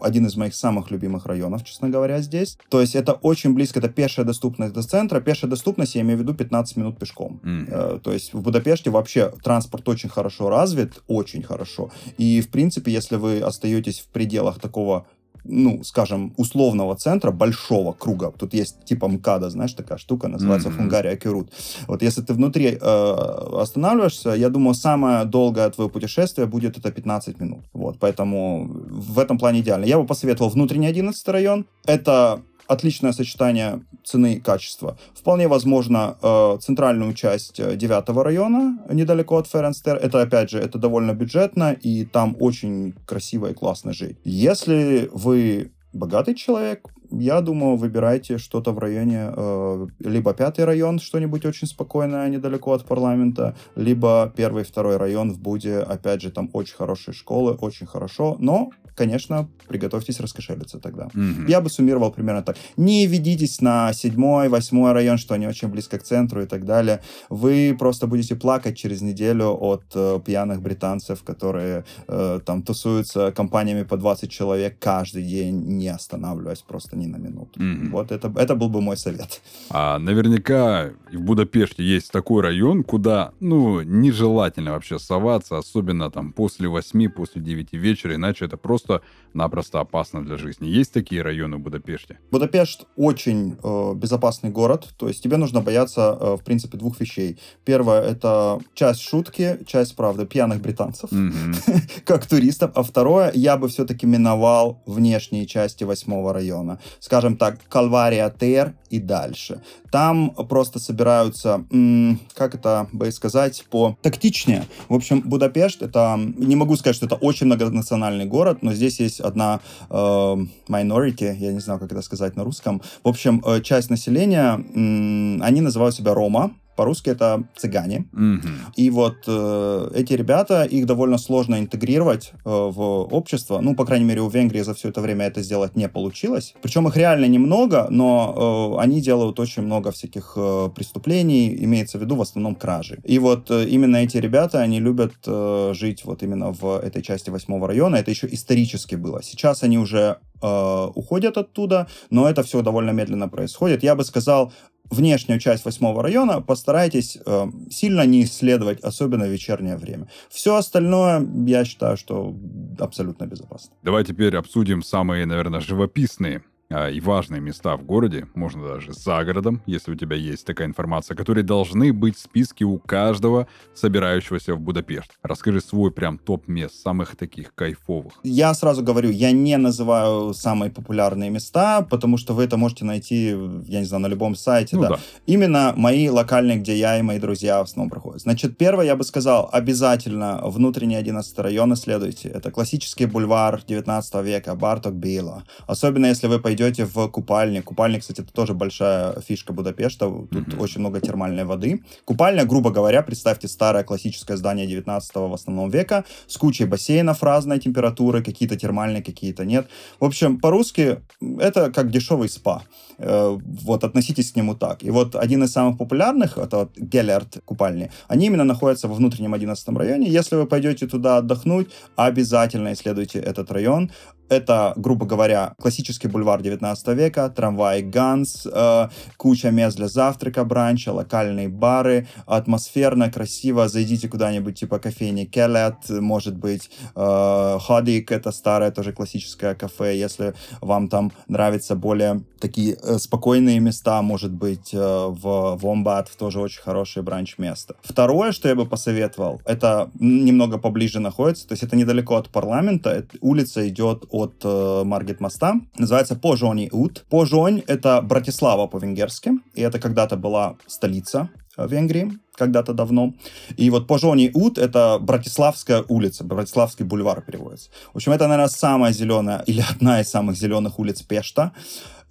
один 0.00 0.26
из 0.26 0.36
моих 0.36 0.54
самых 0.54 0.73
любимых 0.90 1.26
районов, 1.26 1.64
честно 1.64 1.88
говоря, 1.88 2.20
здесь. 2.20 2.56
То 2.68 2.80
есть 2.80 2.94
это 2.94 3.12
очень 3.12 3.54
близко, 3.54 3.78
это 3.78 3.88
пешая 3.88 4.24
доступность 4.24 4.44
доступность 4.44 4.74
до 4.74 4.82
центра. 4.82 5.20
Пешая 5.20 5.50
доступность, 5.50 5.94
я 5.94 6.02
имею 6.02 6.18
в 6.18 6.22
виду 6.22 6.34
15 6.34 6.76
минут 6.76 6.98
пешком. 6.98 7.40
Mm-hmm. 7.42 8.00
То 8.00 8.12
есть 8.12 8.34
в 8.34 8.42
Будапеште 8.42 8.90
вообще 8.90 9.32
транспорт 9.42 9.88
очень 9.88 10.08
хорошо 10.08 10.48
развит, 10.48 11.02
очень 11.08 11.42
хорошо. 11.42 11.90
И, 12.18 12.40
в 12.40 12.48
принципе, 12.48 12.92
если 12.92 13.16
вы 13.16 13.40
остаетесь 13.40 14.00
в 14.00 14.08
пределах 14.08 14.60
такого 14.60 15.06
ну, 15.44 15.82
скажем, 15.84 16.32
условного 16.36 16.96
центра, 16.96 17.30
большого 17.30 17.92
круга. 17.92 18.32
Тут 18.38 18.54
есть 18.54 18.84
типа 18.84 19.08
МКАДа, 19.08 19.50
знаешь, 19.50 19.72
такая 19.74 19.98
штука, 19.98 20.28
называется 20.28 20.68
mm-hmm. 20.68 20.76
Фунгария 20.76 21.16
Кюрут. 21.16 21.50
Вот 21.86 22.02
если 22.02 22.22
ты 22.22 22.34
внутри 22.34 22.78
э, 22.80 23.60
останавливаешься, 23.60 24.30
я 24.30 24.48
думаю, 24.48 24.74
самое 24.74 25.24
долгое 25.24 25.70
твое 25.70 25.90
путешествие 25.90 26.46
будет 26.46 26.78
это 26.78 26.90
15 26.90 27.40
минут. 27.40 27.60
Вот, 27.72 27.98
поэтому 27.98 28.68
в 28.90 29.18
этом 29.18 29.38
плане 29.38 29.60
идеально. 29.60 29.84
Я 29.84 29.98
бы 29.98 30.06
посоветовал 30.06 30.50
внутренний 30.50 30.86
11 30.86 31.28
район. 31.28 31.66
Это 31.86 32.40
отличное 32.66 33.12
сочетание 33.12 33.80
цены 34.04 34.34
и 34.34 34.40
качества. 34.40 34.96
Вполне 35.14 35.48
возможно 35.48 36.16
э, 36.22 36.58
центральную 36.60 37.14
часть 37.14 37.56
9 37.56 38.08
э, 38.08 38.22
района, 38.22 38.78
недалеко 38.90 39.36
от 39.36 39.46
Ференстер. 39.46 39.96
Это, 39.96 40.22
опять 40.22 40.50
же, 40.50 40.58
это 40.58 40.78
довольно 40.78 41.12
бюджетно, 41.14 41.72
и 41.72 42.04
там 42.04 42.36
очень 42.40 42.94
красиво 43.06 43.50
и 43.50 43.54
классно 43.54 43.92
жить. 43.92 44.18
Если 44.24 45.08
вы 45.12 45.72
богатый 45.92 46.34
человек, 46.34 46.88
я 47.10 47.40
думаю, 47.40 47.76
выбирайте 47.76 48.38
что-то 48.38 48.72
в 48.72 48.78
районе, 48.78 49.32
э, 49.34 49.86
либо 50.00 50.34
пятый 50.34 50.64
район, 50.64 50.98
что-нибудь 50.98 51.44
очень 51.44 51.68
спокойное, 51.68 52.28
недалеко 52.28 52.72
от 52.72 52.84
парламента, 52.84 53.54
либо 53.76 54.32
первый, 54.36 54.64
второй 54.64 54.96
район 54.96 55.32
в 55.32 55.38
Буде, 55.38 55.78
опять 55.78 56.22
же, 56.22 56.30
там 56.30 56.50
очень 56.52 56.76
хорошие 56.76 57.14
школы, 57.14 57.52
очень 57.52 57.86
хорошо, 57.86 58.36
но 58.38 58.70
конечно, 58.94 59.48
приготовьтесь 59.68 60.20
раскошелиться 60.20 60.78
тогда. 60.78 61.08
Мгм. 61.14 61.46
Я 61.46 61.60
бы 61.60 61.70
суммировал 61.70 62.10
примерно 62.12 62.42
так. 62.42 62.56
Не 62.76 63.06
ведитесь 63.06 63.60
на 63.60 63.92
седьмой, 63.92 64.48
восьмой 64.48 64.92
район, 64.92 65.18
что 65.18 65.34
они 65.34 65.46
очень 65.46 65.68
близко 65.68 65.98
к 65.98 66.02
центру 66.02 66.42
и 66.42 66.46
так 66.46 66.64
далее. 66.64 67.00
Вы 67.30 67.76
просто 67.78 68.06
будете 68.06 68.36
плакать 68.36 68.76
через 68.76 69.02
неделю 69.02 69.56
от 69.60 69.84
э, 69.94 70.20
пьяных 70.24 70.62
британцев, 70.62 71.22
которые 71.22 71.84
э, 72.08 72.40
там 72.44 72.62
тусуются 72.62 73.32
компаниями 73.32 73.82
по 73.82 73.96
20 73.96 74.30
человек 74.30 74.78
каждый 74.78 75.22
день, 75.22 75.78
не 75.78 75.88
останавливаясь 75.88 76.62
просто 76.62 76.96
ни 76.96 77.06
на 77.06 77.16
минуту. 77.16 77.60
Мгм. 77.60 77.90
Вот 77.90 78.12
это, 78.12 78.32
это 78.36 78.54
был 78.54 78.68
бы 78.68 78.80
мой 78.80 78.96
совет. 78.96 79.40
А 79.70 79.98
наверняка 79.98 80.90
в 81.12 81.20
Будапеште 81.20 81.82
есть 81.82 82.10
такой 82.12 82.42
район, 82.42 82.82
куда, 82.84 83.32
ну, 83.40 83.82
нежелательно 83.82 84.72
вообще 84.72 84.98
соваться, 84.98 85.58
особенно 85.58 86.10
там 86.10 86.32
после 86.32 86.68
восьми, 86.68 87.08
после 87.08 87.42
девяти 87.42 87.76
вечера, 87.76 88.14
иначе 88.14 88.44
это 88.44 88.56
просто-напросто 88.86 89.80
опасно 89.80 90.24
для 90.24 90.36
жизни. 90.36 90.66
Есть 90.68 90.92
такие 90.92 91.22
районы 91.22 91.56
в 91.56 91.60
Будапеште? 91.60 92.18
Будапешт 92.30 92.86
очень 92.96 93.56
э, 93.62 93.92
безопасный 93.94 94.50
город, 94.50 94.88
то 94.96 95.08
есть 95.08 95.22
тебе 95.22 95.36
нужно 95.36 95.60
бояться, 95.60 96.16
э, 96.20 96.36
в 96.36 96.44
принципе, 96.44 96.78
двух 96.78 97.00
вещей. 97.00 97.38
Первое— 97.64 98.00
это 98.02 98.60
часть 98.74 99.00
шутки, 99.00 99.58
часть, 99.66 99.96
правда, 99.96 100.26
пьяных 100.26 100.60
британцев, 100.60 101.10
Мгм. 101.12 101.54
как 102.04 102.26
туристов. 102.26 102.70
А 102.74 102.82
второе, 102.82 103.32
я 103.34 103.56
бы 103.56 103.68
все-таки 103.68 104.06
миновал 104.06 104.82
внешние 104.86 105.46
части 105.46 105.84
восьмого 105.84 106.32
района. 106.32 106.78
Скажем 107.00 107.36
так, 107.36 107.58
Кальвария 107.68 108.30
Тер 108.30 108.74
и 108.90 108.98
дальше. 109.00 109.62
Там 109.90 110.30
просто 110.48 110.78
собираются, 110.78 111.64
м, 111.72 112.20
как 112.34 112.54
это 112.54 112.88
бы 112.92 113.10
сказать, 113.12 113.64
по 113.70 113.96
тактичнее. 114.02 114.64
В 114.88 114.94
общем, 114.94 115.20
Будапешт, 115.20 115.82
это, 115.82 116.18
не 116.18 116.56
могу 116.56 116.76
сказать, 116.76 116.96
что 116.96 117.06
это 117.06 117.14
очень 117.16 117.46
многонациональный 117.46 118.24
город, 118.26 118.58
но 118.62 118.72
здесь 118.74 119.00
есть 119.00 119.20
одна 119.20 119.60
э, 119.90 119.94
minority, 119.94 121.36
я 121.36 121.52
не 121.52 121.60
знаю, 121.60 121.80
как 121.80 121.92
это 121.92 122.02
сказать 122.02 122.36
на 122.36 122.44
русском. 122.44 122.82
В 123.02 123.08
общем, 123.08 123.42
э, 123.46 123.60
часть 123.60 123.90
населения, 123.90 124.54
они 124.54 125.60
называют 125.60 125.94
себя 125.94 126.14
Рома, 126.14 126.52
по-русски 126.76 127.10
это 127.10 127.44
цыгане. 127.56 128.06
Мгм. 128.12 128.72
И 128.76 128.90
вот 128.90 129.16
э, 129.26 129.90
эти 129.94 130.12
ребята, 130.12 130.64
их 130.64 130.86
довольно 130.86 131.18
сложно 131.18 131.58
интегрировать 131.58 132.32
э, 132.32 132.38
в 132.44 132.80
общество. 133.14 133.60
Ну, 133.60 133.74
по 133.74 133.84
крайней 133.84 134.04
мере, 134.04 134.20
у 134.20 134.28
Венгрии 134.28 134.62
за 134.62 134.74
все 134.74 134.88
это 134.88 135.00
время 135.00 135.26
это 135.26 135.42
сделать 135.42 135.76
не 135.76 135.88
получилось. 135.88 136.54
Причем 136.62 136.88
их 136.88 136.96
реально 136.96 137.26
немного, 137.26 137.86
но 137.90 138.76
э, 138.78 138.82
они 138.82 139.00
делают 139.00 139.40
очень 139.40 139.62
много 139.62 139.90
всяких 139.90 140.34
э, 140.36 140.70
преступлений, 140.74 141.54
имеется 141.64 141.98
в 141.98 142.02
виду 142.02 142.16
в 142.16 142.22
основном 142.22 142.54
кражи. 142.54 142.98
И 143.04 143.18
вот 143.18 143.50
э, 143.50 143.66
именно 143.68 143.96
эти 143.96 144.16
ребята, 144.18 144.60
они 144.60 144.80
любят 144.80 145.14
э, 145.26 145.72
жить 145.74 146.04
вот 146.04 146.22
именно 146.22 146.52
в 146.52 146.78
этой 146.78 147.02
части 147.02 147.30
восьмого 147.30 147.68
района. 147.68 147.96
Это 147.96 148.10
еще 148.10 148.28
исторически 148.30 148.96
было. 148.96 149.22
Сейчас 149.22 149.62
они 149.62 149.78
уже 149.78 150.18
э, 150.42 150.90
уходят 150.94 151.38
оттуда, 151.38 151.86
но 152.10 152.28
это 152.28 152.42
все 152.42 152.62
довольно 152.62 152.90
медленно 152.90 153.28
происходит. 153.28 153.82
Я 153.82 153.94
бы 153.94 154.04
сказал, 154.04 154.52
внешнюю 154.90 155.40
часть 155.40 155.64
восьмого 155.64 156.02
района 156.02 156.40
постарайтесь 156.40 157.18
э, 157.24 157.46
сильно 157.70 158.06
не 158.06 158.24
исследовать, 158.24 158.80
особенно 158.80 159.26
в 159.26 159.30
вечернее 159.30 159.76
время. 159.76 160.08
Все 160.30 160.56
остальное, 160.56 161.26
я 161.46 161.64
считаю, 161.64 161.96
что 161.96 162.34
абсолютно 162.78 163.26
безопасно. 163.26 163.74
Давай 163.82 164.04
теперь 164.04 164.36
обсудим 164.36 164.82
самые, 164.82 165.26
наверное, 165.26 165.60
живописные 165.60 166.42
и 166.74 167.00
важные 167.00 167.40
места 167.40 167.76
в 167.76 167.84
городе, 167.84 168.26
можно 168.34 168.66
даже 168.66 168.92
за 168.92 169.24
городом, 169.24 169.62
если 169.66 169.92
у 169.92 169.94
тебя 169.94 170.16
есть 170.16 170.44
такая 170.44 170.66
информация, 170.66 171.16
которые 171.16 171.44
должны 171.44 171.92
быть 171.92 172.16
в 172.16 172.20
списке 172.20 172.64
у 172.64 172.78
каждого 172.78 173.46
собирающегося 173.74 174.54
в 174.54 174.60
Будапешт. 174.60 175.12
Расскажи 175.22 175.60
свой 175.60 175.92
прям 175.92 176.18
топ 176.18 176.48
мест, 176.48 176.74
самых 176.74 177.16
таких 177.16 177.54
кайфовых. 177.54 178.14
Я 178.24 178.52
сразу 178.54 178.82
говорю, 178.82 179.10
я 179.10 179.30
не 179.32 179.56
называю 179.56 180.34
самые 180.34 180.70
популярные 180.70 181.30
места, 181.30 181.82
потому 181.82 182.16
что 182.16 182.34
вы 182.34 182.44
это 182.44 182.56
можете 182.56 182.84
найти, 182.84 183.28
я 183.66 183.78
не 183.78 183.84
знаю, 183.84 184.02
на 184.02 184.08
любом 184.08 184.34
сайте. 184.34 184.76
Ну 184.76 184.82
да. 184.82 184.88
да. 184.88 184.98
Именно 185.26 185.74
мои 185.76 186.08
локальные, 186.08 186.58
где 186.58 186.76
я 186.76 186.98
и 186.98 187.02
мои 187.02 187.20
друзья 187.20 187.60
в 187.60 187.64
основном 187.64 187.90
проходят. 187.90 188.22
Значит, 188.22 188.58
первое, 188.58 188.86
я 188.86 188.96
бы 188.96 189.04
сказал, 189.04 189.48
обязательно 189.52 190.40
внутренний 190.44 190.96
11 190.96 191.38
район 191.38 191.72
исследуйте. 191.74 192.28
Это 192.30 192.50
классический 192.50 193.06
бульвар 193.06 193.62
19 193.64 194.14
века, 194.24 194.54
Барток 194.56 194.94
Била. 194.94 195.44
Особенно, 195.66 196.06
если 196.06 196.26
вы 196.26 196.40
пойдете 196.40 196.63
в 196.72 197.08
купальни. 197.08 197.60
Купальни, 197.60 197.98
кстати, 197.98 198.20
это 198.22 198.32
тоже 198.32 198.54
большая 198.54 199.20
фишка 199.20 199.52
Будапешта. 199.52 200.06
Тут 200.06 200.48
Мгм. 200.48 200.60
очень 200.60 200.80
много 200.80 201.00
термальной 201.00 201.44
воды. 201.44 201.82
Купальня, 202.04 202.44
грубо 202.44 202.70
говоря, 202.70 203.02
представьте 203.02 203.48
старое 203.48 203.84
классическое 203.84 204.36
здание 204.36 204.66
19 204.66 205.28
в 205.28 205.34
основном 205.34 205.70
века 205.70 206.04
с 206.26 206.36
кучей 206.36 206.64
бассейнов 206.66 207.22
разной 207.22 207.58
температуры, 207.60 208.22
какие-то 208.22 208.56
термальные, 208.56 209.02
какие-то 209.02 209.44
нет. 209.44 209.66
В 210.00 210.04
общем, 210.04 210.38
по-русски 210.40 210.98
это 211.38 211.70
как 211.72 211.90
дешевый 211.90 212.28
спа. 212.28 212.62
Э, 212.98 213.38
Вот, 213.64 213.84
относитесь 213.84 214.32
к 214.32 214.36
нему 214.36 214.54
так. 214.54 214.82
И 214.84 214.90
вот 214.90 215.16
один 215.16 215.42
из 215.44 215.52
самых 215.52 215.78
популярных, 215.78 216.38
это 216.38 216.56
вот 216.56 216.70
Геллерт 216.76 217.38
купальни, 217.44 217.90
они 218.08 218.26
именно 218.26 218.44
находятся 218.44 218.88
во 218.88 218.94
внутреннем 218.94 219.34
11 219.34 219.76
районе. 219.76 220.08
Если 220.08 220.36
вы 220.36 220.46
пойдете 220.46 220.86
туда 220.86 221.18
отдохнуть, 221.18 221.68
обязательно 221.96 222.72
исследуйте 222.72 223.18
этот 223.18 223.50
район. 223.50 223.90
Это, 224.28 224.72
грубо 224.76 225.06
говоря, 225.06 225.54
классический 225.60 226.08
бульвар 226.08 226.42
19 226.42 226.88
века, 226.96 227.28
трамвай 227.28 227.82
Ганс, 227.82 228.46
э, 228.46 228.88
куча 229.16 229.50
мест 229.50 229.76
для 229.76 229.88
завтрака, 229.88 230.44
бранча, 230.44 230.92
локальные 230.92 231.48
бары, 231.48 232.08
атмосферно, 232.26 233.10
красиво. 233.10 233.68
Зайдите 233.68 234.08
куда-нибудь 234.08 234.58
типа 234.58 234.78
кофейни 234.78 235.24
Келет, 235.24 235.88
может 235.88 236.36
быть, 236.36 236.70
э, 236.96 237.58
Ходик, 237.60 238.12
это 238.12 238.32
старое 238.32 238.70
тоже 238.70 238.92
классическое 238.92 239.54
кафе. 239.54 239.96
Если 239.96 240.34
вам 240.60 240.88
там 240.88 241.12
нравятся 241.28 241.76
более 241.76 242.22
такие 242.40 242.76
э, 242.82 242.98
спокойные 242.98 243.60
места, 243.60 244.02
может 244.02 244.32
быть, 244.32 244.74
э, 244.74 244.78
в 244.78 245.58
Вомбат 245.60 246.10
тоже 246.18 246.40
очень 246.40 246.62
хорошее 246.62 247.02
бранч-место. 247.02 247.74
Второе, 247.82 248.32
что 248.32 248.48
я 248.48 248.54
бы 248.54 248.66
посоветовал, 248.66 249.40
это 249.44 249.90
немного 250.00 250.58
поближе 250.58 251.00
находится, 251.00 251.46
то 251.48 251.52
есть 251.52 251.62
это 251.62 251.76
недалеко 251.76 252.16
от 252.16 252.28
парламента, 252.28 253.04
улица 253.20 253.66
идет 253.68 254.04
от 254.14 254.44
э, 254.44 254.82
Маргет 254.84 255.20
моста, 255.20 255.54
называется 255.76 256.14
Пожони 256.14 256.68
Ут. 256.70 257.04
Пожонь— 257.10 257.62
это 257.66 258.00
Братислава 258.00 258.68
по-венгерски, 258.68 259.32
и 259.54 259.60
это 259.60 259.80
когда-то 259.80 260.16
была 260.16 260.54
столица 260.68 261.30
э, 261.56 261.66
Венгрии, 261.66 262.12
когда-то 262.36 262.74
давно. 262.74 263.14
И 263.56 263.70
вот 263.70 263.88
Пожони 263.88 264.30
Ут— 264.32 264.56
это 264.66 264.98
Братиславская 265.00 265.84
улица, 265.88 266.22
Братиславский 266.22 266.84
бульвар 266.84 267.22
переводится. 267.22 267.70
В 267.92 267.96
общем, 267.96 268.12
это, 268.12 268.28
наверное, 268.28 268.48
самая 268.48 268.92
зеленая 268.92 269.42
или 269.46 269.64
одна 269.68 270.00
из 270.00 270.08
самых 270.08 270.36
зеленых 270.36 270.78
улиц 270.78 271.02
Пешта. 271.02 271.50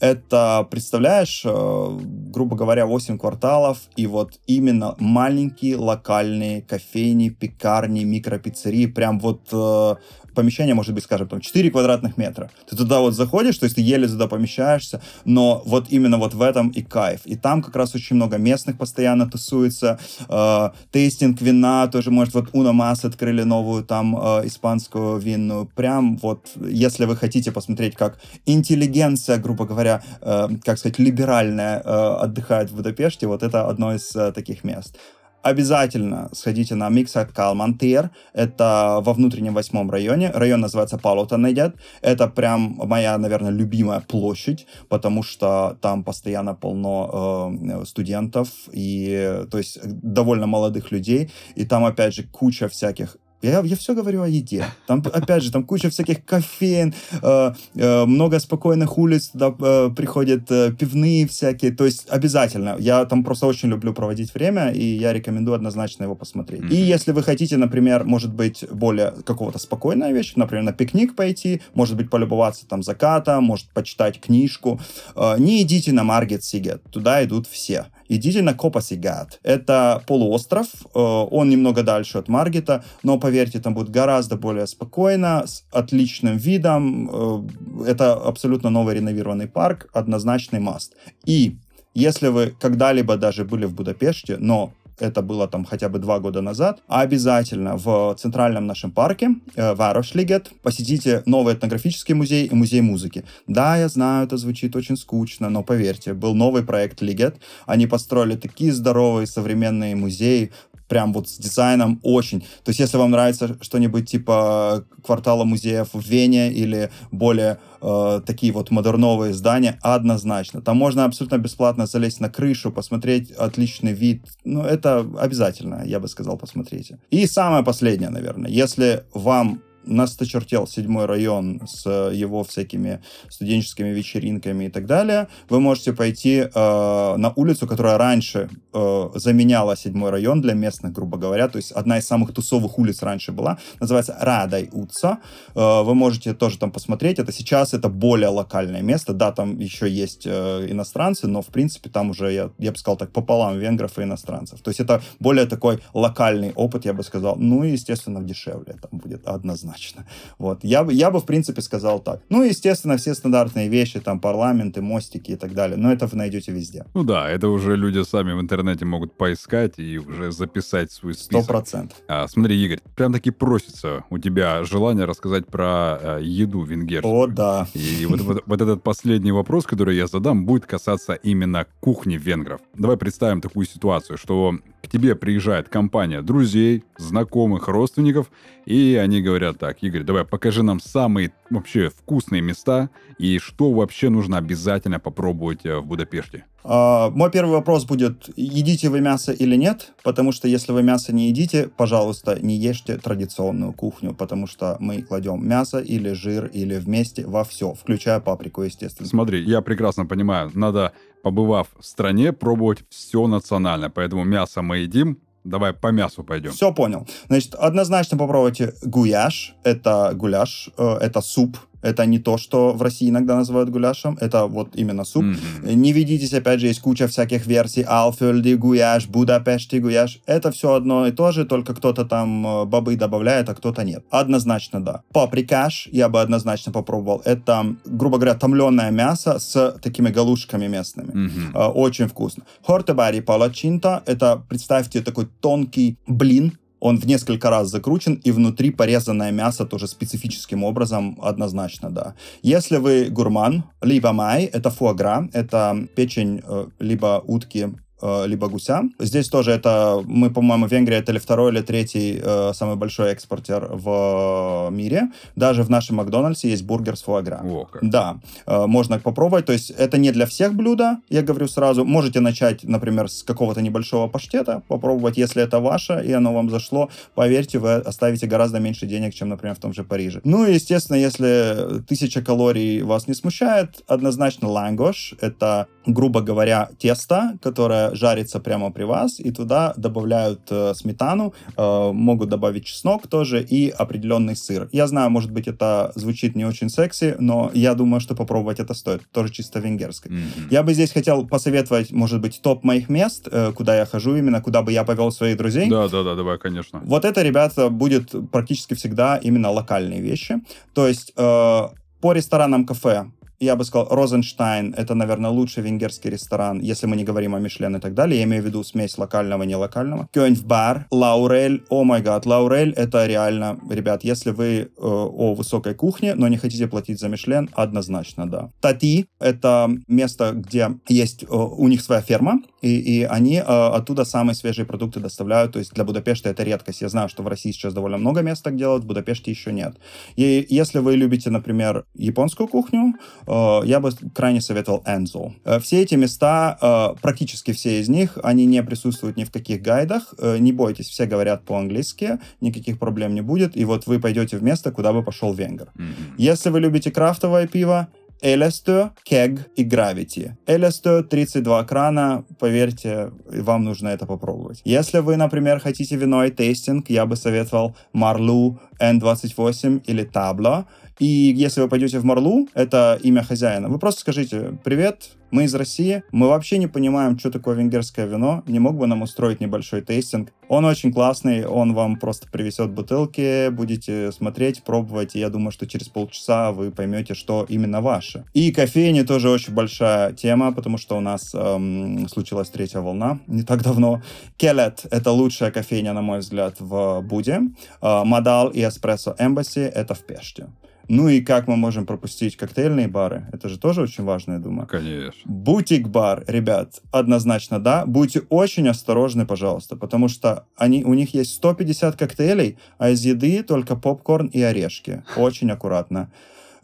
Это, 0.01 0.67
представляешь, 0.69 1.43
э, 1.45 1.99
грубо 2.33 2.57
говоря, 2.57 2.85
8 2.85 3.17
кварталов, 3.17 3.77
и 3.95 4.07
вот 4.07 4.41
именно 4.45 4.95
маленькие 4.99 5.77
локальные 5.77 6.63
кофейни, 6.63 7.29
пекарни, 7.29 8.03
микропиццерии, 8.03 8.87
прям 8.87 9.19
вот 9.19 9.47
э, 9.53 9.95
помещение 10.33 10.75
может 10.75 10.93
быть, 10.93 11.03
скажем, 11.03 11.27
там 11.27 11.41
4 11.41 11.71
квадратных 11.71 12.17
метра. 12.17 12.49
Ты 12.69 12.75
туда 12.75 12.99
вот 12.99 13.13
заходишь, 13.13 13.57
то 13.57 13.65
есть 13.65 13.75
ты 13.75 13.81
еле 13.81 14.07
туда 14.07 14.27
помещаешься, 14.27 15.01
но 15.25 15.61
вот 15.65 15.87
именно 15.89 16.17
вот 16.17 16.33
в 16.33 16.41
этом 16.41 16.69
и 16.69 16.81
кайф. 16.81 17.21
И 17.25 17.35
там 17.35 17.61
как 17.61 17.75
раз 17.75 17.95
очень 17.95 18.15
много 18.15 18.37
местных 18.37 18.77
постоянно 18.77 19.29
тусуется. 19.29 19.99
Э, 20.29 20.69
тейстинг 20.91 21.41
вина 21.41 21.87
тоже, 21.87 22.11
может, 22.11 22.33
вот 22.33 22.49
Уна 22.53 22.73
Мас 22.73 23.05
открыли 23.05 23.43
новую 23.43 23.83
там 23.83 24.15
э, 24.15 24.47
испанскую 24.47 25.19
винную. 25.19 25.65
Прям 25.65 26.17
вот, 26.17 26.49
если 26.59 27.05
вы 27.05 27.15
хотите 27.15 27.51
посмотреть, 27.51 27.95
как 27.95 28.19
интеллигенция, 28.45 29.37
грубо 29.37 29.65
говоря, 29.65 30.01
э, 30.21 30.47
как 30.63 30.77
сказать, 30.77 30.99
либеральная 30.99 31.79
э, 31.79 32.15
отдыхает 32.21 32.71
в 32.71 32.75
Будапеште, 32.75 33.27
вот 33.27 33.43
это 33.43 33.67
одно 33.67 33.93
из 33.93 34.15
э, 34.15 34.31
таких 34.31 34.63
мест. 34.63 34.97
Обязательно 35.43 36.29
сходите 36.31 36.73
на 36.75 36.87
Миксат 36.87 37.33
Калмантир. 37.33 38.11
Это 38.31 38.99
во 39.01 39.13
внутреннем 39.13 39.53
восьмом 39.53 39.91
районе. 39.91 40.31
Район 40.31 40.61
называется 40.61 40.97
Палотанедят. 40.97 41.75
Это 42.01 42.29
прям 42.29 42.79
моя, 42.85 43.17
наверное, 43.17 43.51
любимая 43.51 43.99
площадь, 43.99 44.65
потому 44.87 45.21
что 45.21 45.77
там 45.81 46.05
постоянно 46.05 46.55
полно 46.55 47.51
э, 47.61 47.85
студентов 47.85 48.47
и, 48.71 49.43
то 49.51 49.57
есть, 49.57 49.79
довольно 49.83 50.47
молодых 50.47 50.93
людей. 50.93 51.29
И 51.55 51.65
там, 51.65 51.83
опять 51.83 52.13
же, 52.13 52.23
куча 52.23 52.69
всяких 52.69 53.17
я, 53.47 53.61
я 53.61 53.75
все 53.75 53.93
говорю 53.93 54.21
о 54.21 54.27
еде. 54.27 54.65
Там, 54.87 55.03
опять 55.13 55.43
же, 55.43 55.51
там 55.51 55.63
куча 55.63 55.89
всяких 55.89 56.25
кофеин, 56.25 56.93
э, 57.21 57.53
э, 57.75 58.05
много 58.05 58.39
спокойных 58.39 58.97
улиц, 58.97 59.29
туда 59.29 59.53
э, 59.59 59.89
приходят 59.95 60.49
э, 60.51 60.71
пивные 60.71 61.27
всякие. 61.27 61.71
То 61.71 61.85
есть 61.85 62.07
обязательно. 62.09 62.75
Я 62.79 63.05
там 63.05 63.23
просто 63.23 63.47
очень 63.47 63.69
люблю 63.69 63.93
проводить 63.93 64.33
время, 64.33 64.71
и 64.71 64.83
я 64.83 65.13
рекомендую 65.13 65.55
однозначно 65.55 66.03
его 66.03 66.15
посмотреть. 66.15 66.61
Мгм. 66.61 66.69
И 66.71 66.75
если 66.75 67.11
вы 67.11 67.23
хотите, 67.23 67.57
например, 67.57 68.05
может 68.05 68.33
быть, 68.33 68.65
более 68.71 69.11
какого-то 69.25 69.59
спокойная 69.59 70.11
вещь, 70.13 70.33
например, 70.35 70.63
на 70.63 70.73
пикник 70.73 71.15
пойти, 71.15 71.61
может 71.73 71.95
быть, 71.95 72.09
полюбоваться 72.09 72.65
там 72.67 72.83
закатом, 72.83 73.43
может 73.43 73.67
почитать 73.69 74.19
книжку, 74.19 74.79
э, 75.15 75.35
не 75.37 75.61
идите 75.61 75.91
на 75.91 76.03
Маргет 76.03 76.43
Сигет. 76.43 76.81
Туда 76.91 77.23
идут 77.23 77.47
все. 77.47 77.87
Идите 78.09 78.41
на 78.41 78.53
Копасигат. 78.53 79.39
Это 79.43 80.01
полуостров, 80.07 80.67
э, 80.67 80.99
он 80.99 81.49
немного 81.49 81.83
дальше 81.83 82.17
от 82.17 82.27
Маргета, 82.27 82.83
но, 83.03 83.19
поверьте, 83.19 83.59
там 83.59 83.73
будет 83.73 83.89
гораздо 83.89 84.35
более 84.35 84.67
спокойно, 84.67 85.43
с 85.45 85.63
отличным 85.71 86.37
видом. 86.37 87.09
Э, 87.11 87.87
это 87.87 88.13
абсолютно 88.13 88.69
новый 88.69 88.95
реновированный 88.95 89.47
парк, 89.47 89.89
однозначный 89.93 90.59
маст. 90.59 90.95
И 91.25 91.57
если 91.93 92.27
вы 92.29 92.53
когда-либо 92.59 93.17
даже 93.17 93.45
были 93.45 93.65
в 93.65 93.73
Будапеште, 93.73 94.37
но 94.37 94.73
это 94.99 95.21
было 95.21 95.47
там 95.47 95.65
хотя 95.65 95.89
бы 95.89 95.99
два 95.99 96.19
года 96.19 96.41
назад, 96.41 96.81
обязательно 96.87 97.77
в 97.77 98.15
центральном 98.19 98.67
нашем 98.67 98.91
парке 98.91 99.35
э, 99.55 99.73
Варошлигет 99.73 100.51
посетите 100.61 101.23
новый 101.25 101.55
этнографический 101.55 102.13
музей 102.13 102.47
и 102.47 102.55
музей 102.55 102.81
музыки. 102.81 103.23
Да, 103.47 103.77
я 103.77 103.87
знаю, 103.87 104.25
это 104.25 104.37
звучит 104.37 104.75
очень 104.75 104.97
скучно, 104.97 105.49
но 105.49 105.63
поверьте, 105.63 106.13
был 106.13 106.35
новый 106.35 106.63
проект 106.63 107.01
Лигет. 107.01 107.37
Они 107.65 107.87
построили 107.87 108.35
такие 108.35 108.71
здоровые 108.71 109.27
современные 109.27 109.95
музеи, 109.95 110.51
прям 110.87 111.13
вот 111.13 111.29
с 111.29 111.37
дизайном 111.37 111.99
очень. 112.03 112.41
То 112.41 112.69
есть, 112.69 112.79
если 112.79 112.97
вам 112.97 113.11
нравится 113.11 113.57
что-нибудь 113.61 114.09
типа 114.09 114.85
квартала 115.03 115.43
музеев 115.43 115.89
в 115.93 116.01
Вене 116.01 116.51
или 116.51 116.89
более 117.11 117.59
э, 117.81 118.21
такие 118.25 118.53
вот 118.53 118.71
модерновые 118.71 119.33
здания, 119.33 119.79
однозначно. 119.81 120.61
Там 120.61 120.77
можно 120.77 121.05
абсолютно 121.05 121.37
бесплатно 121.37 121.85
залезть 121.85 122.19
на 122.19 122.29
крышу, 122.29 122.71
посмотреть 122.71 123.31
отличный 123.31 123.93
вид. 123.93 124.25
Ну, 124.43 124.63
это 124.63 125.05
обязательно, 125.19 125.83
я 125.85 125.99
бы 125.99 126.07
сказал, 126.07 126.37
посмотрите. 126.37 126.99
И 127.11 127.27
самое 127.27 127.63
последнее, 127.63 128.09
наверное. 128.09 128.49
Если 128.49 129.03
вам 129.13 129.61
насточертел 129.85 130.67
седьмой 130.67 131.05
район 131.05 131.61
с 131.65 131.85
его 132.11 132.43
всякими 132.43 133.01
студенческими 133.29 133.89
вечеринками 133.89 134.65
и 134.65 134.69
так 134.69 134.85
далее, 134.85 135.27
вы 135.49 135.59
можете 135.59 135.93
пойти 135.93 136.45
э, 136.53 137.15
на 137.17 137.33
улицу, 137.35 137.67
которая 137.67 137.97
раньше 137.97 138.49
э, 138.73 139.09
заменяла 139.15 139.75
седьмой 139.75 140.11
район 140.11 140.41
для 140.41 140.53
местных, 140.53 140.93
грубо 140.93 141.17
говоря, 141.17 141.47
то 141.47 141.57
есть 141.57 141.71
одна 141.71 141.97
из 141.97 142.07
самых 142.07 142.33
тусовых 142.33 142.79
улиц 142.79 143.01
раньше 143.01 143.31
была, 143.31 143.57
называется 143.79 144.17
Радай 144.19 144.69
Уца. 144.71 145.19
Э, 145.55 145.83
вы 145.83 145.95
можете 145.95 146.33
тоже 146.33 146.57
там 146.57 146.71
посмотреть, 146.71 147.19
это 147.19 147.31
сейчас 147.31 147.73
это 147.73 147.89
более 147.89 148.29
локальное 148.29 148.81
место, 148.81 149.13
да, 149.13 149.31
там 149.31 149.59
еще 149.59 149.89
есть 149.89 150.23
э, 150.25 150.67
иностранцы, 150.69 151.27
но 151.27 151.41
в 151.41 151.47
принципе 151.47 151.89
там 151.89 152.11
уже, 152.11 152.31
я, 152.31 152.49
я 152.57 152.71
бы 152.71 152.77
сказал 152.77 152.97
так, 152.97 153.11
пополам 153.11 153.59
венгров 153.59 153.99
и 153.99 154.03
иностранцев. 154.03 154.61
То 154.61 154.69
есть 154.69 154.79
это 154.79 155.01
более 155.19 155.45
такой 155.45 155.79
локальный 155.93 156.53
опыт, 156.53 156.85
я 156.85 156.93
бы 156.93 157.03
сказал, 157.03 157.35
ну 157.35 157.63
и, 157.63 157.71
естественно, 157.71 158.21
дешевле 158.23 158.75
там 158.81 158.99
будет 158.99 159.27
однозначно 159.27 159.72
однозначно. 159.73 160.05
Вот. 160.37 160.63
Я, 160.63 160.83
бы, 160.83 160.93
я 160.93 161.11
бы, 161.11 161.19
в 161.19 161.25
принципе, 161.25 161.61
сказал 161.61 161.99
так. 161.99 162.21
Ну, 162.29 162.43
естественно, 162.43 162.97
все 162.97 163.13
стандартные 163.13 163.69
вещи, 163.69 163.99
там, 163.99 164.19
парламенты, 164.19 164.81
мостики 164.81 165.31
и 165.31 165.35
так 165.35 165.53
далее, 165.53 165.77
но 165.77 165.91
это 165.91 166.07
вы 166.07 166.17
найдете 166.17 166.51
везде. 166.51 166.85
Ну 166.93 167.03
да, 167.03 167.29
это 167.29 167.49
уже 167.49 167.75
люди 167.75 168.03
сами 168.03 168.33
в 168.33 168.41
интернете 168.41 168.85
могут 168.85 169.17
поискать 169.17 169.79
и 169.79 169.97
уже 169.97 170.31
записать 170.31 170.91
свой 170.91 171.13
список. 171.13 171.43
Сто 171.43 171.53
процентов. 171.53 171.97
А, 172.07 172.27
смотри, 172.27 172.63
Игорь, 172.63 172.79
прям 172.95 173.13
таки 173.13 173.31
просится 173.31 174.03
у 174.09 174.17
тебя 174.17 174.63
желание 174.63 175.05
рассказать 175.05 175.47
про 175.47 175.67
а, 175.67 176.19
еду 176.19 176.63
венгерскую. 176.63 177.13
О, 177.13 177.27
да. 177.27 177.67
И 177.73 178.05
вот, 178.05 178.21
вот, 178.21 178.43
вот 178.45 178.61
этот 178.61 178.83
последний 178.83 179.31
вопрос, 179.31 179.65
который 179.65 179.95
я 179.95 180.07
задам, 180.07 180.45
будет 180.45 180.65
касаться 180.65 181.13
именно 181.13 181.65
кухни 181.79 182.17
венгров. 182.17 182.61
Давай 182.75 182.97
представим 182.97 183.41
такую 183.41 183.65
ситуацию, 183.65 184.17
что 184.17 184.55
к 184.83 184.89
тебе 184.89 185.15
приезжает 185.15 185.69
компания 185.69 186.21
друзей, 186.21 186.83
знакомых, 186.97 187.69
родственников, 187.69 188.29
и 188.65 188.99
они 189.01 189.21
говорят 189.21 189.57
так, 189.57 189.81
Игорь, 189.81 190.03
давай 190.03 190.25
покажи 190.25 190.61
нам 190.61 190.81
самые 190.81 191.31
вообще 191.49 191.89
вкусные 191.89 192.41
места 192.41 192.89
и 193.17 193.39
что 193.39 193.71
вообще 193.71 194.09
нужно 194.09 194.37
обязательно 194.37 194.99
попробовать 194.99 195.65
э, 195.65 195.77
в 195.77 195.85
Будапеште. 195.85 196.45
Uh, 196.63 197.09
мой 197.11 197.29
первый 197.29 197.51
вопрос 197.51 197.83
будет, 197.83 198.29
едите 198.37 198.89
вы 198.89 199.01
мясо 199.01 199.33
или 199.33 199.57
нет? 199.57 199.93
Потому 200.01 200.31
что 200.31 200.47
если 200.47 200.71
вы 200.71 200.81
мясо 200.81 201.13
не 201.13 201.27
едите, 201.27 201.69
пожалуйста, 201.75 202.37
не 202.41 202.55
ешьте 202.55 202.97
традиционную 202.97 203.73
кухню, 203.73 204.13
потому 204.13 204.47
что 204.47 204.77
мы 204.79 205.01
кладем 205.01 205.45
мясо 205.45 205.79
или 205.79 206.13
жир 206.13 206.45
или 206.45 206.77
вместе 206.77 207.25
во 207.25 207.43
все, 207.43 207.73
включая 207.73 208.21
паприку, 208.21 208.61
естественно. 208.61 209.09
Смотри, 209.09 209.43
я 209.43 209.61
прекрасно 209.61 210.05
понимаю, 210.05 210.51
надо, 210.53 210.93
побывав 211.23 211.67
в 211.79 211.83
стране, 211.83 212.33
пробовать 212.33 212.83
все 212.89 213.25
национальное, 213.27 213.89
поэтому 213.89 214.23
мясо 214.23 214.61
мы 214.61 214.77
едим, 214.77 215.17
Давай 215.43 215.73
по 215.73 215.91
мясу 215.91 216.23
пойдем. 216.23 216.51
Все 216.51 216.73
понял. 216.73 217.05
Значит, 217.27 217.55
однозначно 217.55 218.17
попробуйте 218.17 218.75
гуяш. 218.81 219.55
Это 219.63 220.13
гуляш, 220.15 220.69
э, 220.77 220.97
это 221.01 221.19
суп 221.19 221.57
это 221.83 222.05
не 222.05 222.19
то, 222.19 222.37
что 222.37 222.73
в 222.73 222.81
России 222.81 223.09
иногда 223.09 223.35
называют 223.35 223.69
гуляшем, 223.69 224.17
это 224.21 224.47
вот 224.47 224.69
именно 224.75 225.05
суп. 225.05 225.23
Mm-hmm. 225.23 225.73
Не 225.73 225.93
ведитесь, 225.93 226.33
опять 226.33 226.59
же, 226.59 226.67
есть 226.67 226.81
куча 226.81 227.07
всяких 227.07 227.45
версий. 227.45 227.85
Алфельди 227.87 228.55
гуяш, 228.55 229.07
Будапешти 229.07 229.79
гуяш. 229.79 230.19
Это 230.25 230.51
все 230.51 230.73
одно 230.73 231.07
и 231.07 231.11
то 231.11 231.31
же, 231.31 231.45
только 231.45 231.73
кто-то 231.75 232.05
там 232.05 232.47
э, 232.47 232.65
бобы 232.65 232.95
добавляет, 232.95 233.49
а 233.49 233.55
кто-то 233.55 233.83
нет. 233.83 234.03
Однозначно 234.09 234.83
да. 234.83 235.01
Паприкаш 235.11 235.89
я 235.91 236.09
бы 236.09 236.21
однозначно 236.21 236.71
попробовал. 236.71 237.21
Это, 237.25 237.75
грубо 237.85 238.17
говоря, 238.17 238.35
томленое 238.35 238.91
мясо 238.91 239.39
с 239.39 239.77
такими 239.81 240.09
галушками 240.09 240.67
местными. 240.67 241.11
Mm-hmm. 241.11 241.71
Очень 241.73 242.07
вкусно. 242.07 242.43
Хортебари 242.65 243.19
палачинта. 243.19 244.01
Это, 244.05 244.41
представьте, 244.49 245.01
такой 245.01 245.27
тонкий 245.41 245.97
блин, 246.07 246.57
он 246.83 246.97
в 246.97 247.05
несколько 247.05 247.49
раз 247.49 247.69
закручен, 247.69 248.19
и 248.25 248.31
внутри 248.31 248.69
порезанное 248.69 249.31
мясо 249.31 249.65
тоже 249.65 249.87
специфическим 249.87 250.63
образом, 250.65 251.17
однозначно, 251.21 251.89
да. 251.89 252.13
Если 252.41 252.77
вы 252.77 253.09
гурман, 253.09 253.63
либо 253.81 254.11
май, 254.11 254.43
это 254.43 254.69
фуагра, 254.69 255.29
это 255.33 255.87
печень 255.95 256.41
э, 256.43 256.67
либо 256.79 257.23
утки 257.25 257.69
либо 258.01 258.47
гуся. 258.49 258.83
Здесь 258.99 259.29
тоже 259.29 259.51
это, 259.51 260.01
мы, 260.05 260.29
по-моему, 260.29 260.67
Венгрия 260.67 260.97
это 260.97 261.11
или 261.11 261.19
второй, 261.19 261.51
или 261.51 261.61
третий 261.61 262.19
э, 262.21 262.51
самый 262.53 262.75
большой 262.75 263.11
экспортер 263.11 263.69
в 263.71 264.69
мире. 264.71 265.11
Даже 265.35 265.63
в 265.63 265.69
нашем 265.69 265.97
Макдональдсе 265.97 266.49
есть 266.49 266.65
бургер 266.65 266.97
с 266.97 267.03
фуагра. 267.03 267.41
О, 267.43 267.65
как. 267.65 267.81
Да, 267.89 268.17
э, 268.45 268.65
можно 268.65 268.99
попробовать. 268.99 269.45
То 269.45 269.53
есть 269.53 269.69
это 269.69 269.97
не 269.97 270.11
для 270.11 270.25
всех 270.25 270.53
блюда, 270.53 270.97
я 271.09 271.21
говорю 271.21 271.47
сразу. 271.47 271.85
Можете 271.85 272.19
начать, 272.19 272.63
например, 272.63 273.09
с 273.09 273.23
какого-то 273.23 273.61
небольшого 273.61 274.07
паштета, 274.07 274.63
попробовать, 274.67 275.17
если 275.17 275.41
это 275.41 275.59
ваше, 275.59 276.03
и 276.05 276.11
оно 276.11 276.33
вам 276.33 276.49
зашло. 276.49 276.89
Поверьте, 277.15 277.59
вы 277.59 277.75
оставите 277.75 278.27
гораздо 278.27 278.59
меньше 278.59 278.85
денег, 278.85 279.13
чем, 279.13 279.29
например, 279.29 279.55
в 279.55 279.59
том 279.59 279.73
же 279.73 279.83
Париже. 279.83 280.19
Ну 280.23 280.45
и, 280.45 280.55
естественно, 280.55 280.97
если 280.97 281.81
тысяча 281.87 282.21
калорий 282.21 282.81
вас 282.81 283.07
не 283.07 283.13
смущает, 283.13 283.81
однозначно 283.87 284.49
лангош. 284.49 285.13
Это, 285.21 285.67
грубо 285.85 286.21
говоря, 286.21 286.69
тесто, 286.79 287.37
которое 287.41 287.92
жарится 287.93 288.39
прямо 288.39 288.71
при 288.71 288.83
вас, 288.83 289.19
и 289.19 289.31
туда 289.31 289.73
добавляют 289.77 290.41
э, 290.49 290.73
сметану, 290.75 291.33
э, 291.57 291.91
могут 291.91 292.29
добавить 292.29 292.65
чеснок 292.65 293.07
тоже 293.07 293.41
и 293.41 293.69
определенный 293.69 294.35
сыр. 294.35 294.69
Я 294.71 294.87
знаю, 294.87 295.09
может 295.09 295.31
быть, 295.31 295.47
это 295.47 295.91
звучит 295.95 296.35
не 296.35 296.45
очень 296.45 296.69
секси, 296.69 297.15
но 297.19 297.51
я 297.53 297.73
думаю, 297.73 297.99
что 297.99 298.15
попробовать 298.15 298.59
это 298.59 298.73
стоит. 298.73 299.01
Тоже 299.11 299.31
чисто 299.31 299.59
венгерской. 299.59 300.11
Mm-hmm. 300.11 300.47
Я 300.51 300.63
бы 300.63 300.73
здесь 300.73 300.91
хотел 300.91 301.27
посоветовать, 301.27 301.91
может 301.91 302.21
быть, 302.21 302.41
топ 302.41 302.63
моих 302.63 302.89
мест, 302.89 303.27
э, 303.31 303.51
куда 303.53 303.77
я 303.77 303.85
хожу 303.85 304.15
именно, 304.15 304.41
куда 304.41 304.61
бы 304.61 304.71
я 304.71 304.83
повел 304.83 305.11
своих 305.11 305.37
друзей. 305.37 305.69
Да, 305.69 305.87
да, 305.87 306.03
да, 306.03 306.15
давай, 306.15 306.37
конечно. 306.37 306.81
Вот 306.83 307.05
это, 307.05 307.21
ребята, 307.21 307.69
будет 307.69 308.13
практически 308.31 308.73
всегда 308.73 309.17
именно 309.17 309.49
локальные 309.51 310.01
вещи. 310.01 310.41
То 310.73 310.87
есть 310.87 311.13
э, 311.15 311.61
по 312.01 312.13
ресторанам 312.13 312.65
кафе 312.65 313.05
я 313.43 313.55
бы 313.55 313.65
сказал, 313.65 313.87
Розенштайн— 313.89 314.73
это, 314.77 314.95
наверное, 314.95 315.29
лучший 315.29 315.63
венгерский 315.63 316.09
ресторан, 316.09 316.59
если 316.61 316.87
мы 316.87 316.95
не 316.95 317.03
говорим 317.03 317.35
о 317.35 317.39
Мишлен 317.39 317.75
и 317.75 317.79
так 317.79 317.93
далее. 317.93 318.19
Я 318.19 318.23
имею 318.23 318.43
в 318.43 318.45
виду 318.45 318.63
смесь 318.63 318.97
локального 318.97 319.43
и 319.43 319.47
нелокального. 319.47 320.07
Кёньфбар, 320.13 320.87
Лаурель, 320.91 321.63
о 321.69 321.83
май 321.83 322.01
гад, 322.01 322.25
Лаурель— 322.25 322.73
это 322.77 323.05
реально, 323.05 323.59
ребят, 323.69 324.03
если 324.03 324.31
вы 324.31 324.45
э, 324.45 324.67
о 324.77 325.33
высокой 325.35 325.73
кухне, 325.73 326.15
но 326.15 326.27
не 326.27 326.37
хотите 326.37 326.67
платить 326.67 326.99
за 326.99 327.09
Мишлен, 327.09 327.49
однозначно, 327.53 328.29
да. 328.29 328.49
Тати— 328.61 329.07
это 329.19 329.69
место, 329.87 330.31
где 330.33 330.69
есть 330.87 331.23
э, 331.23 331.27
у 331.29 331.67
них 331.67 331.81
своя 331.81 332.01
ферма, 332.01 332.41
и, 332.61 332.79
и 332.79 333.03
они 333.03 333.35
э, 333.35 333.41
оттуда 333.41 334.05
самые 334.05 334.35
свежие 334.35 334.65
продукты 334.65 334.99
доставляют. 334.99 335.53
То 335.53 335.59
есть 335.59 335.73
для 335.73 335.83
Будапешта 335.83 336.29
это 336.29 336.43
редкость. 336.43 336.81
Я 336.81 336.89
знаю, 336.89 337.09
что 337.09 337.23
в 337.23 337.27
России 337.27 337.51
сейчас 337.51 337.73
довольно 337.73 337.97
много 337.97 338.21
мест 338.21 338.43
так 338.43 338.55
делают, 338.55 338.83
в 338.83 338.87
Будапеште 338.87 339.31
еще 339.31 339.51
нет. 339.51 339.75
И 340.15 340.45
если 340.49 340.79
вы 340.79 340.95
любите, 340.95 341.29
например, 341.29 341.85
японскую 341.93 342.47
кухню, 342.47 342.93
Э, 343.25 343.32
я 343.65 343.79
бы 343.79 343.91
крайне 344.13 344.41
советовал 344.41 344.83
Enzo. 344.85 345.33
Э, 345.45 345.59
все 345.59 345.81
эти 345.81 345.95
места, 345.95 346.57
э, 346.61 347.01
практически 347.01 347.51
все 347.51 347.79
из 347.79 347.89
них, 347.89 348.17
они 348.23 348.45
не 348.45 348.63
присутствуют 348.63 349.17
ни 349.17 349.23
в 349.23 349.31
каких 349.31 349.61
гайдах. 349.61 350.13
Не 350.39 350.51
бойтесь, 350.51 350.89
все 350.89 351.05
говорят 351.05 351.43
по-английски, 351.43 352.19
никаких 352.41 352.79
проблем 352.79 353.15
не 353.15 353.21
будет. 353.21 353.57
И 353.57 353.65
вот 353.65 353.87
вы 353.87 353.99
пойдете 353.99 354.37
в 354.37 354.43
место, 354.43 354.71
куда 354.71 354.93
бы 354.93 355.03
пошел 355.03 355.33
венгер. 355.33 355.71
Mm-hmm. 355.75 356.15
Если 356.17 356.49
вы 356.49 356.59
любите 356.59 356.91
крафтовое 356.91 357.47
пиво, 357.47 357.87
Элесто, 358.25 358.93
Кег 359.03 359.49
и 359.57 359.65
Gravity. 359.65 360.31
Элесто 360.47 361.03
32 361.03 361.65
крана, 361.65 362.23
поверьте, 362.39 363.11
вам 363.25 363.65
нужно 363.65 363.89
это 363.89 364.05
попробовать. 364.05 364.61
Если 364.63 364.99
вы, 364.99 365.17
например, 365.17 365.59
хотите 365.59 365.97
вино 365.97 366.23
и 366.23 366.31
тейстинг, 366.31 366.89
я 366.89 367.05
бы 367.05 367.17
советовал 367.17 367.75
Марлу 367.91 368.61
N28 368.79 369.83
или 369.87 370.05
Табло. 370.05 370.65
И 370.99 371.05
если 371.05 371.61
вы 371.61 371.67
пойдете 371.67 371.99
в 371.99 372.05
Марлу, 372.05 372.47
это 372.53 372.99
имя 373.01 373.23
хозяина, 373.23 373.69
вы 373.69 373.79
просто 373.79 374.01
скажите 374.01 374.57
«Привет, 374.63 375.11
мы 375.33 375.45
из 375.45 375.55
России, 375.55 376.03
мы 376.11 376.27
вообще 376.27 376.59
не 376.59 376.67
понимаем, 376.67 377.17
что 377.17 377.31
такое 377.31 377.55
венгерское 377.55 378.05
вино, 378.05 378.43
не 378.45 378.59
мог 378.59 378.77
бы 378.77 378.85
нам 378.85 379.01
устроить 379.01 379.41
небольшой 379.41 379.81
тестинг. 379.81 380.31
Он 380.47 380.63
очень 380.63 380.93
классный, 380.93 381.47
он 381.47 381.73
вам 381.73 381.97
просто 381.97 382.27
привезет 382.31 382.69
бутылки, 382.69 383.49
будете 383.49 384.11
смотреть, 384.11 384.63
пробовать, 384.63 385.15
и 385.15 385.19
я 385.19 385.29
думаю, 385.29 385.51
что 385.51 385.65
через 385.65 385.89
полчаса 385.89 386.51
вы 386.51 386.69
поймете, 386.69 387.15
что 387.15 387.47
именно 387.49 387.81
ваше. 387.81 388.25
И 388.35 388.51
кофейни 388.51 389.01
тоже 389.01 389.31
очень 389.31 389.55
большая 389.55 390.13
тема, 390.13 390.53
потому 390.53 390.77
что 390.77 390.97
у 390.97 391.01
нас 391.01 391.33
эм, 391.33 392.07
случилась 392.09 392.49
третья 392.49 392.81
волна 392.81 393.19
не 393.25 393.41
так 393.41 393.63
давно. 393.63 394.03
Келет— 394.37 394.85
это 394.91 395.09
лучшая 395.09 395.49
кофейня, 395.49 395.93
на 395.93 396.03
мой 396.03 396.19
взгляд, 396.19 396.57
в 396.59 397.01
Буде. 397.01 397.41
Э, 397.81 398.03
Мадал 398.03 398.49
и 398.49 398.61
Эспрессо 398.61 399.15
Эмбасси— 399.17 399.61
это 399.75 399.95
в 399.95 400.05
Пеште. 400.05 400.47
Ну 400.87 401.07
и 401.07 401.21
как 401.21 401.47
мы 401.47 401.55
можем 401.55 401.85
пропустить 401.85 402.35
коктейльные 402.35 402.87
бары? 402.87 403.25
Это 403.31 403.49
же 403.49 403.57
тоже 403.57 403.81
очень 403.81 404.03
важно, 404.03 404.33
я 404.33 404.39
думаю. 404.39 404.67
Конечно. 404.67 405.21
Бутик-бар, 405.25 406.23
ребят, 406.27 406.81
однозначно 406.91 407.59
да. 407.59 407.85
Будьте 407.85 408.21
очень 408.29 408.67
осторожны, 408.67 409.25
пожалуйста, 409.25 409.75
потому 409.75 410.07
что 410.07 410.45
они, 410.57 410.83
у 410.83 410.93
них 410.93 411.13
есть 411.13 411.33
150 411.35 411.95
коктейлей, 411.95 412.57
а 412.77 412.89
из 412.89 413.03
еды 413.05 413.43
только 413.43 413.75
попкорн 413.75 414.27
и 414.27 414.41
орешки. 414.41 415.03
Очень 415.15 415.51
аккуратно. 415.51 416.11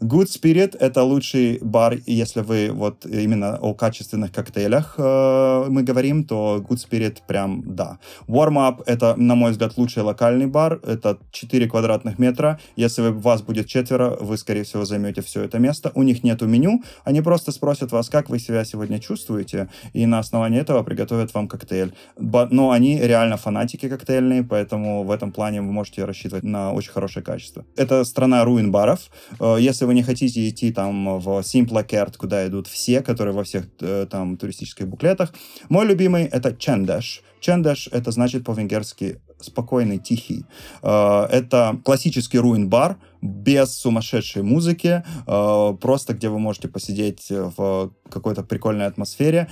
Good 0.00 0.28
Spirit— 0.28 0.76
это 0.80 1.02
лучший 1.02 1.58
бар, 1.60 1.98
если 2.06 2.40
вы 2.40 2.70
вот 2.72 3.04
именно 3.04 3.58
о 3.60 3.74
качественных 3.74 4.32
коктейлях 4.32 4.94
э, 4.96 5.66
мы 5.68 5.82
говорим, 5.82 6.24
то 6.24 6.64
Good 6.66 6.78
Spirit 6.78 7.18
прям 7.26 7.62
да. 7.76 7.98
Warm 8.26 8.54
Up— 8.54 8.82
это, 8.86 9.14
на 9.16 9.34
мой 9.34 9.50
взгляд, 9.50 9.76
лучший 9.76 10.02
локальный 10.02 10.46
бар. 10.46 10.80
Это 10.86 11.18
4 11.32 11.68
квадратных 11.68 12.18
метра. 12.18 12.58
Если 12.76 13.10
вас 13.10 13.42
будет 13.42 13.66
четверо, 13.66 14.16
вы, 14.18 14.38
скорее 14.38 14.62
всего, 14.62 14.86
займете 14.86 15.20
все 15.20 15.42
это 15.42 15.58
место. 15.58 15.92
У 15.94 16.02
них 16.02 16.24
нету 16.24 16.46
меню. 16.46 16.82
Они 17.04 17.20
просто 17.20 17.52
спросят 17.52 17.92
вас, 17.92 18.08
как 18.08 18.30
вы 18.30 18.38
себя 18.38 18.64
сегодня 18.64 19.00
чувствуете, 19.00 19.68
и 19.92 20.06
на 20.06 20.18
основании 20.18 20.60
этого 20.60 20.82
приготовят 20.82 21.34
вам 21.34 21.46
коктейль. 21.46 21.92
Но 22.16 22.70
они 22.70 22.98
реально 22.98 23.36
фанатики 23.36 23.86
коктейльные, 23.86 24.44
поэтому 24.44 25.04
в 25.04 25.10
этом 25.10 25.30
плане 25.30 25.60
вы 25.60 25.72
можете 25.72 26.06
рассчитывать 26.06 26.44
на 26.44 26.72
очень 26.72 26.92
хорошее 26.92 27.22
качество. 27.22 27.66
Это 27.76 28.04
страна 28.04 28.44
руин 28.46 28.70
баров. 28.70 29.10
Э, 29.38 29.58
если 29.60 29.89
вы 29.90 29.94
не 29.94 30.04
хотите 30.04 30.48
идти 30.48 30.70
там 30.70 31.18
в 31.18 31.40
Simple 31.40 31.84
Kert, 31.84 32.16
куда 32.16 32.46
идут 32.46 32.68
все, 32.68 33.02
которые 33.02 33.34
во 33.34 33.42
всех 33.42 33.66
э, 33.80 34.06
там 34.08 34.36
туристических 34.36 34.86
буклетах, 34.86 35.34
мой 35.68 35.84
любимый 35.84 36.26
это 36.26 36.54
Чендеш. 36.54 37.22
Чендеш 37.40 37.88
это 37.90 38.12
значит 38.12 38.44
по-венгерски 38.44 39.20
спокойный, 39.40 39.98
тихий. 39.98 40.44
Э, 40.82 41.26
это 41.28 41.80
классический 41.84 42.38
руин-бар, 42.38 42.98
без 43.20 43.74
сумасшедшей 43.74 44.42
музыки, 44.42 45.02
э, 45.26 45.76
просто 45.80 46.14
где 46.14 46.28
вы 46.28 46.38
можете 46.38 46.68
посидеть 46.68 47.26
в 47.28 47.90
какой-то 48.08 48.44
прикольной 48.44 48.86
атмосфере 48.86 49.48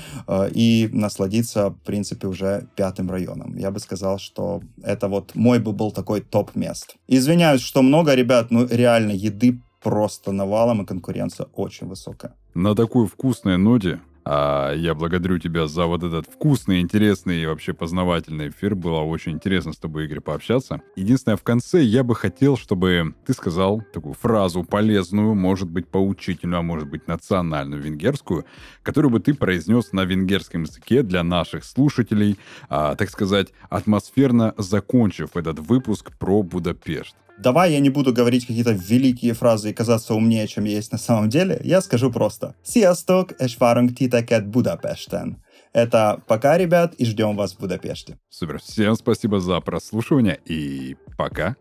и 0.54 0.88
насладиться, 0.92 1.70
в 1.70 1.80
принципе, 1.84 2.28
уже 2.28 2.68
пятым 2.76 3.10
районом. 3.10 3.56
Я 3.56 3.70
бы 3.70 3.80
сказал, 3.80 4.18
что 4.18 4.60
это 4.84 5.08
вот 5.08 5.34
мой 5.34 5.58
бы 5.58 5.72
был 5.72 5.90
такой 5.90 6.20
топ 6.20 6.54
мест. 6.54 6.94
Извиняюсь, 7.08 7.60
что 7.60 7.82
много, 7.82 8.14
ребят, 8.14 8.52
ну 8.52 8.66
реально 8.66 9.12
еды 9.12 9.60
просто 9.82 10.32
навалом, 10.32 10.82
и 10.82 10.86
конкуренция 10.86 11.46
очень 11.54 11.86
высокая. 11.86 12.34
На 12.54 12.74
такой 12.74 13.06
вкусной 13.06 13.58
ноте 13.58 14.00
а 14.30 14.74
я 14.74 14.94
благодарю 14.94 15.38
тебя 15.38 15.66
за 15.66 15.86
вот 15.86 16.02
этот 16.02 16.26
вкусный, 16.26 16.82
интересный 16.82 17.42
и 17.42 17.46
вообще 17.46 17.72
познавательный 17.72 18.50
эфир. 18.50 18.74
Было 18.74 19.00
очень 19.00 19.32
интересно 19.32 19.72
с 19.72 19.78
тобой, 19.78 20.04
Игорь, 20.04 20.20
пообщаться. 20.20 20.82
Единственное, 20.96 21.38
в 21.38 21.42
конце 21.42 21.80
я 21.80 22.04
бы 22.04 22.14
хотел, 22.14 22.58
чтобы 22.58 23.14
ты 23.24 23.32
сказал 23.32 23.80
такую 23.90 24.12
фразу 24.12 24.64
полезную, 24.64 25.34
может 25.34 25.70
быть, 25.70 25.88
поучительную, 25.88 26.58
а 26.58 26.62
может 26.62 26.90
быть, 26.90 27.08
национальную 27.08 27.80
венгерскую, 27.80 28.44
которую 28.82 29.12
бы 29.12 29.20
ты 29.20 29.32
произнес 29.32 29.92
на 29.92 30.04
венгерском 30.04 30.64
языке 30.64 31.02
для 31.02 31.22
наших 31.22 31.64
слушателей, 31.64 32.38
а, 32.68 32.96
так 32.96 33.08
сказать, 33.08 33.48
атмосферно 33.70 34.52
закончив 34.58 35.38
этот 35.38 35.58
выпуск 35.58 36.12
про 36.18 36.42
Будапешт. 36.42 37.16
Давай 37.38 37.72
я 37.72 37.80
не 37.80 37.90
буду 37.90 38.12
говорить 38.12 38.46
какие-то 38.46 38.72
великие 38.72 39.32
фразы 39.32 39.70
и 39.70 39.72
казаться 39.72 40.14
умнее, 40.14 40.46
чем 40.48 40.64
я 40.64 40.76
есть 40.76 40.92
на 40.92 40.98
самом 40.98 41.28
деле. 41.28 41.60
Я 41.62 41.80
скажу 41.80 42.10
просто. 42.10 42.54
Sziasztok, 42.64 43.32
és 43.38 43.56
várunk 43.58 43.92
titeket 43.92 44.50
Budapesten. 44.50 45.36
Это 45.72 46.20
пока, 46.26 46.58
ребят, 46.58 46.94
и 46.94 47.04
ждем 47.04 47.36
вас 47.36 47.52
в 47.54 47.60
Будапеште. 47.60 48.18
Супер. 48.28 48.60
Всем 48.60 48.94
спасибо 48.96 49.40
за 49.40 49.60
прослушивание 49.60 50.38
и 50.44 50.96
пока. 51.16 51.56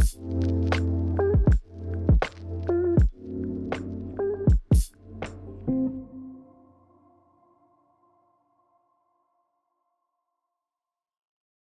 thank 0.00 0.76
you 0.76 0.87